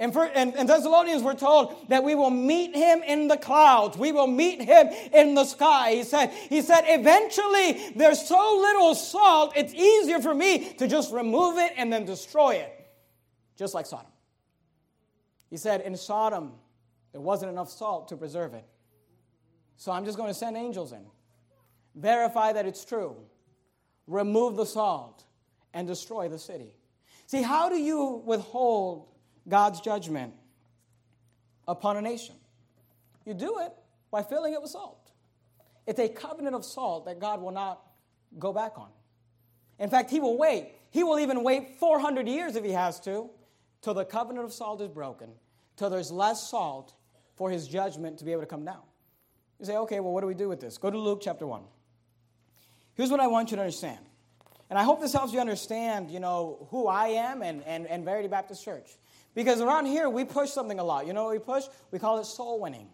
And, 0.00 0.14
for, 0.14 0.24
and, 0.24 0.54
and 0.54 0.66
Thessalonians 0.66 1.22
were 1.22 1.34
told 1.34 1.88
that 1.88 2.04
we 2.04 2.14
will 2.14 2.30
meet 2.30 2.74
him 2.74 3.02
in 3.02 3.28
the 3.28 3.36
clouds. 3.36 3.98
We 3.98 4.12
will 4.12 4.26
meet 4.26 4.62
him 4.62 4.88
in 5.12 5.34
the 5.34 5.44
sky. 5.44 5.92
He 5.92 6.04
said, 6.04 6.30
he 6.30 6.62
said, 6.62 6.84
eventually 6.86 7.92
there's 7.96 8.26
so 8.26 8.58
little 8.60 8.94
salt, 8.94 9.52
it's 9.56 9.74
easier 9.74 10.20
for 10.20 10.34
me 10.34 10.72
to 10.78 10.88
just 10.88 11.12
remove 11.12 11.58
it 11.58 11.72
and 11.76 11.92
then 11.92 12.06
destroy 12.06 12.54
it. 12.54 12.72
Just 13.58 13.74
like 13.74 13.84
Sodom. 13.84 14.06
He 15.50 15.56
said, 15.56 15.80
In 15.80 15.96
Sodom, 15.96 16.52
there 17.12 17.20
wasn't 17.20 17.50
enough 17.50 17.68
salt 17.68 18.08
to 18.08 18.16
preserve 18.16 18.54
it. 18.54 18.64
So 19.76 19.92
I'm 19.92 20.04
just 20.04 20.16
going 20.16 20.30
to 20.30 20.34
send 20.34 20.56
angels 20.56 20.92
in, 20.92 21.04
verify 21.94 22.52
that 22.52 22.66
it's 22.66 22.84
true, 22.84 23.16
remove 24.06 24.56
the 24.56 24.66
salt, 24.66 25.24
and 25.74 25.86
destroy 25.88 26.28
the 26.28 26.38
city. 26.38 26.74
See, 27.26 27.42
how 27.42 27.68
do 27.68 27.76
you 27.76 28.22
withhold 28.24 29.08
God's 29.48 29.80
judgment 29.80 30.34
upon 31.66 31.96
a 31.96 32.02
nation? 32.02 32.34
You 33.24 33.34
do 33.34 33.58
it 33.60 33.72
by 34.10 34.22
filling 34.22 34.52
it 34.52 34.62
with 34.62 34.70
salt. 34.70 35.10
It's 35.86 35.98
a 35.98 36.08
covenant 36.08 36.54
of 36.54 36.64
salt 36.64 37.06
that 37.06 37.18
God 37.18 37.40
will 37.40 37.52
not 37.52 37.80
go 38.38 38.52
back 38.52 38.78
on. 38.78 38.90
In 39.78 39.88
fact, 39.88 40.10
He 40.10 40.20
will 40.20 40.36
wait. 40.36 40.72
He 40.90 41.02
will 41.02 41.18
even 41.18 41.42
wait 41.42 41.78
400 41.78 42.28
years 42.28 42.54
if 42.54 42.64
He 42.64 42.72
has 42.72 43.00
to 43.00 43.30
till 43.82 43.94
the 43.94 44.04
covenant 44.04 44.44
of 44.44 44.52
salt 44.52 44.80
is 44.80 44.88
broken, 44.88 45.30
till 45.76 45.90
there's 45.90 46.10
less 46.10 46.48
salt 46.48 46.94
for 47.34 47.50
his 47.50 47.66
judgment 47.66 48.18
to 48.18 48.24
be 48.24 48.32
able 48.32 48.42
to 48.42 48.46
come 48.46 48.64
down. 48.64 48.82
You 49.58 49.66
say, 49.66 49.76
okay, 49.76 50.00
well, 50.00 50.12
what 50.12 50.22
do 50.22 50.26
we 50.26 50.34
do 50.34 50.48
with 50.48 50.60
this? 50.60 50.78
Go 50.78 50.90
to 50.90 50.98
Luke 50.98 51.20
chapter 51.22 51.46
1. 51.46 51.62
Here's 52.94 53.10
what 53.10 53.20
I 53.20 53.26
want 53.26 53.50
you 53.50 53.56
to 53.56 53.62
understand. 53.62 53.98
And 54.68 54.78
I 54.78 54.84
hope 54.84 55.00
this 55.00 55.12
helps 55.12 55.32
you 55.32 55.40
understand, 55.40 56.10
you 56.10 56.20
know, 56.20 56.68
who 56.70 56.86
I 56.86 57.08
am 57.08 57.42
and, 57.42 57.62
and, 57.64 57.86
and 57.86 58.04
Verity 58.04 58.28
Baptist 58.28 58.64
Church. 58.64 58.88
Because 59.34 59.60
around 59.60 59.86
here, 59.86 60.08
we 60.08 60.24
push 60.24 60.50
something 60.50 60.78
a 60.78 60.84
lot. 60.84 61.06
You 61.06 61.12
know 61.12 61.28
we 61.28 61.38
push? 61.38 61.64
We 61.90 61.98
call 61.98 62.18
it 62.18 62.24
soul 62.24 62.60
winning. 62.60 62.88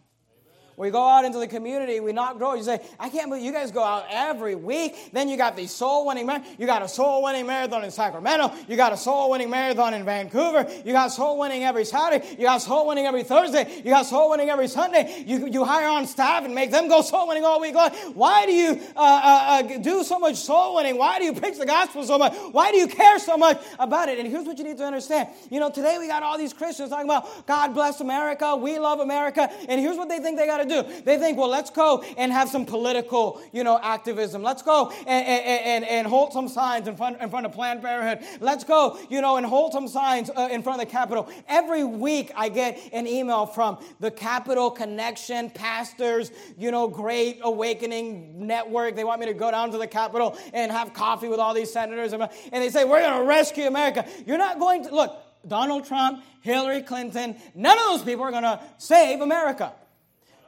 We 0.77 0.91
go 0.91 1.03
out 1.03 1.25
into 1.25 1.39
the 1.39 1.47
community, 1.47 1.99
we 1.99 2.13
knock 2.13 2.37
doors. 2.37 2.59
You 2.59 2.63
say, 2.63 2.81
I 2.99 3.09
can't 3.09 3.31
believe 3.31 3.43
you 3.43 3.51
guys 3.51 3.71
go 3.71 3.83
out 3.83 4.05
every 4.11 4.53
week. 4.53 5.09
Then 5.11 5.27
you 5.27 5.35
got 5.35 5.55
the 5.55 5.65
soul 5.65 6.05
winning 6.05 6.29
You 6.59 6.67
got 6.67 6.83
a 6.83 6.87
soul 6.87 7.23
winning 7.23 7.47
marathon 7.47 7.83
in 7.83 7.89
Sacramento. 7.89 8.53
You 8.67 8.77
got 8.77 8.93
a 8.93 8.97
soul 8.97 9.31
winning 9.31 9.49
marathon 9.49 9.95
in 9.95 10.05
Vancouver. 10.05 10.69
You 10.85 10.93
got 10.93 11.07
soul 11.07 11.39
winning 11.39 11.63
every 11.63 11.83
Saturday. 11.83 12.29
You 12.37 12.43
got 12.43 12.61
soul 12.61 12.85
winning 12.87 13.07
every 13.07 13.23
Thursday. 13.23 13.81
You 13.83 13.89
got 13.89 14.05
soul 14.05 14.29
winning 14.29 14.51
every 14.51 14.67
Sunday. 14.67 15.23
You, 15.25 15.47
you 15.47 15.65
hire 15.65 15.87
on 15.87 16.05
staff 16.05 16.45
and 16.45 16.53
make 16.53 16.69
them 16.69 16.87
go 16.87 17.01
soul 17.01 17.27
winning 17.27 17.43
all 17.43 17.59
week 17.59 17.73
long. 17.73 17.89
Why 18.13 18.45
do 18.45 18.51
you 18.51 18.79
uh, 18.95 18.99
uh, 18.99 19.63
uh, 19.65 19.77
do 19.79 20.03
so 20.03 20.19
much 20.19 20.35
soul 20.35 20.75
winning? 20.75 20.99
Why 20.99 21.17
do 21.17 21.25
you 21.25 21.33
preach 21.33 21.57
the 21.57 21.65
gospel 21.65 22.03
so 22.03 22.19
much? 22.19 22.35
Why 22.51 22.69
do 22.69 22.77
you 22.77 22.87
care 22.87 23.17
so 23.17 23.35
much 23.35 23.59
about 23.79 24.09
it? 24.09 24.19
And 24.19 24.27
here's 24.27 24.45
what 24.45 24.59
you 24.59 24.63
need 24.63 24.77
to 24.77 24.85
understand. 24.85 25.29
You 25.49 25.59
know, 25.59 25.71
today 25.71 25.97
we 25.97 26.05
got 26.07 26.21
all 26.21 26.37
these 26.37 26.53
Christians 26.53 26.91
talking 26.91 27.05
about 27.07 27.47
God 27.47 27.73
bless 27.73 27.99
America, 27.99 28.55
we 28.55 28.77
love 28.77 28.99
America. 28.99 29.49
And 29.67 29.81
here's 29.81 29.97
what 29.97 30.07
they 30.07 30.19
think 30.19 30.37
they 30.37 30.45
got 30.45 30.57
to 30.57 30.66
do. 30.67 30.83
They 31.03 31.17
think, 31.17 31.37
well, 31.37 31.49
let's 31.49 31.69
go 31.69 32.03
and 32.17 32.31
have 32.31 32.49
some 32.49 32.65
political, 32.65 33.41
you 33.51 33.63
know, 33.63 33.79
activism. 33.81 34.43
Let's 34.43 34.61
go 34.61 34.91
and, 35.05 35.27
and, 35.27 35.85
and, 35.85 36.07
hold 36.07 36.33
some 36.33 36.47
signs 36.47 36.87
in 36.87 36.95
front, 36.95 37.21
in 37.21 37.29
front 37.29 37.45
of 37.45 37.51
Planned 37.51 37.81
Parenthood. 37.81 38.27
Let's 38.41 38.63
go, 38.63 38.99
you 39.09 39.21
know, 39.21 39.37
and 39.37 39.45
hold 39.45 39.73
some 39.73 39.87
signs 39.87 40.29
uh, 40.29 40.49
in 40.51 40.63
front 40.63 40.81
of 40.81 40.87
the 40.87 40.91
Capitol. 40.91 41.29
Every 41.47 41.83
week 41.83 42.31
I 42.35 42.49
get 42.49 42.79
an 42.93 43.07
email 43.07 43.45
from 43.45 43.77
the 43.99 44.11
Capitol 44.11 44.71
Connection 44.71 45.49
pastors, 45.49 46.31
you 46.57 46.71
know, 46.71 46.87
Great 46.87 47.39
Awakening 47.41 48.47
Network. 48.47 48.95
They 48.95 49.03
want 49.03 49.19
me 49.19 49.27
to 49.27 49.33
go 49.33 49.51
down 49.51 49.71
to 49.71 49.77
the 49.77 49.87
Capitol 49.87 50.37
and 50.53 50.71
have 50.71 50.93
coffee 50.93 51.27
with 51.27 51.39
all 51.39 51.53
these 51.53 51.71
senators. 51.71 52.13
And 52.13 52.29
they 52.51 52.69
say, 52.69 52.85
we're 52.85 53.01
going 53.01 53.21
to 53.21 53.27
rescue 53.27 53.65
America. 53.65 54.05
You're 54.25 54.37
not 54.37 54.59
going 54.59 54.83
to, 54.85 54.95
look, 54.95 55.23
Donald 55.47 55.85
Trump, 55.85 56.23
Hillary 56.41 56.81
Clinton, 56.81 57.35
none 57.55 57.77
of 57.77 57.85
those 57.85 58.03
people 58.03 58.23
are 58.23 58.31
going 58.31 58.43
to 58.43 58.61
save 58.77 59.21
America. 59.21 59.73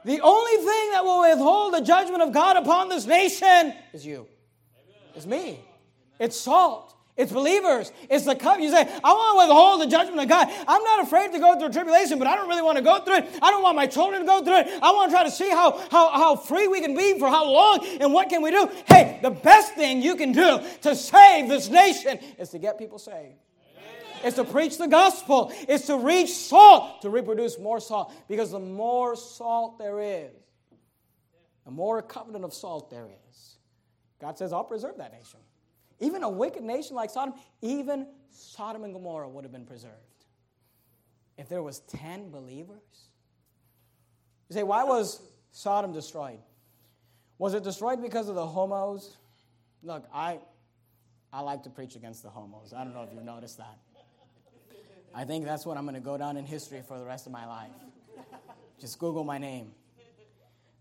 The 0.04 0.20
only 0.20 0.56
thing 0.56 0.90
that 0.92 1.04
will 1.04 1.20
withhold 1.20 1.74
the 1.74 1.80
judgment 1.80 2.22
of 2.22 2.32
God 2.32 2.56
upon 2.56 2.88
this 2.88 3.06
nation 3.06 3.74
is 3.92 4.04
you. 4.04 4.26
It's 5.14 5.26
me. 5.26 5.60
It's 6.18 6.38
salt. 6.38 6.94
It's 7.16 7.32
believers. 7.32 7.92
It's 8.08 8.24
the 8.24 8.34
cup. 8.34 8.60
You 8.60 8.70
say, 8.70 8.88
I 9.04 9.12
want 9.12 9.34
to 9.34 9.46
withhold 9.46 9.80
the 9.82 9.86
judgment 9.86 10.22
of 10.22 10.28
God. 10.28 10.48
I'm 10.66 10.82
not 10.82 11.02
afraid 11.02 11.32
to 11.32 11.38
go 11.38 11.58
through 11.58 11.68
tribulation, 11.70 12.18
but 12.18 12.26
I 12.26 12.34
don't 12.34 12.48
really 12.48 12.62
want 12.62 12.78
to 12.78 12.84
go 12.84 12.98
through 13.00 13.16
it. 13.16 13.28
I 13.42 13.50
don't 13.50 13.62
want 13.62 13.76
my 13.76 13.86
children 13.86 14.22
to 14.22 14.26
go 14.26 14.42
through 14.42 14.56
it. 14.60 14.68
I 14.82 14.92
want 14.92 15.10
to 15.10 15.14
try 15.14 15.24
to 15.24 15.30
see 15.30 15.50
how, 15.50 15.78
how, 15.90 16.10
how 16.12 16.36
free 16.36 16.66
we 16.66 16.80
can 16.80 16.96
be 16.96 17.18
for 17.18 17.28
how 17.28 17.50
long 17.50 17.84
and 18.00 18.14
what 18.14 18.30
can 18.30 18.40
we 18.40 18.50
do. 18.50 18.70
Hey, 18.86 19.18
the 19.22 19.30
best 19.30 19.74
thing 19.74 20.00
you 20.00 20.16
can 20.16 20.32
do 20.32 20.60
to 20.82 20.96
save 20.96 21.50
this 21.50 21.68
nation 21.68 22.18
is 22.38 22.48
to 22.50 22.58
get 22.58 22.78
people 22.78 22.98
saved. 22.98 23.34
It's 24.22 24.36
to 24.36 24.44
preach 24.44 24.78
the 24.78 24.86
gospel. 24.86 25.52
It's 25.68 25.86
to 25.86 25.96
reach 25.96 26.30
salt, 26.30 27.02
to 27.02 27.10
reproduce 27.10 27.58
more 27.58 27.80
salt. 27.80 28.12
Because 28.28 28.50
the 28.50 28.60
more 28.60 29.16
salt 29.16 29.78
there 29.78 30.00
is, 30.00 30.32
the 31.64 31.70
more 31.70 32.02
covenant 32.02 32.44
of 32.44 32.52
salt 32.52 32.90
there 32.90 33.08
is. 33.28 33.56
God 34.20 34.36
says, 34.36 34.52
I'll 34.52 34.64
preserve 34.64 34.98
that 34.98 35.12
nation. 35.12 35.40
Even 36.00 36.22
a 36.22 36.28
wicked 36.28 36.62
nation 36.62 36.96
like 36.96 37.10
Sodom, 37.10 37.34
even 37.62 38.06
Sodom 38.30 38.84
and 38.84 38.92
Gomorrah 38.92 39.28
would 39.28 39.44
have 39.44 39.52
been 39.52 39.66
preserved. 39.66 39.94
If 41.36 41.48
there 41.48 41.62
was 41.62 41.80
10 41.80 42.30
believers. 42.30 42.78
You 44.48 44.54
say, 44.54 44.62
why 44.62 44.84
was 44.84 45.20
Sodom 45.52 45.92
destroyed? 45.92 46.40
Was 47.38 47.54
it 47.54 47.62
destroyed 47.62 48.02
because 48.02 48.28
of 48.28 48.34
the 48.34 48.46
homos? 48.46 49.16
Look, 49.82 50.06
I, 50.12 50.40
I 51.32 51.40
like 51.40 51.62
to 51.62 51.70
preach 51.70 51.96
against 51.96 52.22
the 52.22 52.28
homos. 52.28 52.74
I 52.74 52.84
don't 52.84 52.94
know 52.94 53.02
if 53.02 53.12
you've 53.14 53.24
noticed 53.24 53.58
that. 53.58 53.78
I 55.14 55.24
think 55.24 55.44
that's 55.44 55.66
what 55.66 55.76
I'm 55.76 55.84
going 55.84 55.94
to 55.94 56.00
go 56.00 56.16
down 56.16 56.36
in 56.36 56.44
history 56.44 56.82
for 56.86 56.98
the 56.98 57.04
rest 57.04 57.26
of 57.26 57.32
my 57.32 57.46
life. 57.46 57.70
Just 58.80 58.98
Google 58.98 59.24
my 59.24 59.38
name. 59.38 59.72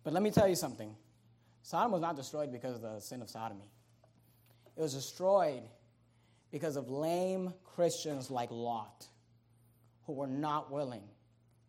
But 0.03 0.13
let 0.13 0.23
me 0.23 0.31
tell 0.31 0.47
you 0.47 0.55
something 0.55 0.95
Sodom 1.61 1.91
was 1.91 2.01
not 2.01 2.15
destroyed 2.15 2.51
because 2.51 2.75
of 2.75 2.81
the 2.81 2.99
sin 2.99 3.21
of 3.21 3.29
sodomy, 3.29 3.69
it 4.75 4.81
was 4.81 4.93
destroyed 4.93 5.63
because 6.51 6.75
of 6.75 6.89
lame 6.89 7.53
Christians 7.63 8.31
like 8.31 8.49
Lot 8.51 9.05
who 10.05 10.13
were 10.13 10.27
not 10.27 10.71
willing 10.71 11.03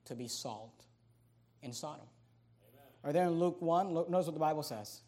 to 0.07 0.15
be 0.15 0.29
salt 0.29 0.85
in 1.63 1.73
Sodom. 1.73 2.07
Are 3.05 3.13
there 3.13 3.25
in 3.25 3.33
Luke 3.33 3.61
1? 3.61 3.93
Look, 3.93 4.11
notice 4.11 4.27
what 4.27 4.35
the 4.35 4.41
Bible 4.41 4.63
says. 4.63 5.01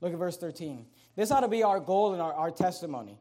Look 0.00 0.12
at 0.12 0.18
verse 0.18 0.36
13. 0.36 0.86
This 1.14 1.30
ought 1.30 1.40
to 1.40 1.48
be 1.48 1.62
our 1.62 1.80
goal 1.80 2.12
and 2.12 2.22
our, 2.22 2.32
our 2.32 2.50
testimony. 2.50 3.18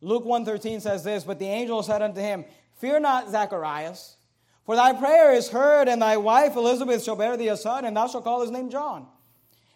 Luke 0.00 0.24
1.13 0.24 0.80
says 0.80 1.02
this, 1.04 1.24
But 1.24 1.38
the 1.38 1.46
angel 1.46 1.82
said 1.82 2.02
unto 2.02 2.20
him, 2.20 2.44
Fear 2.78 3.00
not, 3.00 3.30
Zacharias, 3.30 4.16
for 4.64 4.76
thy 4.76 4.92
prayer 4.92 5.32
is 5.32 5.48
heard, 5.48 5.88
and 5.88 6.00
thy 6.00 6.16
wife 6.16 6.56
Elizabeth 6.56 7.02
shall 7.02 7.16
bear 7.16 7.36
thee 7.36 7.48
a 7.48 7.56
son, 7.56 7.84
and 7.84 7.96
thou 7.96 8.06
shalt 8.06 8.24
call 8.24 8.42
his 8.42 8.50
name 8.50 8.70
John. 8.70 9.06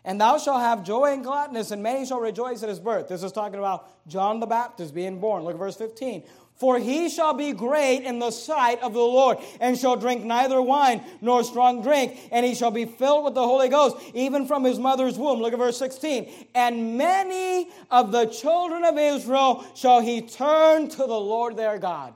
And 0.04 0.20
thou 0.20 0.38
shalt 0.38 0.60
have 0.60 0.84
joy 0.84 1.12
and 1.12 1.22
gladness, 1.22 1.70
and 1.70 1.82
many 1.82 2.04
shall 2.04 2.20
rejoice 2.20 2.62
at 2.62 2.68
his 2.68 2.80
birth. 2.80 3.08
This 3.08 3.22
is 3.22 3.32
talking 3.32 3.58
about 3.58 3.88
John 4.08 4.40
the 4.40 4.46
Baptist 4.46 4.94
being 4.94 5.20
born. 5.20 5.44
Look 5.44 5.54
at 5.54 5.58
verse 5.58 5.76
15. 5.76 6.24
For 6.56 6.78
he 6.78 7.08
shall 7.08 7.34
be 7.34 7.52
great 7.52 8.02
in 8.02 8.18
the 8.18 8.30
sight 8.30 8.82
of 8.82 8.92
the 8.92 9.00
Lord, 9.00 9.38
and 9.60 9.78
shall 9.78 9.96
drink 9.96 10.24
neither 10.24 10.60
wine 10.60 11.02
nor 11.20 11.42
strong 11.42 11.82
drink, 11.82 12.18
and 12.30 12.44
he 12.44 12.54
shall 12.54 12.70
be 12.70 12.84
filled 12.84 13.24
with 13.24 13.34
the 13.34 13.46
Holy 13.46 13.68
Ghost, 13.68 13.96
even 14.14 14.46
from 14.46 14.62
his 14.62 14.78
mother's 14.78 15.18
womb. 15.18 15.40
Look 15.40 15.52
at 15.52 15.58
verse 15.58 15.78
16. 15.78 16.30
And 16.54 16.98
many 16.98 17.70
of 17.90 18.12
the 18.12 18.26
children 18.26 18.84
of 18.84 18.98
Israel 18.98 19.64
shall 19.74 20.00
he 20.00 20.20
turn 20.20 20.88
to 20.88 20.98
the 20.98 21.06
Lord 21.06 21.56
their 21.56 21.78
God. 21.78 22.14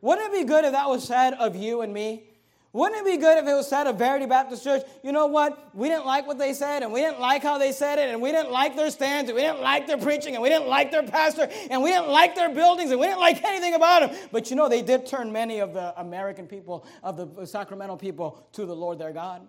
Wouldn't 0.00 0.32
it 0.32 0.40
be 0.40 0.44
good 0.44 0.64
if 0.64 0.72
that 0.72 0.88
was 0.88 1.04
said 1.04 1.34
of 1.34 1.56
you 1.56 1.80
and 1.80 1.92
me? 1.92 2.24
Wouldn't 2.76 3.00
it 3.00 3.10
be 3.10 3.16
good 3.16 3.38
if 3.38 3.46
it 3.48 3.54
was 3.54 3.66
said 3.66 3.86
of 3.86 3.96
Verity 3.96 4.26
Baptist 4.26 4.62
Church, 4.62 4.82
you 5.02 5.10
know 5.10 5.28
what? 5.28 5.74
We 5.74 5.88
didn't 5.88 6.04
like 6.04 6.26
what 6.26 6.36
they 6.36 6.52
said, 6.52 6.82
and 6.82 6.92
we 6.92 7.00
didn't 7.00 7.20
like 7.20 7.42
how 7.42 7.56
they 7.56 7.72
said 7.72 7.98
it, 7.98 8.10
and 8.10 8.20
we 8.20 8.32
didn't 8.32 8.52
like 8.52 8.76
their 8.76 8.90
stands, 8.90 9.30
and 9.30 9.34
we 9.34 9.40
didn't 9.40 9.62
like 9.62 9.86
their 9.86 9.96
preaching, 9.96 10.34
and 10.34 10.42
we 10.42 10.50
didn't 10.50 10.68
like 10.68 10.90
their 10.90 11.02
pastor, 11.02 11.48
and 11.70 11.82
we 11.82 11.90
didn't 11.90 12.08
like 12.08 12.34
their 12.34 12.50
buildings, 12.50 12.90
and 12.90 13.00
we 13.00 13.06
didn't 13.06 13.20
like 13.20 13.42
anything 13.44 13.72
about 13.72 14.10
them. 14.10 14.28
But 14.30 14.50
you 14.50 14.56
know, 14.56 14.68
they 14.68 14.82
did 14.82 15.06
turn 15.06 15.32
many 15.32 15.60
of 15.60 15.72
the 15.72 15.98
American 15.98 16.46
people, 16.46 16.84
of 17.02 17.16
the 17.16 17.46
Sacramento 17.46 17.96
people, 17.96 18.46
to 18.52 18.66
the 18.66 18.76
Lord 18.76 18.98
their 18.98 19.12
God. 19.12 19.40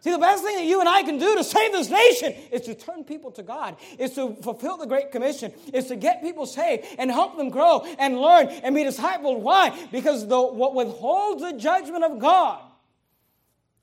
See, 0.00 0.10
the 0.10 0.18
best 0.18 0.42
thing 0.42 0.56
that 0.56 0.64
you 0.64 0.80
and 0.80 0.88
I 0.88 1.02
can 1.02 1.18
do 1.18 1.36
to 1.36 1.44
save 1.44 1.72
this 1.72 1.90
nation 1.90 2.32
is 2.50 2.62
to 2.62 2.74
turn 2.74 3.04
people 3.04 3.30
to 3.32 3.42
God, 3.42 3.76
is 3.98 4.14
to 4.14 4.34
fulfill 4.36 4.78
the 4.78 4.86
Great 4.86 5.12
Commission, 5.12 5.52
is 5.74 5.86
to 5.86 5.96
get 5.96 6.22
people 6.22 6.46
saved 6.46 6.86
and 6.98 7.10
help 7.10 7.36
them 7.36 7.50
grow 7.50 7.84
and 7.98 8.18
learn 8.18 8.46
and 8.48 8.74
be 8.74 8.82
discipled. 8.82 9.40
Why? 9.40 9.78
Because 9.92 10.26
the, 10.26 10.40
what 10.40 10.74
withholds 10.74 11.42
the 11.42 11.52
judgment 11.52 12.04
of 12.04 12.18
God 12.18 12.62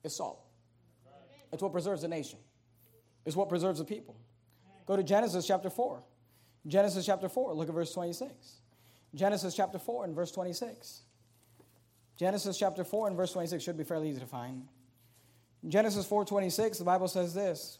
is 0.03 0.15
salt. 0.15 0.41
It's 1.53 1.61
what 1.61 1.71
preserves 1.71 2.01
the 2.01 2.07
nation, 2.07 2.39
it's 3.25 3.35
what 3.35 3.47
preserves 3.47 3.79
the 3.79 3.85
people. 3.85 4.15
Go 4.87 4.95
to 4.95 5.03
Genesis 5.03 5.45
chapter 5.45 5.69
4. 5.69 6.01
Genesis 6.65 7.05
chapter 7.05 7.29
4, 7.29 7.53
look 7.53 7.69
at 7.69 7.75
verse 7.75 7.93
26. 7.93 8.61
Genesis 9.13 9.55
chapter 9.55 9.79
4 9.79 10.05
and 10.05 10.15
verse 10.15 10.31
26. 10.31 11.01
Genesis 12.17 12.57
chapter 12.57 12.83
4 12.83 13.07
and 13.07 13.15
verse 13.15 13.31
26 13.33 13.63
should 13.63 13.77
be 13.77 13.83
fairly 13.83 14.09
easy 14.09 14.19
to 14.19 14.25
find. 14.25 14.67
Genesis 15.67 16.05
4:26, 16.07 16.77
the 16.77 16.83
Bible 16.83 17.07
says 17.07 17.33
this. 17.33 17.79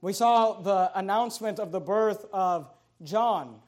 We 0.00 0.12
saw 0.12 0.60
the 0.60 0.90
announcement 0.94 1.58
of 1.58 1.72
the 1.72 1.80
birth 1.80 2.26
of 2.32 2.70
John. 3.02 3.60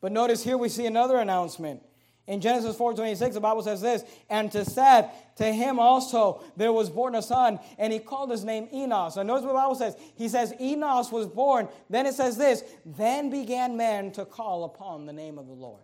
But 0.00 0.12
notice 0.12 0.44
here 0.44 0.58
we 0.58 0.68
see 0.68 0.86
another 0.86 1.18
announcement. 1.18 1.82
In 2.26 2.40
Genesis 2.40 2.76
4:26, 2.76 3.34
the 3.34 3.40
Bible 3.40 3.62
says 3.62 3.80
this, 3.80 4.04
and 4.28 4.50
to 4.52 4.64
Seth, 4.64 5.12
to 5.36 5.44
him 5.44 5.78
also 5.78 6.42
there 6.56 6.72
was 6.72 6.90
born 6.90 7.14
a 7.14 7.22
son, 7.22 7.60
and 7.78 7.92
he 7.92 8.00
called 8.00 8.30
his 8.30 8.44
name 8.44 8.68
Enos. 8.72 9.16
And 9.16 9.28
notice 9.28 9.44
what 9.44 9.52
the 9.52 9.58
Bible 9.58 9.76
says. 9.76 9.96
He 10.16 10.28
says 10.28 10.52
Enos 10.60 11.12
was 11.12 11.28
born. 11.28 11.68
Then 11.88 12.04
it 12.04 12.14
says 12.14 12.36
this, 12.36 12.64
then 12.84 13.30
began 13.30 13.76
men 13.76 14.10
to 14.12 14.24
call 14.24 14.64
upon 14.64 15.06
the 15.06 15.12
name 15.12 15.38
of 15.38 15.46
the 15.46 15.52
Lord. 15.52 15.82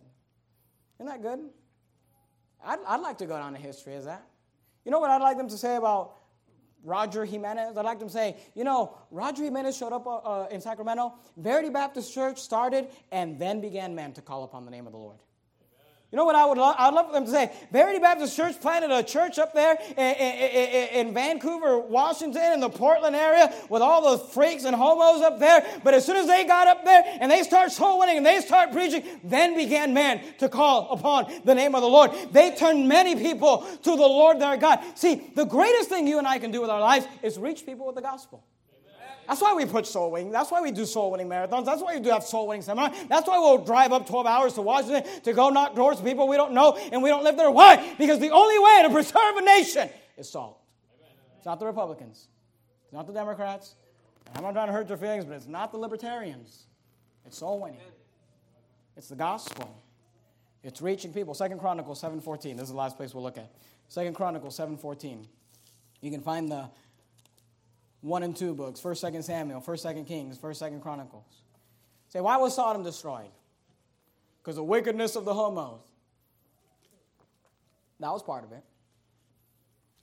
Isn't 0.99 1.07
that 1.07 1.23
good? 1.23 1.49
I'd, 2.65 2.79
I'd 2.87 3.01
like 3.01 3.19
to 3.19 3.27
go 3.27 3.37
down 3.37 3.53
to 3.53 3.59
history 3.59 3.95
as 3.95 4.05
that. 4.05 4.27
You 4.85 4.91
know 4.91 4.99
what 4.99 5.11
I'd 5.11 5.23
like 5.23 5.37
them 5.37 5.49
to 5.49 5.59
say 5.59 5.77
about 5.77 6.17
Roger 6.83 7.25
Jimenez. 7.25 7.77
I'd 7.77 7.85
like 7.85 8.01
to 8.01 8.11
say, 8.11 8.37
you 8.55 8.65
know, 8.65 8.97
Roger 9.11 9.45
Jimenez 9.45 9.77
showed 9.77 9.93
up 9.93 10.07
uh, 10.07 10.17
uh, 10.17 10.49
in 10.51 10.61
Sacramento. 10.61 11.15
Verity 11.37 11.71
Baptist 11.71 12.13
Church 12.13 12.41
started, 12.41 12.89
and 13.11 13.39
then 13.39 13.61
began 13.61 13.95
men 13.95 14.13
to 14.15 14.23
call 14.23 14.45
upon 14.45 14.65
the 14.65 14.71
name 14.71 14.87
of 14.87 14.93
the 14.93 14.99
Lord. 14.99 15.19
You 16.13 16.19
know 16.19 16.27
what 16.27 16.37
I 16.37 16.45
would 16.45 16.59
love? 16.59 16.75
I'd 16.79 16.93
love 16.93 17.07
for 17.07 17.13
them 17.15 17.25
to 17.25 17.31
say, 17.31 17.51
Verity 17.73 17.99
Baptist 17.99 18.37
Church 18.37 18.61
planted 18.61 18.91
a 18.91 19.03
church 19.03 19.39
up 19.39 19.55
there 19.55 19.79
in, 19.97 20.15
in, 20.15 21.07
in, 21.07 21.15
Vancouver, 21.15 21.79
Washington, 21.79 22.53
in 22.53 22.61
the 22.61 22.69
Portland 22.69 23.17
area 23.17 23.51
with 23.71 23.81
all 23.81 24.03
those 24.03 24.31
freaks 24.31 24.65
and 24.65 24.77
homos 24.77 25.23
up 25.23 25.39
there. 25.39 25.67
But 25.83 25.95
as 25.95 26.05
soon 26.05 26.17
as 26.17 26.27
they 26.27 26.45
got 26.45 26.69
up 26.69 26.85
there 26.85 27.03
and 27.19 27.33
they 27.33 27.43
start 27.43 27.73
soul 27.73 27.99
winning 27.99 28.19
and 28.19 28.27
they 28.27 28.41
start 28.41 28.73
preaching, 28.73 29.03
then 29.25 29.57
began 29.57 29.95
men 29.95 30.21
to 30.37 30.51
call 30.51 30.93
upon 30.93 31.33
the 31.47 31.55
name 31.55 31.75
of 31.75 31.81
the 31.81 31.89
Lord. 31.89 32.11
They 32.31 32.55
turned 32.57 32.87
many 32.87 33.17
people 33.17 33.67
to 33.83 33.91
the 33.91 33.97
Lord 33.97 34.39
their 34.39 34.59
God. 34.59 34.81
See, 34.95 35.31
the 35.35 35.47
greatest 35.47 35.89
thing 35.89 36.07
you 36.07 36.19
and 36.19 36.27
I 36.27 36.39
can 36.39 36.51
do 36.51 36.61
with 36.61 36.69
our 36.69 36.81
lives 36.81 37.07
is 37.23 37.39
reach 37.39 37.65
people 37.65 37.87
with 37.87 37.95
the 37.95 38.03
gospel. 38.03 38.45
That's 39.33 39.41
why 39.41 39.55
we 39.55 39.65
put 39.65 39.87
soul 39.87 40.11
winning. 40.11 40.31
That's 40.31 40.51
why 40.51 40.61
we 40.61 40.73
do 40.73 40.85
soul 40.85 41.11
winning 41.11 41.27
marathons. 41.27 41.65
That's 41.65 41.81
why 41.81 41.95
we 41.95 42.03
do 42.03 42.11
have 42.11 42.23
soul 42.23 42.49
winning 42.49 42.61
seminars. 42.61 42.95
That's 43.09 43.27
why 43.27 43.39
we'll 43.39 43.65
drive 43.65 43.91
up 43.91 44.07
12 44.07 44.27
hours 44.27 44.53
to 44.53 44.61
Washington 44.61 45.11
to 45.23 45.33
go 45.33 45.49
knock 45.49 45.75
doors 45.75 45.97
to 45.97 46.03
people 46.03 46.29
we 46.29 46.37
don't 46.37 46.53
know 46.53 46.77
and 46.93 47.03
we 47.03 47.09
don't 47.09 47.25
live 47.25 47.39
there. 47.39 47.51
Why? 47.51 47.95
Because 47.97 48.19
the 48.19 48.29
only 48.29 48.59
way 48.59 48.83
to 48.83 48.91
preserve 48.91 49.37
a 49.39 49.41
nation 49.41 49.89
is 50.19 50.29
salt. 50.29 50.61
It's 51.39 51.47
not 51.47 51.59
the 51.59 51.65
Republicans. 51.65 52.29
It's 52.85 52.93
not 52.93 53.07
the 53.07 53.15
Democrats. 53.15 53.77
I'm 54.37 54.43
not 54.43 54.53
trying 54.53 54.67
to 54.67 54.73
hurt 54.75 54.91
your 54.91 54.99
feelings, 54.99 55.25
but 55.25 55.33
it's 55.37 55.47
not 55.47 55.73
the 55.73 55.79
libertarians. 55.79 56.67
It's 57.25 57.39
soul 57.39 57.59
winning. 57.59 57.81
It's 58.99 59.09
the 59.09 59.17
gospel. 59.17 59.83
It's 60.63 60.83
reaching 60.83 61.11
people. 61.11 61.33
Second 61.33 61.59
Chronicles 61.59 62.03
7.14. 62.03 62.59
This 62.59 62.65
is 62.65 62.69
the 62.69 62.77
last 62.77 62.99
place 62.99 63.15
we'll 63.15 63.25
look 63.25 63.39
at. 63.39 63.51
Second 63.89 64.15
Chronicles 64.15 64.59
7.14. 64.59 65.25
You 66.03 66.11
can 66.11 66.21
find 66.21 66.51
the 66.51 66.69
1 68.03 68.23
and 68.25 68.37
2 68.37 68.55
books, 68.55 68.81
1st, 68.81 69.13
2nd 69.13 69.25
Samuel, 69.25 69.61
1st, 69.61 69.95
2nd 69.95 70.07
Kings, 70.07 70.39
1st, 70.39 70.71
2nd 70.71 70.83
Chronicles. 70.83 71.43
Say, 72.09 72.21
why 72.21 72.37
was 72.37 72.55
Sodom 72.55 72.83
destroyed? 72.83 73.31
Because 74.43 74.57
the 74.57 74.65
wickedness 74.65 75.17
of 75.17 75.25
the 75.25 75.33
homos. 75.33 75.81
That 78.01 78.11
was 78.11 78.23
part 78.23 78.45
of 78.45 78.53
it. 78.53 78.65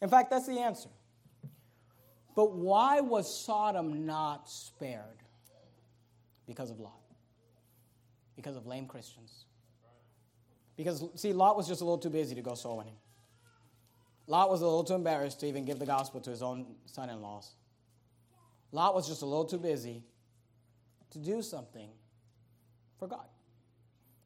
In 0.02 0.10
fact, 0.10 0.32
that's 0.32 0.48
the 0.48 0.60
answer. 0.60 0.90
But 2.36 2.54
why 2.54 3.02
was 3.02 3.44
Sodom 3.46 4.06
not 4.06 4.50
spared? 4.50 5.04
Because 6.48 6.72
of 6.72 6.80
Lot. 6.80 6.94
Because 8.38 8.56
of 8.56 8.66
lame 8.66 8.88
Christians. 8.88 9.44
Because, 10.78 11.04
see, 11.16 11.34
Lot 11.34 11.58
was 11.58 11.68
just 11.68 11.82
a 11.82 11.84
little 11.84 11.98
too 11.98 12.10
busy 12.10 12.34
to 12.36 12.42
go 12.42 12.56
soul 12.56 12.78
winning. 12.78 12.96
Lot 14.28 14.50
was 14.50 14.62
a 14.62 14.66
little 14.66 14.86
too 14.86 14.94
embarrassed 14.94 15.42
to 15.42 15.48
even 15.48 15.66
give 15.66 15.80
the 15.80 15.86
gospel 15.86 16.22
to 16.22 16.30
his 16.30 16.42
own 16.42 16.66
son 16.86 17.10
in 17.10 17.22
laws. 17.22 17.52
Lot 18.72 18.94
was 18.94 19.08
just 19.08 19.22
a 19.22 19.26
little 19.26 19.46
too 19.46 19.58
busy 19.58 20.04
to 21.12 21.20
do 21.20 21.42
something 21.42 21.90
for 22.98 23.08
God. 23.08 23.26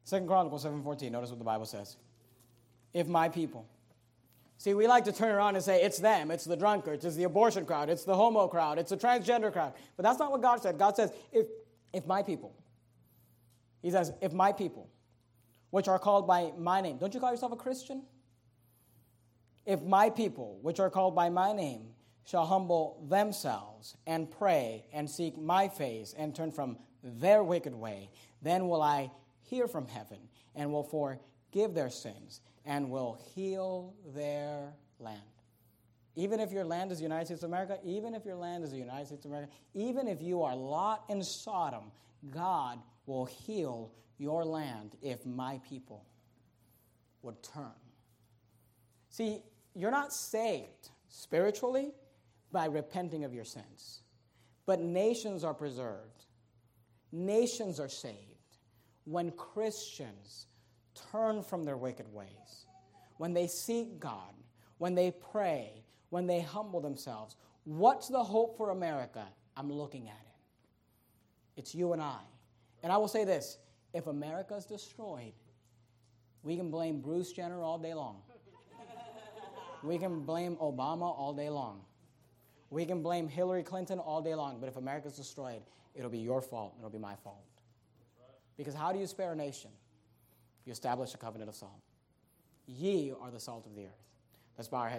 Second 0.04 0.28
Chronicles 0.28 0.64
7:14, 0.64 1.10
notice 1.10 1.30
what 1.30 1.38
the 1.38 1.44
Bible 1.44 1.64
says. 1.64 1.96
If 2.92 3.08
my 3.08 3.28
people. 3.28 3.66
See, 4.58 4.74
we 4.74 4.86
like 4.86 5.04
to 5.04 5.12
turn 5.12 5.34
around 5.34 5.56
and 5.56 5.64
say 5.64 5.82
it's 5.82 5.98
them, 5.98 6.30
it's 6.30 6.44
the 6.44 6.56
drunkards, 6.56 7.04
it's 7.04 7.16
the 7.16 7.24
abortion 7.24 7.66
crowd, 7.66 7.90
it's 7.90 8.04
the 8.04 8.14
homo 8.14 8.46
crowd, 8.46 8.78
it's 8.78 8.90
the 8.90 8.96
transgender 8.96 9.52
crowd. 9.52 9.72
But 9.96 10.04
that's 10.04 10.18
not 10.18 10.30
what 10.30 10.42
God 10.42 10.62
said. 10.62 10.78
God 10.78 10.94
says, 10.94 11.12
if, 11.32 11.46
if 11.92 12.06
my 12.06 12.22
people. 12.22 12.54
He 13.82 13.90
says, 13.90 14.12
if 14.22 14.32
my 14.32 14.52
people, 14.52 14.88
which 15.70 15.88
are 15.88 15.98
called 15.98 16.26
by 16.26 16.52
my 16.56 16.80
name. 16.80 16.98
Don't 16.98 17.12
you 17.12 17.20
call 17.20 17.32
yourself 17.32 17.52
a 17.52 17.56
Christian? 17.56 18.04
If 19.66 19.82
my 19.82 20.08
people, 20.08 20.58
which 20.62 20.78
are 20.78 20.88
called 20.88 21.14
by 21.14 21.30
my 21.30 21.52
name, 21.52 21.88
shall 22.24 22.46
humble 22.46 23.04
themselves 23.08 23.96
and 24.06 24.30
pray 24.30 24.86
and 24.92 25.08
seek 25.08 25.38
my 25.38 25.68
face 25.68 26.14
and 26.16 26.34
turn 26.34 26.50
from 26.50 26.78
their 27.02 27.44
wicked 27.44 27.74
way, 27.74 28.10
then 28.42 28.68
will 28.68 28.82
I 28.82 29.10
hear 29.42 29.68
from 29.68 29.86
heaven 29.86 30.18
and 30.54 30.72
will 30.72 30.82
forgive 30.82 31.74
their 31.74 31.90
sins 31.90 32.40
and 32.64 32.90
will 32.90 33.18
heal 33.34 33.94
their 34.14 34.72
land. 34.98 35.20
Even 36.16 36.40
if 36.40 36.52
your 36.52 36.64
land 36.64 36.92
is 36.92 36.98
the 36.98 37.02
United 37.02 37.26
States 37.26 37.42
of 37.42 37.50
America, 37.50 37.78
even 37.84 38.14
if 38.14 38.24
your 38.24 38.36
land 38.36 38.64
is 38.64 38.70
the 38.70 38.78
United 38.78 39.06
States 39.06 39.24
of 39.24 39.32
America, 39.32 39.52
even 39.74 40.06
if 40.06 40.22
you 40.22 40.42
are 40.42 40.54
Lot 40.54 41.04
in 41.08 41.22
Sodom, 41.22 41.90
God 42.30 42.78
will 43.06 43.26
heal 43.26 43.90
your 44.16 44.44
land 44.44 44.96
if 45.02 45.26
my 45.26 45.60
people 45.68 46.06
would 47.22 47.42
turn. 47.42 47.72
See, 49.10 49.42
you're 49.74 49.90
not 49.90 50.12
saved 50.12 50.90
spiritually 51.08 51.92
by 52.54 52.66
repenting 52.66 53.24
of 53.24 53.34
your 53.34 53.44
sins. 53.44 54.00
But 54.64 54.80
nations 54.80 55.44
are 55.44 55.52
preserved, 55.52 56.24
nations 57.12 57.78
are 57.78 57.88
saved 57.90 58.18
when 59.04 59.30
Christians 59.32 60.46
turn 61.12 61.42
from 61.42 61.64
their 61.64 61.76
wicked 61.76 62.10
ways, 62.10 62.66
when 63.18 63.34
they 63.34 63.46
seek 63.46 64.00
God, 64.00 64.32
when 64.78 64.94
they 64.94 65.10
pray, 65.10 65.84
when 66.08 66.26
they 66.26 66.40
humble 66.40 66.80
themselves. 66.80 67.36
What's 67.64 68.08
the 68.08 68.22
hope 68.22 68.56
for 68.56 68.70
America? 68.70 69.26
I'm 69.56 69.70
looking 69.70 70.08
at 70.08 70.14
it. 70.14 71.60
It's 71.60 71.74
you 71.74 71.92
and 71.92 72.00
I. 72.00 72.20
And 72.82 72.92
I 72.92 72.96
will 72.96 73.08
say 73.08 73.24
this 73.24 73.58
if 73.92 74.06
America 74.06 74.54
is 74.54 74.64
destroyed, 74.64 75.32
we 76.42 76.56
can 76.56 76.70
blame 76.70 77.00
Bruce 77.00 77.32
Jenner 77.32 77.62
all 77.62 77.78
day 77.78 77.94
long. 77.94 78.22
We 79.82 79.98
can 79.98 80.20
blame 80.20 80.56
Obama 80.56 81.02
all 81.02 81.34
day 81.34 81.50
long. 81.50 81.82
We 82.74 82.84
can 82.84 83.02
blame 83.02 83.28
Hillary 83.28 83.62
Clinton 83.62 84.00
all 84.00 84.20
day 84.20 84.34
long, 84.34 84.58
but 84.58 84.68
if 84.68 84.76
America's 84.76 85.14
destroyed, 85.14 85.62
it'll 85.94 86.10
be 86.10 86.18
your 86.18 86.40
fault. 86.40 86.74
It'll 86.76 86.90
be 86.90 86.98
my 86.98 87.14
fault. 87.14 87.44
Because 88.56 88.74
how 88.74 88.92
do 88.92 88.98
you 88.98 89.06
spare 89.06 89.30
a 89.30 89.36
nation? 89.36 89.70
You 90.64 90.72
establish 90.72 91.14
a 91.14 91.16
covenant 91.16 91.48
of 91.48 91.54
salt. 91.54 91.80
Ye 92.66 93.12
are 93.20 93.30
the 93.30 93.38
salt 93.38 93.66
of 93.66 93.76
the 93.76 93.84
earth. 93.84 94.02
Let's 94.58 94.66
bow 94.66 94.78
our 94.78 94.88
heads. 94.88 94.92